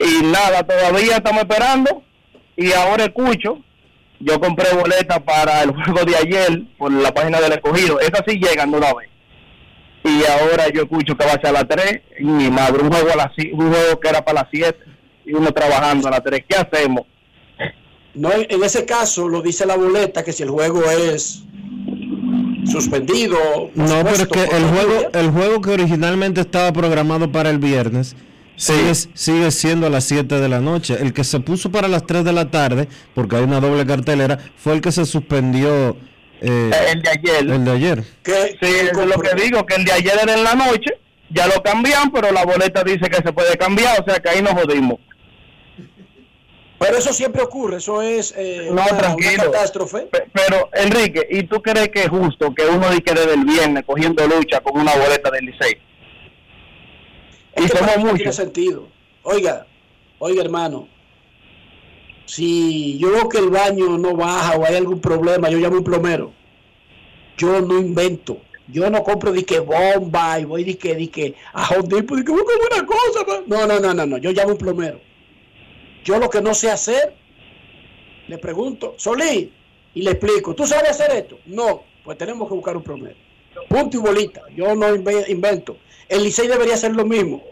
[0.00, 2.02] Y nada, todavía estamos esperando.
[2.56, 3.62] Y ahora escucho.
[4.20, 8.00] Yo compré boleta para el juego de ayer por la página del escogido.
[8.00, 9.08] Esas sí llegan de una vez.
[10.04, 12.00] Y ahora yo escucho que va a ser a las 3.
[12.20, 14.76] Y mi madre, un juego, a las, un juego que era para las 7.
[15.26, 16.44] Y uno trabajando a las 3.
[16.48, 17.04] ¿Qué hacemos?
[18.14, 21.44] No, en ese caso lo dice la boleta que si el juego es
[22.64, 23.38] suspendido.
[23.74, 28.16] No, pero es que el juego, el juego que originalmente estaba programado para el viernes
[28.58, 30.96] sigue, sigue siendo a las 7 de la noche.
[31.00, 34.38] El que se puso para las 3 de la tarde, porque hay una doble cartelera,
[34.56, 35.96] fue el que se suspendió.
[36.40, 37.50] Eh, el de ayer.
[37.50, 38.04] El de ayer.
[38.24, 40.98] sí, es lo que digo, que el de ayer era en la noche,
[41.30, 44.42] ya lo cambian, pero la boleta dice que se puede cambiar, o sea que ahí
[44.42, 44.98] nos jodimos.
[46.78, 50.08] Pero eso siempre ocurre, eso es eh, una, catástrofe.
[50.32, 54.26] Pero, Enrique, ¿y tú crees que es justo que uno diga desde el viernes cogiendo
[54.28, 55.87] lucha con una boleta del Licey?
[57.56, 58.16] Y somos muchos.
[58.16, 58.88] tiene sentido.
[59.22, 59.66] Oiga,
[60.18, 60.88] oiga hermano,
[62.26, 65.78] si yo veo que el baño no baja o hay algún problema, yo llamo a
[65.78, 66.32] un plomero.
[67.36, 68.40] Yo no invento.
[68.70, 72.04] Yo no compro de que bomba y voy de que, de que a Honda y
[72.04, 73.42] que busco una cosa.
[73.46, 74.18] No, no, no, no, no.
[74.18, 75.00] Yo llamo a un plomero
[76.08, 77.14] yo lo que no sé hacer,
[78.28, 79.52] le pregunto, Solí,
[79.94, 81.38] y le explico, ¿tú sabes hacer esto?
[81.44, 83.27] No, pues tenemos que buscar un promedio.
[83.68, 84.42] Punto y bolita.
[84.54, 85.76] Yo no inve- invento.
[86.08, 87.42] El Licey debería hacer lo mismo.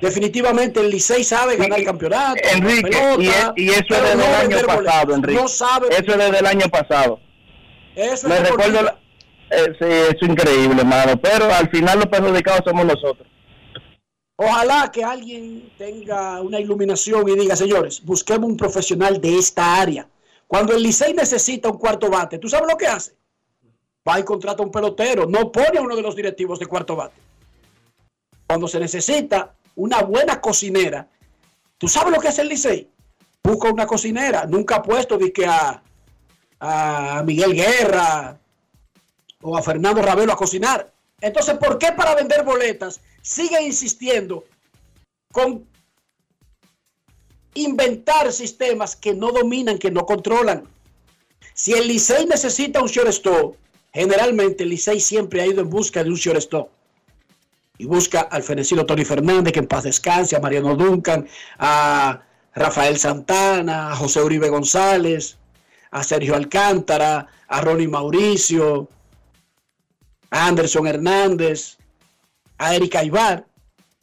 [0.00, 2.40] Definitivamente el Licey sabe ganar el campeonato.
[2.52, 5.14] Enrique, pelota, y, es- y eso es desde no el año pasado.
[5.14, 5.40] Enrique.
[5.40, 5.88] No sabe.
[5.90, 7.20] Eso es desde el año pasado.
[7.96, 8.98] Eso Me es recuerdo, la-
[9.50, 11.20] eh, sí, es increíble, hermano.
[11.20, 13.26] Pero al final los perjudicados somos nosotros.
[14.36, 20.06] Ojalá que alguien tenga una iluminación y diga, señores, busquemos un profesional de esta área.
[20.46, 23.16] Cuando el Licey necesita un cuarto bate, ¿tú sabes lo que hace?
[24.08, 27.20] Va y contrata un pelotero, no pone a uno de los directivos de cuarto bate.
[28.46, 31.06] Cuando se necesita una buena cocinera,
[31.76, 32.88] ¿tú sabes lo que hace el Licey?
[33.44, 34.46] Busca una cocinera.
[34.46, 35.18] Nunca ha puesto
[36.60, 38.38] a Miguel Guerra
[39.42, 40.90] o a Fernando Ravelo a cocinar.
[41.20, 44.44] Entonces, ¿por qué para vender boletas sigue insistiendo
[45.32, 45.66] con
[47.54, 50.66] inventar sistemas que no dominan, que no controlan?
[51.52, 53.56] Si el Licey necesita un shortstop,
[54.00, 56.70] generalmente Licey siempre ha ido en busca de un shortstop.
[57.78, 61.26] Y busca al fenecido Tony Fernández, que en paz descanse, a Mariano Duncan,
[61.58, 62.22] a
[62.54, 65.38] Rafael Santana, a José Uribe González,
[65.90, 68.88] a Sergio Alcántara, a Ronnie Mauricio,
[70.30, 71.78] a Anderson Hernández,
[72.58, 73.46] a Erika Ibar.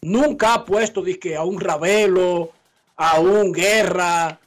[0.01, 1.03] Nunca ha puesto
[1.37, 2.51] a un Ravelo,
[2.95, 4.39] a un Guerra,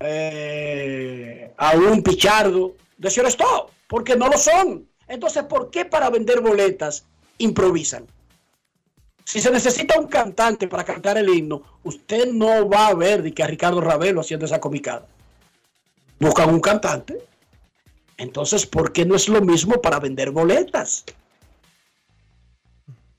[0.00, 4.87] eh, a un Pichardo de shortstop, porque no lo son.
[5.08, 7.04] Entonces, ¿por qué para vender boletas
[7.38, 8.06] improvisan?
[9.24, 13.42] Si se necesita un cantante para cantar el himno, usted no va a ver que
[13.42, 15.06] a Ricardo Ravelo haciendo esa comicada.
[16.18, 17.26] Buscan un cantante.
[18.16, 21.04] Entonces, ¿por qué no es lo mismo para vender boletas?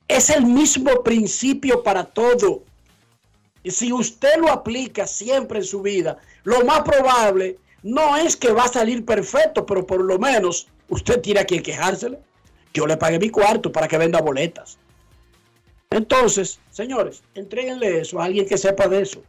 [0.08, 2.64] Es el mismo principio para todo.
[3.64, 8.52] Y si usted lo aplica siempre en su vida, lo más probable no es que
[8.52, 12.20] va a salir perfecto, pero por lo menos usted tiene a quien quejársele.
[12.74, 14.78] Yo le pagué mi cuarto para que venda boletas.
[15.90, 19.24] Entonces, señores, entréguenle eso a alguien que sepa de eso.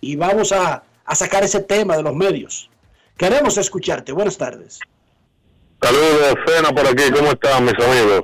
[0.00, 2.68] Y vamos a, a sacar ese tema de los medios.
[3.16, 4.12] Queremos escucharte.
[4.12, 4.80] Buenas tardes.
[5.80, 8.22] Saludos, Cena por aquí, ¿cómo están mis amigos?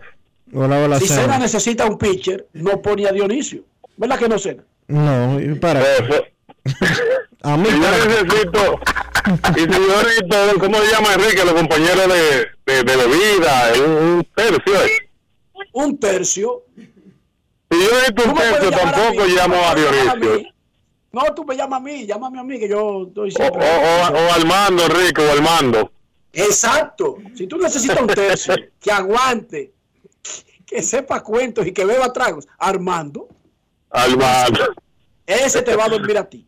[0.53, 1.39] Hola, hola, si Cena.
[1.39, 3.63] Necesita un pitcher, no pone a Dionisio.
[3.97, 4.65] ¿Verdad que no, Cena?
[4.89, 5.85] No, para.
[7.43, 8.81] A mí, Y necesito,
[9.57, 11.45] y si yo necesito, ¿cómo se llama Enrique?
[11.45, 14.85] Los compañeros de, de, de bebida, un, un tercio.
[14.85, 15.11] ¿eh?
[15.73, 16.63] Un tercio.
[16.77, 20.43] Si yo necesito un Tú me puedes tercio, a tampoco llamo a Dionisio.
[21.13, 23.67] No, tú me llamas a mí, llámame a mí, que yo estoy O, siempre.
[23.67, 25.91] o, o Armando, Enrique, o Armando.
[26.33, 27.17] Exacto.
[27.35, 29.73] Si tú necesitas un tercio que aguante,
[30.67, 33.29] que sepa cuentos y que beba tragos, Armando,
[33.91, 34.75] Armando.
[35.27, 36.47] ese te va a dormir a ti.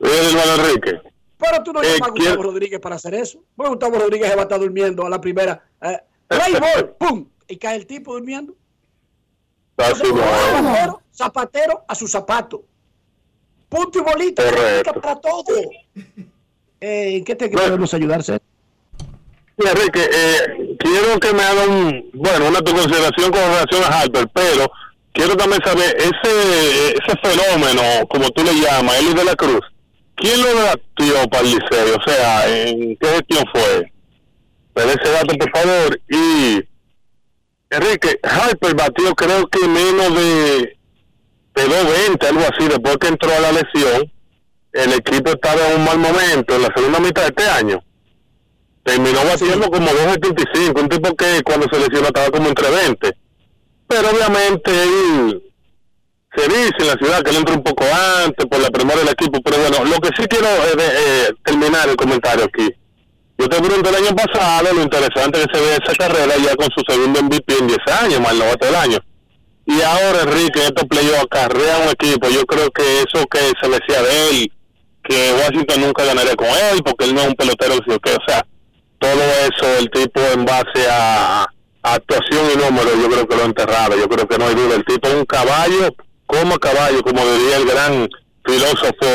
[0.00, 1.00] Hermano Enrique.
[1.38, 3.42] Pero tú no Eh, llamas a Gustavo Rodríguez para hacer eso.
[3.56, 5.62] Porque Gustavo Rodríguez se va a estar durmiendo a la primera.
[5.82, 5.98] Eh,
[6.28, 7.26] play ball, ¡pum!
[7.48, 8.54] Y cae el tipo durmiendo.
[9.78, 12.62] Zapatero, zapatero a su zapato.
[13.68, 14.42] Punto y bolita.
[15.00, 15.44] para todo.
[16.80, 18.38] Eh, ¿En qué te queremos ayudarse?
[19.56, 24.28] Enrique, eh, quiero que me haga un, bueno, una tu consideración con relación a Harper,
[24.32, 24.70] pero
[25.12, 29.60] quiero también saber ese ese fenómeno, como tú le llamas, Eli de la Cruz,
[30.20, 31.96] ¿quién lo debatió para el liceo?
[31.96, 33.92] O sea, ¿en qué gestión fue?
[34.74, 36.00] Dé ese dato, por favor.
[36.08, 36.64] Y,
[37.70, 40.78] Enrique, Harper batió creo que menos de,
[41.54, 44.12] de 2.20, algo así, después que entró a la lesión.
[44.72, 47.82] El equipo estaba en un mal momento en la segunda mitad de este año
[48.82, 53.16] terminó batiendo como 2.75, un tipo que cuando se lesionó estaba como entre 20.
[53.86, 55.42] Pero obviamente él
[56.36, 57.84] se dice en la ciudad que él entró un poco
[58.24, 60.84] antes por la primera del equipo, pero bueno, lo que sí quiero es de-
[61.26, 62.68] eh, terminar el comentario aquí.
[63.38, 66.68] Yo te pregunté el año pasado lo interesante que se ve esa carrera ya con
[66.74, 68.98] su segundo MVP en 10 años, más novato del año.
[69.66, 73.68] Y ahora Enrique, en estos playoffs acarrea un equipo, yo creo que eso que se
[73.68, 74.52] decía de él,
[75.02, 78.18] que Washington nunca ganaría con él, porque él no es un pelotero, sino que, o
[78.26, 78.44] sea,
[78.98, 81.42] todo eso, el tipo en base a,
[81.82, 84.54] a actuación y números, yo creo que lo ha enterrado, yo creo que no hay
[84.54, 85.88] duda, el tipo es un caballo,
[86.30, 88.08] como caballo, como diría el gran
[88.44, 89.06] filósofo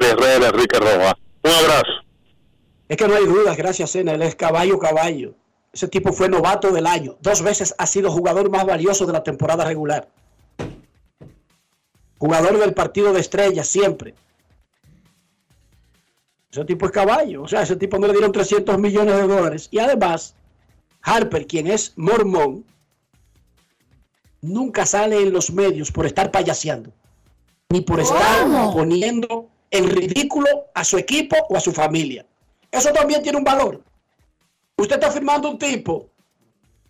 [0.00, 1.14] de Herrera, Enrique Rojas.
[1.42, 1.92] Un abrazo.
[2.88, 4.12] Es que no hay dudas, gracias, Cena.
[4.12, 5.34] Él es caballo, caballo.
[5.72, 7.16] Ese tipo fue novato del año.
[7.20, 10.08] Dos veces ha sido jugador más valioso de la temporada regular.
[12.18, 14.14] Jugador del partido de estrellas, siempre.
[16.50, 17.42] Ese tipo es caballo.
[17.42, 19.68] O sea, ese tipo no le dieron 300 millones de dólares.
[19.70, 20.34] Y además,
[21.02, 22.64] Harper, quien es mormón,
[24.40, 26.90] nunca sale en los medios por estar payaseando.
[27.70, 32.24] Ni por estar poniendo en ridículo a su equipo o a su familia.
[32.70, 33.82] Eso también tiene un valor.
[34.76, 36.08] Usted está firmando un tipo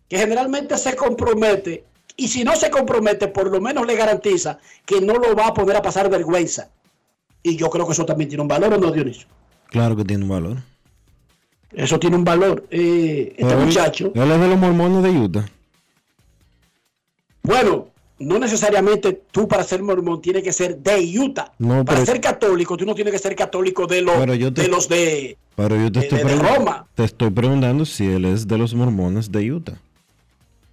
[0.09, 1.85] que generalmente se compromete
[2.17, 5.55] y si no se compromete, por lo menos le garantiza que no lo va a
[5.55, 6.71] poner a pasar vergüenza.
[7.43, 9.29] Y yo creo que eso también tiene un valor, ¿o no, Dionisio?
[9.69, 10.57] Claro que tiene un valor.
[11.73, 12.67] Eso tiene un valor.
[12.71, 15.49] Eh, este muchacho, Él es de los mormones de Utah.
[17.49, 17.89] Bueno,
[18.19, 21.53] no necesariamente tú para ser mormón tienes que ser de Utah.
[21.59, 24.63] No, para ser católico, tú no tienes que ser católico de los, Pero yo te-
[24.63, 26.87] de, los de, Pero yo te de- estoy, de- de pregun- Roma.
[26.95, 29.79] te estoy preguntando si él es de los mormones de Utah.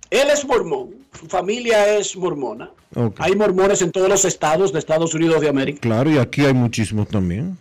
[0.09, 0.89] Él es mormón,
[1.19, 2.71] su familia es mormona.
[3.17, 5.79] Hay mormones en todos los estados de Estados Unidos de América.
[5.81, 7.57] Claro, y aquí hay muchísimos también.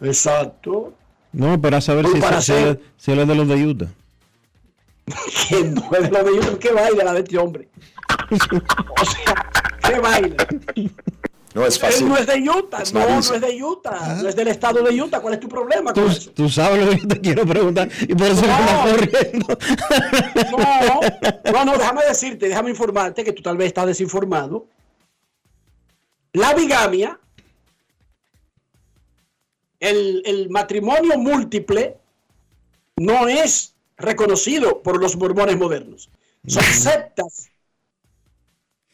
[0.00, 0.92] Exacto.
[1.32, 3.88] No, para saber si, para si ser- él, si él es de los de Utah.
[5.48, 7.68] Que no es de los de Utah, ¿Qué baila la de este hombre?
[9.00, 9.50] O sea.
[11.52, 12.04] No es fácil.
[12.04, 15.02] Él no es de Utah, no, no es de Utah, no es del estado de
[15.02, 15.20] Utah.
[15.20, 16.30] ¿Cuál es tu problema Tú, con eso?
[16.30, 19.58] tú sabes lo que yo te quiero preguntar y por eso me estás corriendo.
[20.52, 24.66] No, no, no, déjame decirte, déjame informarte que tú tal vez estás desinformado.
[26.32, 27.18] La bigamia,
[29.80, 31.96] el, el matrimonio múltiple,
[32.96, 36.10] no es reconocido por los mormones modernos.
[36.46, 37.49] Son sectas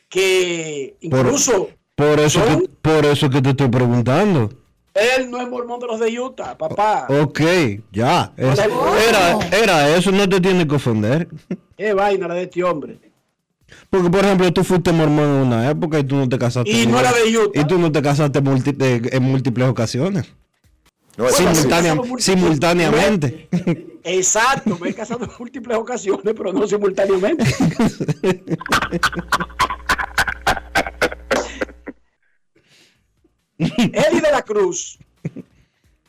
[0.09, 4.51] que incluso Por eso, que, por eso que te estoy preguntando.
[4.95, 7.07] él no es mormón de los de Utah, papá.
[7.09, 7.41] Ok,
[7.93, 8.33] ya.
[8.37, 8.59] es-
[9.09, 11.29] era, era eso, no te tienes que ofender.
[11.77, 12.99] Qué vaina la de este hombre.
[13.91, 16.71] Porque, por ejemplo, tú fuiste mormón en una época y tú no te casaste.
[16.71, 17.61] Y no era de Utah.
[17.61, 20.27] Y tú no te casaste multi- de- en múltiples ocasiones.
[21.19, 22.15] No es Simultánea- fácil.
[22.21, 23.49] simultáneamente.
[24.05, 27.45] Exacto, me he casado en múltiples ocasiones, pero no simultáneamente.
[33.59, 34.99] Eli de la Cruz,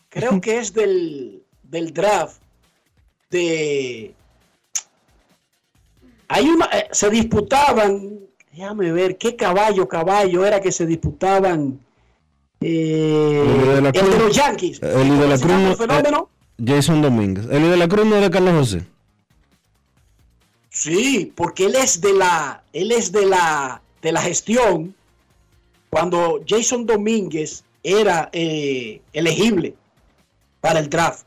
[0.10, 2.42] creo que es del, del draft
[3.30, 4.14] de...
[6.30, 8.20] Hay una, eh, se disputaban,
[8.52, 11.80] déjame ver, ¿qué caballo, caballo era que se disputaban?
[12.60, 14.82] Eh, Eli de la el de los Yankees.
[14.84, 15.70] Eli de la ¿Cómo se Cruz.
[15.70, 16.30] el fenómeno?
[16.58, 17.46] eh, Jason Domínguez.
[17.50, 18.84] Eli de la Cruz no de Carlos José.
[20.70, 24.96] Sí, porque él es de la, él es de la, de la gestión
[25.90, 29.74] cuando Jason Domínguez era eh, elegible
[30.62, 31.26] para el draft.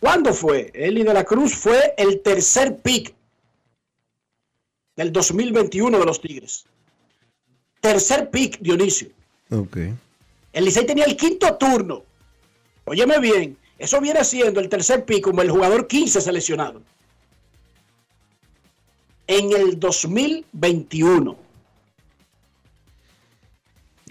[0.00, 0.70] ¿Cuándo fue?
[0.74, 3.14] Eli de la Cruz fue el tercer pick
[4.96, 6.64] del 2021 de los Tigres.
[7.80, 9.08] Tercer pick, Dionisio.
[9.50, 9.78] Ok.
[10.52, 12.02] El Licey tenía el quinto turno.
[12.84, 16.82] Óyeme bien, eso viene siendo el tercer pick como el jugador 15 seleccionado.
[19.26, 21.49] En el 2021.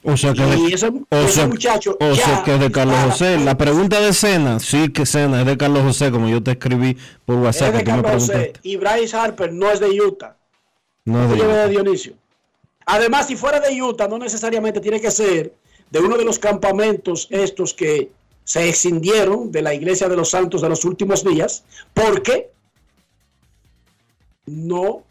[0.04, 2.60] O sea que, Y de- ese- o ese sea- muchacho o ya sea que es
[2.60, 3.38] de Carlos José.
[3.40, 6.98] La pregunta de Cena, sí que Cena es de Carlos José, como yo te escribí
[7.26, 7.74] por Es WhatsApp.
[7.74, 8.54] de tú me Carlos José.
[8.64, 10.36] Y Bryce Harper no es de Utah.
[11.06, 11.48] No es de Utah.
[11.66, 12.14] de Dionisio.
[12.86, 15.54] Además, si fuera de Utah, no necesariamente tiene que ser
[15.92, 18.12] de uno de los campamentos estos que
[18.44, 21.64] se escindieron de la Iglesia de los Santos de los últimos días,
[21.94, 22.50] porque
[24.46, 25.04] no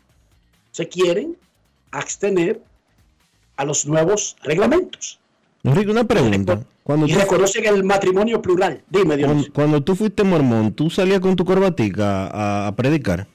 [0.72, 1.36] se quieren
[1.90, 2.60] abstener
[3.58, 5.18] a los nuevos reglamentos
[5.64, 6.60] Enrique, una pregunta.
[6.84, 8.82] Cuando y tú, reconocen el matrimonio plural.
[8.88, 9.52] Dime, Dionisio.
[9.52, 13.26] cuando, cuando tú fuiste mormón, ¿tú salías con tu corbatica a, a predicar?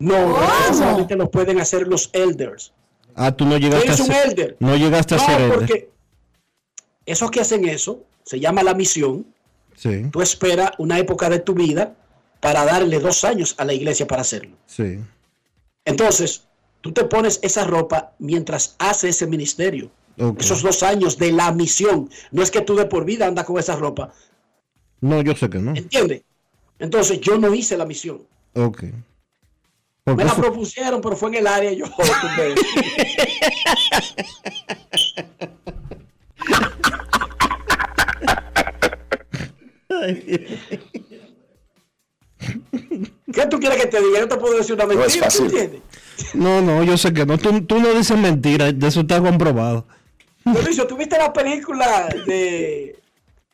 [0.00, 0.36] No,
[0.74, 2.72] solamente lo pueden hacer los elders.
[3.14, 4.56] Ah, tú no llegaste a eres un ser, elder.
[4.58, 5.54] no llegaste a No, ser elder.
[5.58, 5.90] porque
[7.06, 9.24] esos que hacen eso se llama la misión.
[9.76, 11.94] Sí, Tú esperas una época de tu vida
[12.40, 14.56] para darle dos años a la iglesia para hacerlo.
[14.66, 14.98] sí.
[15.84, 16.44] Entonces,
[16.82, 19.90] tú te pones esa ropa mientras haces ese ministerio.
[20.38, 22.10] Esos dos años de la misión.
[22.30, 24.12] No es que tú de por vida andas con esa ropa.
[25.00, 25.74] No, yo sé que no.
[25.74, 26.22] ¿Entiendes?
[26.78, 28.22] Entonces, yo no hice la misión.
[28.54, 28.82] Ok.
[30.04, 31.86] Me la eso- propusieron, pero fue en el área y yo.
[43.32, 44.20] ¿Qué tú quieres que te diga?
[44.20, 45.82] Yo te puedo decir una No es mentira, ¿tú fácil.
[46.34, 47.38] No, no, yo sé que no.
[47.38, 49.86] Tú, tú no dices mentiras, de eso está comprobado.
[50.44, 52.96] Mauricio, ¿tú viste la película de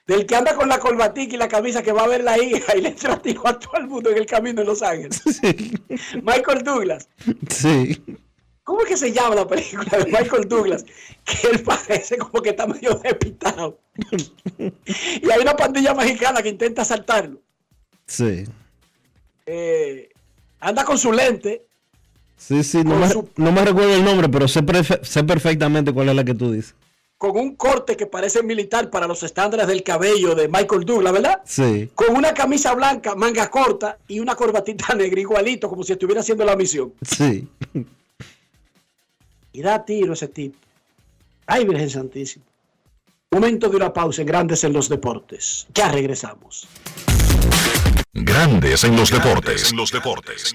[0.09, 2.75] del que anda con la corbatica y la camisa que va a ver la hija
[2.75, 5.23] y le tratijo a todo el mundo en el camino de Los Ángeles?
[6.23, 7.09] Michael Douglas.
[7.51, 8.03] Sí.
[8.65, 10.85] ¿Cómo es que se llama la película de Michael Douglas?
[11.25, 13.79] Que él parece como que está medio despistado.
[14.59, 17.41] Y hay una pandilla mexicana que intenta asaltarlo.
[18.07, 18.45] Sí.
[19.45, 20.11] Eh,
[20.61, 21.67] anda con su lente.
[22.39, 25.93] Sí, sí, no me, su- no me recuerdo el nombre, pero sé, prefe- sé perfectamente
[25.93, 26.75] cuál es la que tú dices.
[27.19, 31.41] con un corte que parece militar para los estándares del cabello de Michael Douglas, ¿verdad?
[31.45, 31.91] Sí.
[31.97, 36.45] Con una camisa blanca, manga corta y una corbatita negra igualito, como si estuviera haciendo
[36.45, 36.93] la misión.
[37.03, 37.49] Sí.
[39.53, 40.57] Y da tiro ese tipo.
[41.47, 42.45] Ay, Virgen Santísima.
[43.33, 45.67] Momento de una pausa en Grandes en los Deportes.
[45.75, 46.69] Ya regresamos.
[48.13, 49.73] Grandes en los deportes.
[49.73, 50.55] los deportes.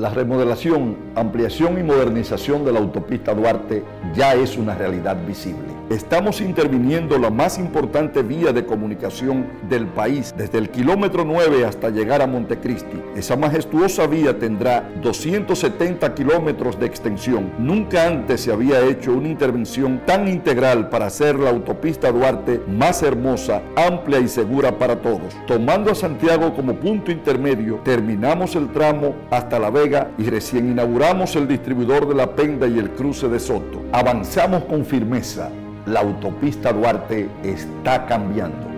[0.00, 5.68] La remodelación, ampliación y modernización de la autopista Duarte ya es una realidad visible.
[5.90, 11.90] Estamos interviniendo la más importante vía de comunicación del país, desde el kilómetro 9 hasta
[11.90, 12.96] llegar a Montecristi.
[13.16, 17.50] Esa majestuosa vía tendrá 270 kilómetros de extensión.
[17.58, 23.02] Nunca antes se había hecho una intervención tan integral para hacer la autopista Duarte más
[23.02, 25.36] hermosa, amplia y segura para todos.
[25.46, 31.34] Tomando a Santiago como punto intermedio, terminamos el tramo hasta La Vega y recién inauguramos
[31.36, 33.82] el distribuidor de La Penda y el cruce de Soto.
[33.92, 35.50] Avanzamos con firmeza.
[35.86, 38.68] La autopista Duarte está cambiando.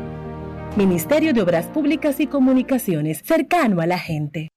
[0.76, 4.48] Ministerio de Obras Públicas y Comunicaciones, cercano a la gente.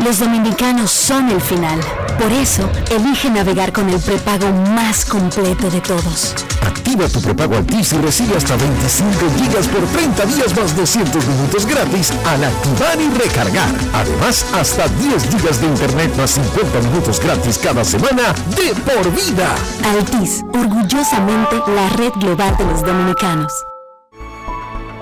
[0.00, 1.80] Los dominicanos son el final.
[2.18, 6.34] Por eso, elige navegar con el prepago más completo de todos.
[6.66, 11.66] Activa tu prepago Altis y recibe hasta 25 gigas por 30 días más 200 minutos
[11.66, 13.74] gratis al activar y recargar.
[13.92, 19.54] Además, hasta 10 gigas de internet más 50 minutos gratis cada semana de por vida.
[19.84, 23.52] Altis, orgullosamente la red global de los dominicanos.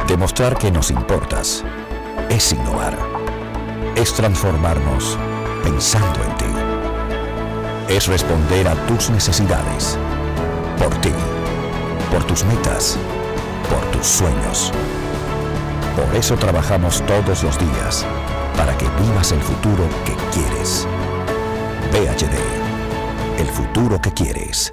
[0.09, 1.63] Demostrar que nos importas
[2.29, 2.99] es innovar.
[3.95, 5.19] Es transformarnos
[5.63, 6.52] pensando en ti.
[7.93, 9.98] Es responder a tus necesidades.
[10.78, 11.12] Por ti.
[12.10, 12.97] Por tus metas.
[13.69, 14.73] Por tus sueños.
[15.94, 18.06] Por eso trabajamos todos los días.
[18.56, 20.86] Para que vivas el futuro que quieres.
[21.90, 23.39] PHD.
[23.39, 24.73] El futuro que quieres.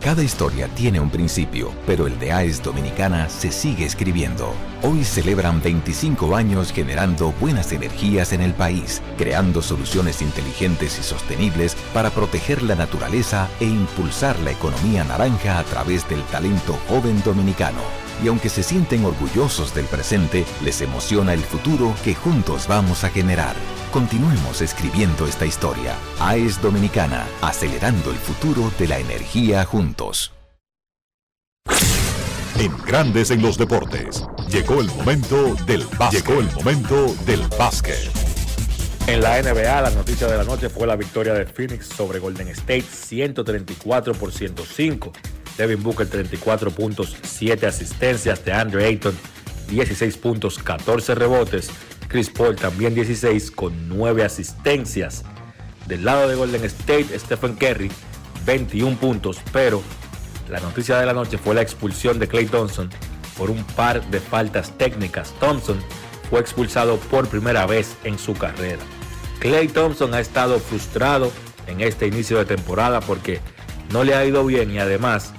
[0.00, 4.54] Cada historia tiene un principio, pero el de AES Dominicana se sigue escribiendo.
[4.82, 11.76] Hoy celebran 25 años generando buenas energías en el país, creando soluciones inteligentes y sostenibles
[11.92, 18.09] para proteger la naturaleza e impulsar la economía naranja a través del talento joven dominicano.
[18.22, 23.10] Y aunque se sienten orgullosos del presente, les emociona el futuro que juntos vamos a
[23.10, 23.54] generar.
[23.92, 25.94] Continuemos escribiendo esta historia.
[26.20, 30.32] AES Dominicana, acelerando el futuro de la energía juntos.
[32.58, 36.26] En Grandes en los Deportes, llegó el momento del básquet.
[36.26, 38.10] Llegó el momento del básquet.
[39.06, 42.48] En la NBA, la noticia de la noche fue la victoria de Phoenix sobre Golden
[42.48, 45.10] State, 134 por 105.
[45.60, 48.42] Devin Booker, 34 puntos, 7 asistencias.
[48.46, 49.14] De Andre Ayton,
[49.68, 51.70] 16 puntos, 14 rebotes.
[52.08, 55.22] Chris Paul también 16 con 9 asistencias.
[55.86, 57.90] Del lado de Golden State, Stephen Curry,
[58.46, 59.82] 21 puntos, pero
[60.48, 62.88] la noticia de la noche fue la expulsión de Clay Thompson
[63.36, 65.34] por un par de faltas técnicas.
[65.40, 65.78] Thompson
[66.30, 68.80] fue expulsado por primera vez en su carrera.
[69.40, 71.30] Clay Thompson ha estado frustrado
[71.66, 73.40] en este inicio de temporada porque
[73.92, 75.34] no le ha ido bien y además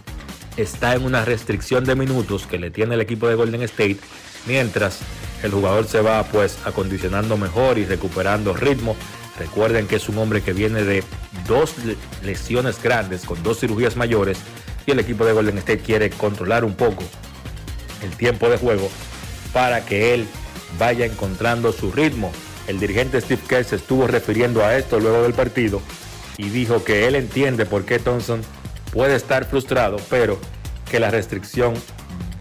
[0.57, 3.97] está en una restricción de minutos que le tiene el equipo de Golden State
[4.45, 4.99] mientras
[5.43, 8.95] el jugador se va pues acondicionando mejor y recuperando ritmo.
[9.39, 11.03] Recuerden que es un hombre que viene de
[11.47, 11.75] dos
[12.23, 14.39] lesiones grandes con dos cirugías mayores
[14.85, 17.03] y el equipo de Golden State quiere controlar un poco
[18.03, 18.89] el tiempo de juego
[19.53, 20.27] para que él
[20.77, 22.31] vaya encontrando su ritmo.
[22.67, 25.81] El dirigente Steve Kerr se estuvo refiriendo a esto luego del partido
[26.37, 28.41] y dijo que él entiende por qué Thompson
[28.91, 30.39] puede estar frustrado, pero
[30.89, 31.73] que la restricción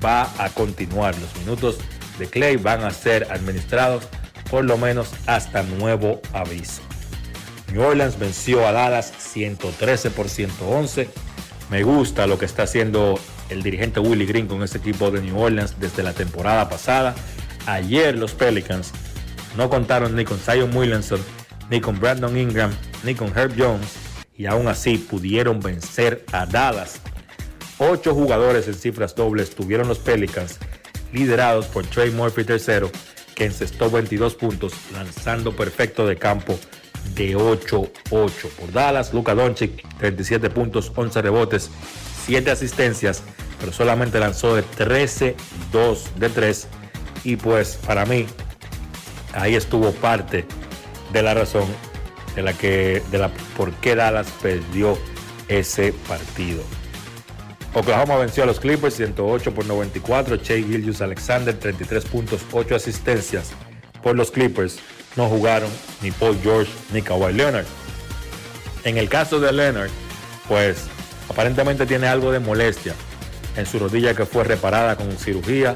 [0.05, 1.15] va a continuar.
[1.19, 1.79] Los minutos
[2.19, 4.05] de Clay van a ser administrados
[4.51, 6.83] por lo menos hasta nuevo aviso.
[7.73, 11.09] New Orleans venció a Dallas 113 por 111.
[11.71, 13.19] Me gusta lo que está haciendo
[13.49, 17.15] el dirigente Willie Green con este equipo de New Orleans desde la temporada pasada.
[17.67, 18.91] Ayer los Pelicans
[19.57, 21.21] no contaron ni con Zion Williamson,
[21.71, 22.73] ni con Brandon Ingram,
[23.05, 24.10] ni con Herb Jones
[24.41, 26.99] y aún así pudieron vencer a Dallas.
[27.77, 30.59] Ocho jugadores en cifras dobles tuvieron los Pelicans,
[31.13, 32.89] liderados por Trey Murphy III,
[33.35, 36.59] que encestó 22 puntos, lanzando perfecto de campo
[37.15, 37.91] de 8-8.
[38.09, 41.71] Por Dallas, Luka Doncic, 37 puntos, 11 rebotes,
[42.25, 43.23] 7 asistencias,
[43.59, 46.67] pero solamente lanzó de 13-2 de 3.
[47.25, 48.25] Y pues para mí,
[49.35, 50.47] ahí estuvo parte
[51.13, 51.67] de la razón
[52.35, 54.99] de la que de la por qué Dallas perdió
[55.49, 56.63] ese partido.
[57.75, 60.37] Oklahoma venció a los Clippers 108 por 94.
[60.39, 63.51] Che Gillius Alexander 33 puntos, 8 asistencias
[64.03, 64.79] por los Clippers.
[65.17, 65.71] No jugaron
[66.03, 67.67] ni Paul George ni Kawhi Leonard.
[68.85, 69.91] En el caso de Leonard,
[70.49, 70.87] pues
[71.29, 72.95] aparentemente tiene algo de molestia
[73.57, 75.75] en su rodilla que fue reparada con cirugía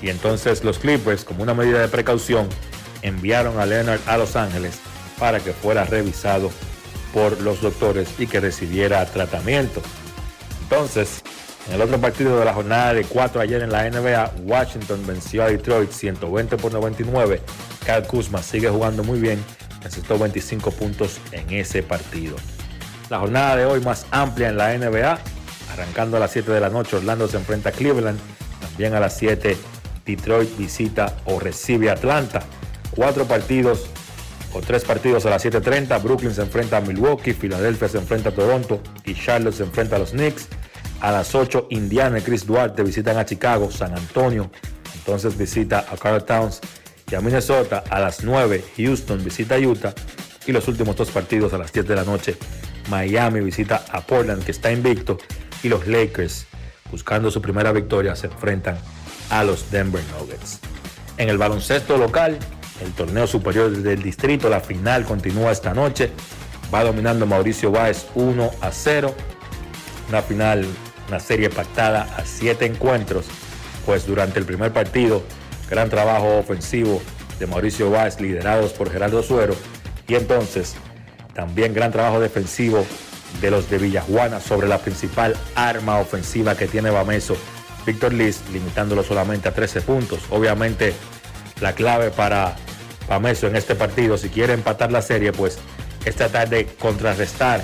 [0.00, 2.48] y entonces los Clippers, como una medida de precaución,
[3.02, 4.78] enviaron a Leonard a Los Ángeles
[5.18, 6.50] para que fuera revisado
[7.12, 9.80] por los doctores y que recibiera tratamiento.
[10.62, 11.22] Entonces,
[11.68, 15.44] en el otro partido de la jornada de 4 ayer en la NBA, Washington venció
[15.44, 17.40] a Detroit 120 por 99.
[17.84, 19.42] Kyle Kuzma sigue jugando muy bien,
[19.82, 22.36] necesitó 25 puntos en ese partido.
[23.08, 25.18] La jornada de hoy más amplia en la NBA,
[25.72, 28.18] arrancando a las 7 de la noche, Orlando se enfrenta a Cleveland,
[28.60, 29.56] también a las 7
[30.04, 32.42] Detroit visita o recibe a Atlanta.
[32.94, 33.86] Cuatro partidos
[34.54, 36.02] o tres partidos a las 7.30.
[36.02, 39.98] Brooklyn se enfrenta a Milwaukee, Filadelfia se enfrenta a Toronto y Charlotte se enfrenta a
[39.98, 40.48] los Knicks.
[41.00, 44.50] A las 8, Indiana y Chris Duarte visitan a Chicago, San Antonio,
[44.94, 46.60] entonces visita a Carl Towns
[47.10, 47.84] y a Minnesota.
[47.90, 49.92] A las 9, Houston visita a Utah.
[50.46, 52.36] Y los últimos dos partidos a las 10 de la noche,
[52.88, 55.18] Miami visita a Portland, que está invicto.
[55.62, 56.46] Y los Lakers,
[56.90, 58.78] buscando su primera victoria, se enfrentan
[59.30, 60.60] a los Denver Nuggets.
[61.16, 62.38] En el baloncesto local,
[62.80, 66.10] el torneo superior del distrito, la final continúa esta noche.
[66.72, 69.14] Va dominando Mauricio Báez 1 a 0.
[70.08, 70.66] Una final
[71.08, 73.26] una serie pactada a siete encuentros,
[73.86, 75.22] pues durante el primer partido,
[75.70, 77.02] gran trabajo ofensivo
[77.38, 79.54] de Mauricio Báez, liderados por Gerardo Suero,
[80.06, 80.74] y entonces
[81.34, 82.84] también gran trabajo defensivo
[83.40, 87.36] de los de Villajuana sobre la principal arma ofensiva que tiene Bameso,
[87.84, 90.20] Víctor Liz, limitándolo solamente a 13 puntos.
[90.30, 90.94] Obviamente
[91.60, 92.56] la clave para
[93.08, 95.58] Bameso en este partido, si quiere empatar la serie, pues
[96.04, 97.62] es tratar de contrarrestar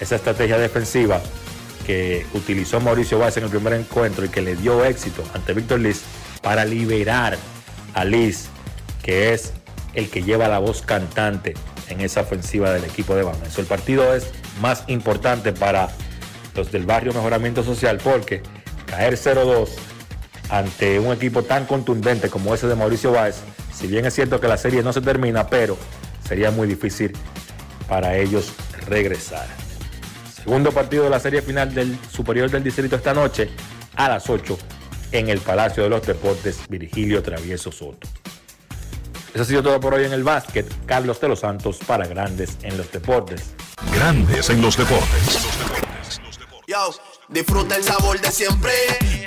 [0.00, 1.20] esa estrategia defensiva
[1.86, 5.80] que utilizó Mauricio Báez en el primer encuentro y que le dio éxito ante Víctor
[5.80, 6.02] Liz
[6.42, 7.36] para liberar
[7.94, 8.48] a Liz,
[9.02, 9.52] que es
[9.94, 11.54] el que lleva la voz cantante
[11.88, 13.60] en esa ofensiva del equipo de Bameso.
[13.60, 14.30] El partido es
[14.60, 15.90] más importante para
[16.54, 18.42] los del barrio Mejoramiento Social porque
[18.86, 19.70] caer 0-2
[20.52, 23.36] ante un equipo tan contundente como ese de Mauricio Báez,
[23.72, 25.78] si bien es cierto que la serie no se termina, pero
[26.28, 27.12] sería muy difícil
[27.88, 28.52] para ellos
[28.86, 29.46] regresar.
[30.30, 33.48] Segundo partido de la serie final del Superior del Distrito esta noche
[33.96, 34.58] a las 8
[35.12, 38.06] en el Palacio de los Deportes Virgilio Travieso Soto.
[39.32, 40.70] Eso ha sido todo por hoy en el básquet.
[40.84, 43.54] Carlos de los Santos para Grandes en los Deportes.
[43.94, 45.48] Grandes en los Deportes.
[46.66, 46.90] Yo,
[47.30, 48.72] disfruta el sabor de siempre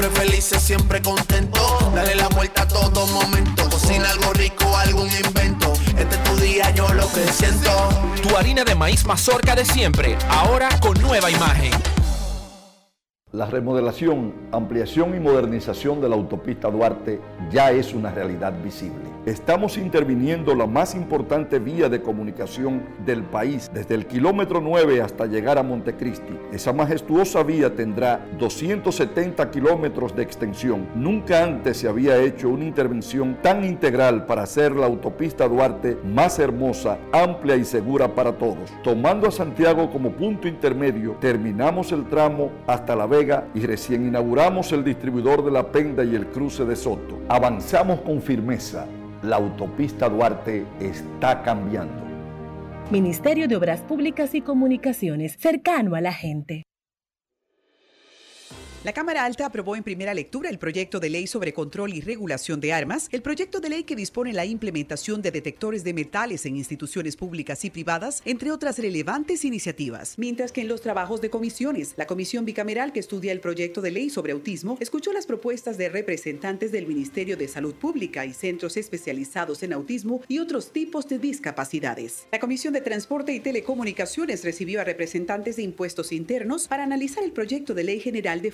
[0.00, 1.92] siempre felices, siempre contento.
[1.94, 3.68] Dale la vuelta a todo momento.
[3.68, 5.72] Cocina algo rico, algún invento.
[5.98, 7.70] Este es tu día, yo lo que siento.
[8.22, 11.72] Tu harina de maíz mazorca de siempre, ahora con nueva imagen.
[13.32, 19.10] La remodelación, ampliación y modernización de la autopista Duarte ya es una realidad visible.
[19.24, 25.26] Estamos interviniendo la más importante vía de comunicación del país, desde el kilómetro 9 hasta
[25.26, 26.36] llegar a Montecristi.
[26.50, 30.88] Esa majestuosa vía tendrá 270 kilómetros de extensión.
[30.96, 36.38] Nunca antes se había hecho una intervención tan integral para hacer la autopista Duarte más
[36.40, 38.72] hermosa, amplia y segura para todos.
[38.82, 43.06] Tomando a Santiago como punto intermedio, terminamos el tramo hasta La
[43.54, 47.20] Y recién inauguramos el distribuidor de la Penda y el cruce de Soto.
[47.28, 48.86] Avanzamos con firmeza.
[49.22, 52.02] La autopista Duarte está cambiando.
[52.90, 56.64] Ministerio de Obras Públicas y Comunicaciones, cercano a la gente.
[58.82, 62.60] La Cámara Alta aprobó en primera lectura el proyecto de ley sobre control y regulación
[62.60, 66.56] de armas, el proyecto de ley que dispone la implementación de detectores de metales en
[66.56, 70.14] instituciones públicas y privadas, entre otras relevantes iniciativas.
[70.16, 73.90] Mientras que en los trabajos de comisiones, la comisión bicameral que estudia el proyecto de
[73.90, 78.78] ley sobre autismo escuchó las propuestas de representantes del Ministerio de Salud Pública y centros
[78.78, 82.28] especializados en autismo y otros tipos de discapacidades.
[82.32, 87.32] La Comisión de Transporte y Telecomunicaciones recibió a representantes de impuestos internos para analizar el
[87.32, 88.52] proyecto de ley general de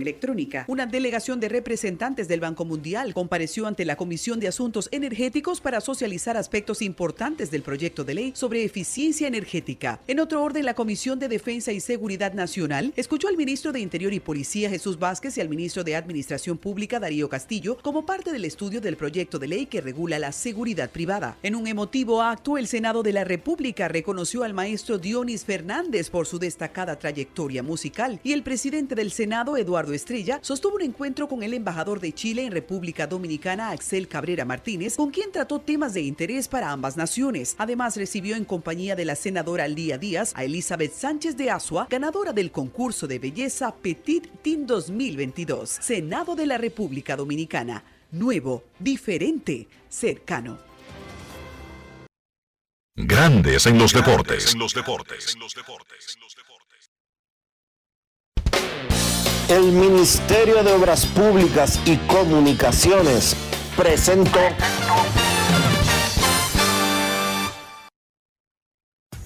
[0.00, 0.64] electrónica.
[0.68, 5.80] Una delegación de representantes del Banco Mundial compareció ante la Comisión de Asuntos Energéticos para
[5.80, 10.00] socializar aspectos importantes del proyecto de ley sobre eficiencia energética.
[10.06, 14.12] En otro orden, la Comisión de Defensa y Seguridad Nacional escuchó al ministro de Interior
[14.12, 18.44] y Policía Jesús Vázquez y al ministro de Administración Pública Darío Castillo como parte del
[18.44, 21.36] estudio del proyecto de ley que regula la seguridad privada.
[21.42, 26.26] En un emotivo acto, el Senado de la República reconoció al maestro Dionis Fernández por
[26.26, 31.42] su destacada trayectoria musical y el presidente del Senado Eduardo Estrella, sostuvo un encuentro con
[31.42, 36.02] el embajador de Chile en República Dominicana, Axel Cabrera Martínez, con quien trató temas de
[36.02, 37.54] interés para ambas naciones.
[37.58, 42.32] Además, recibió en compañía de la senadora Lía Díaz a Elizabeth Sánchez de Asua, ganadora
[42.32, 45.70] del concurso de belleza Petit Team 2022.
[45.70, 47.82] Senado de la República Dominicana.
[48.12, 50.58] Nuevo, diferente, cercano.
[52.96, 54.54] Grandes en los deportes.
[59.50, 63.34] El Ministerio de Obras Públicas y Comunicaciones
[63.76, 64.38] presentó.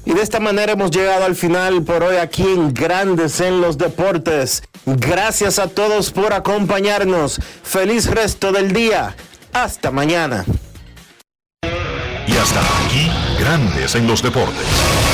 [0.07, 3.77] Y de esta manera hemos llegado al final por hoy aquí en Grandes en los
[3.77, 4.63] Deportes.
[4.87, 7.39] Gracias a todos por acompañarnos.
[7.63, 9.15] Feliz resto del día.
[9.53, 10.47] Hasta mañana.
[12.27, 15.14] Y hasta aquí, Grandes en los Deportes.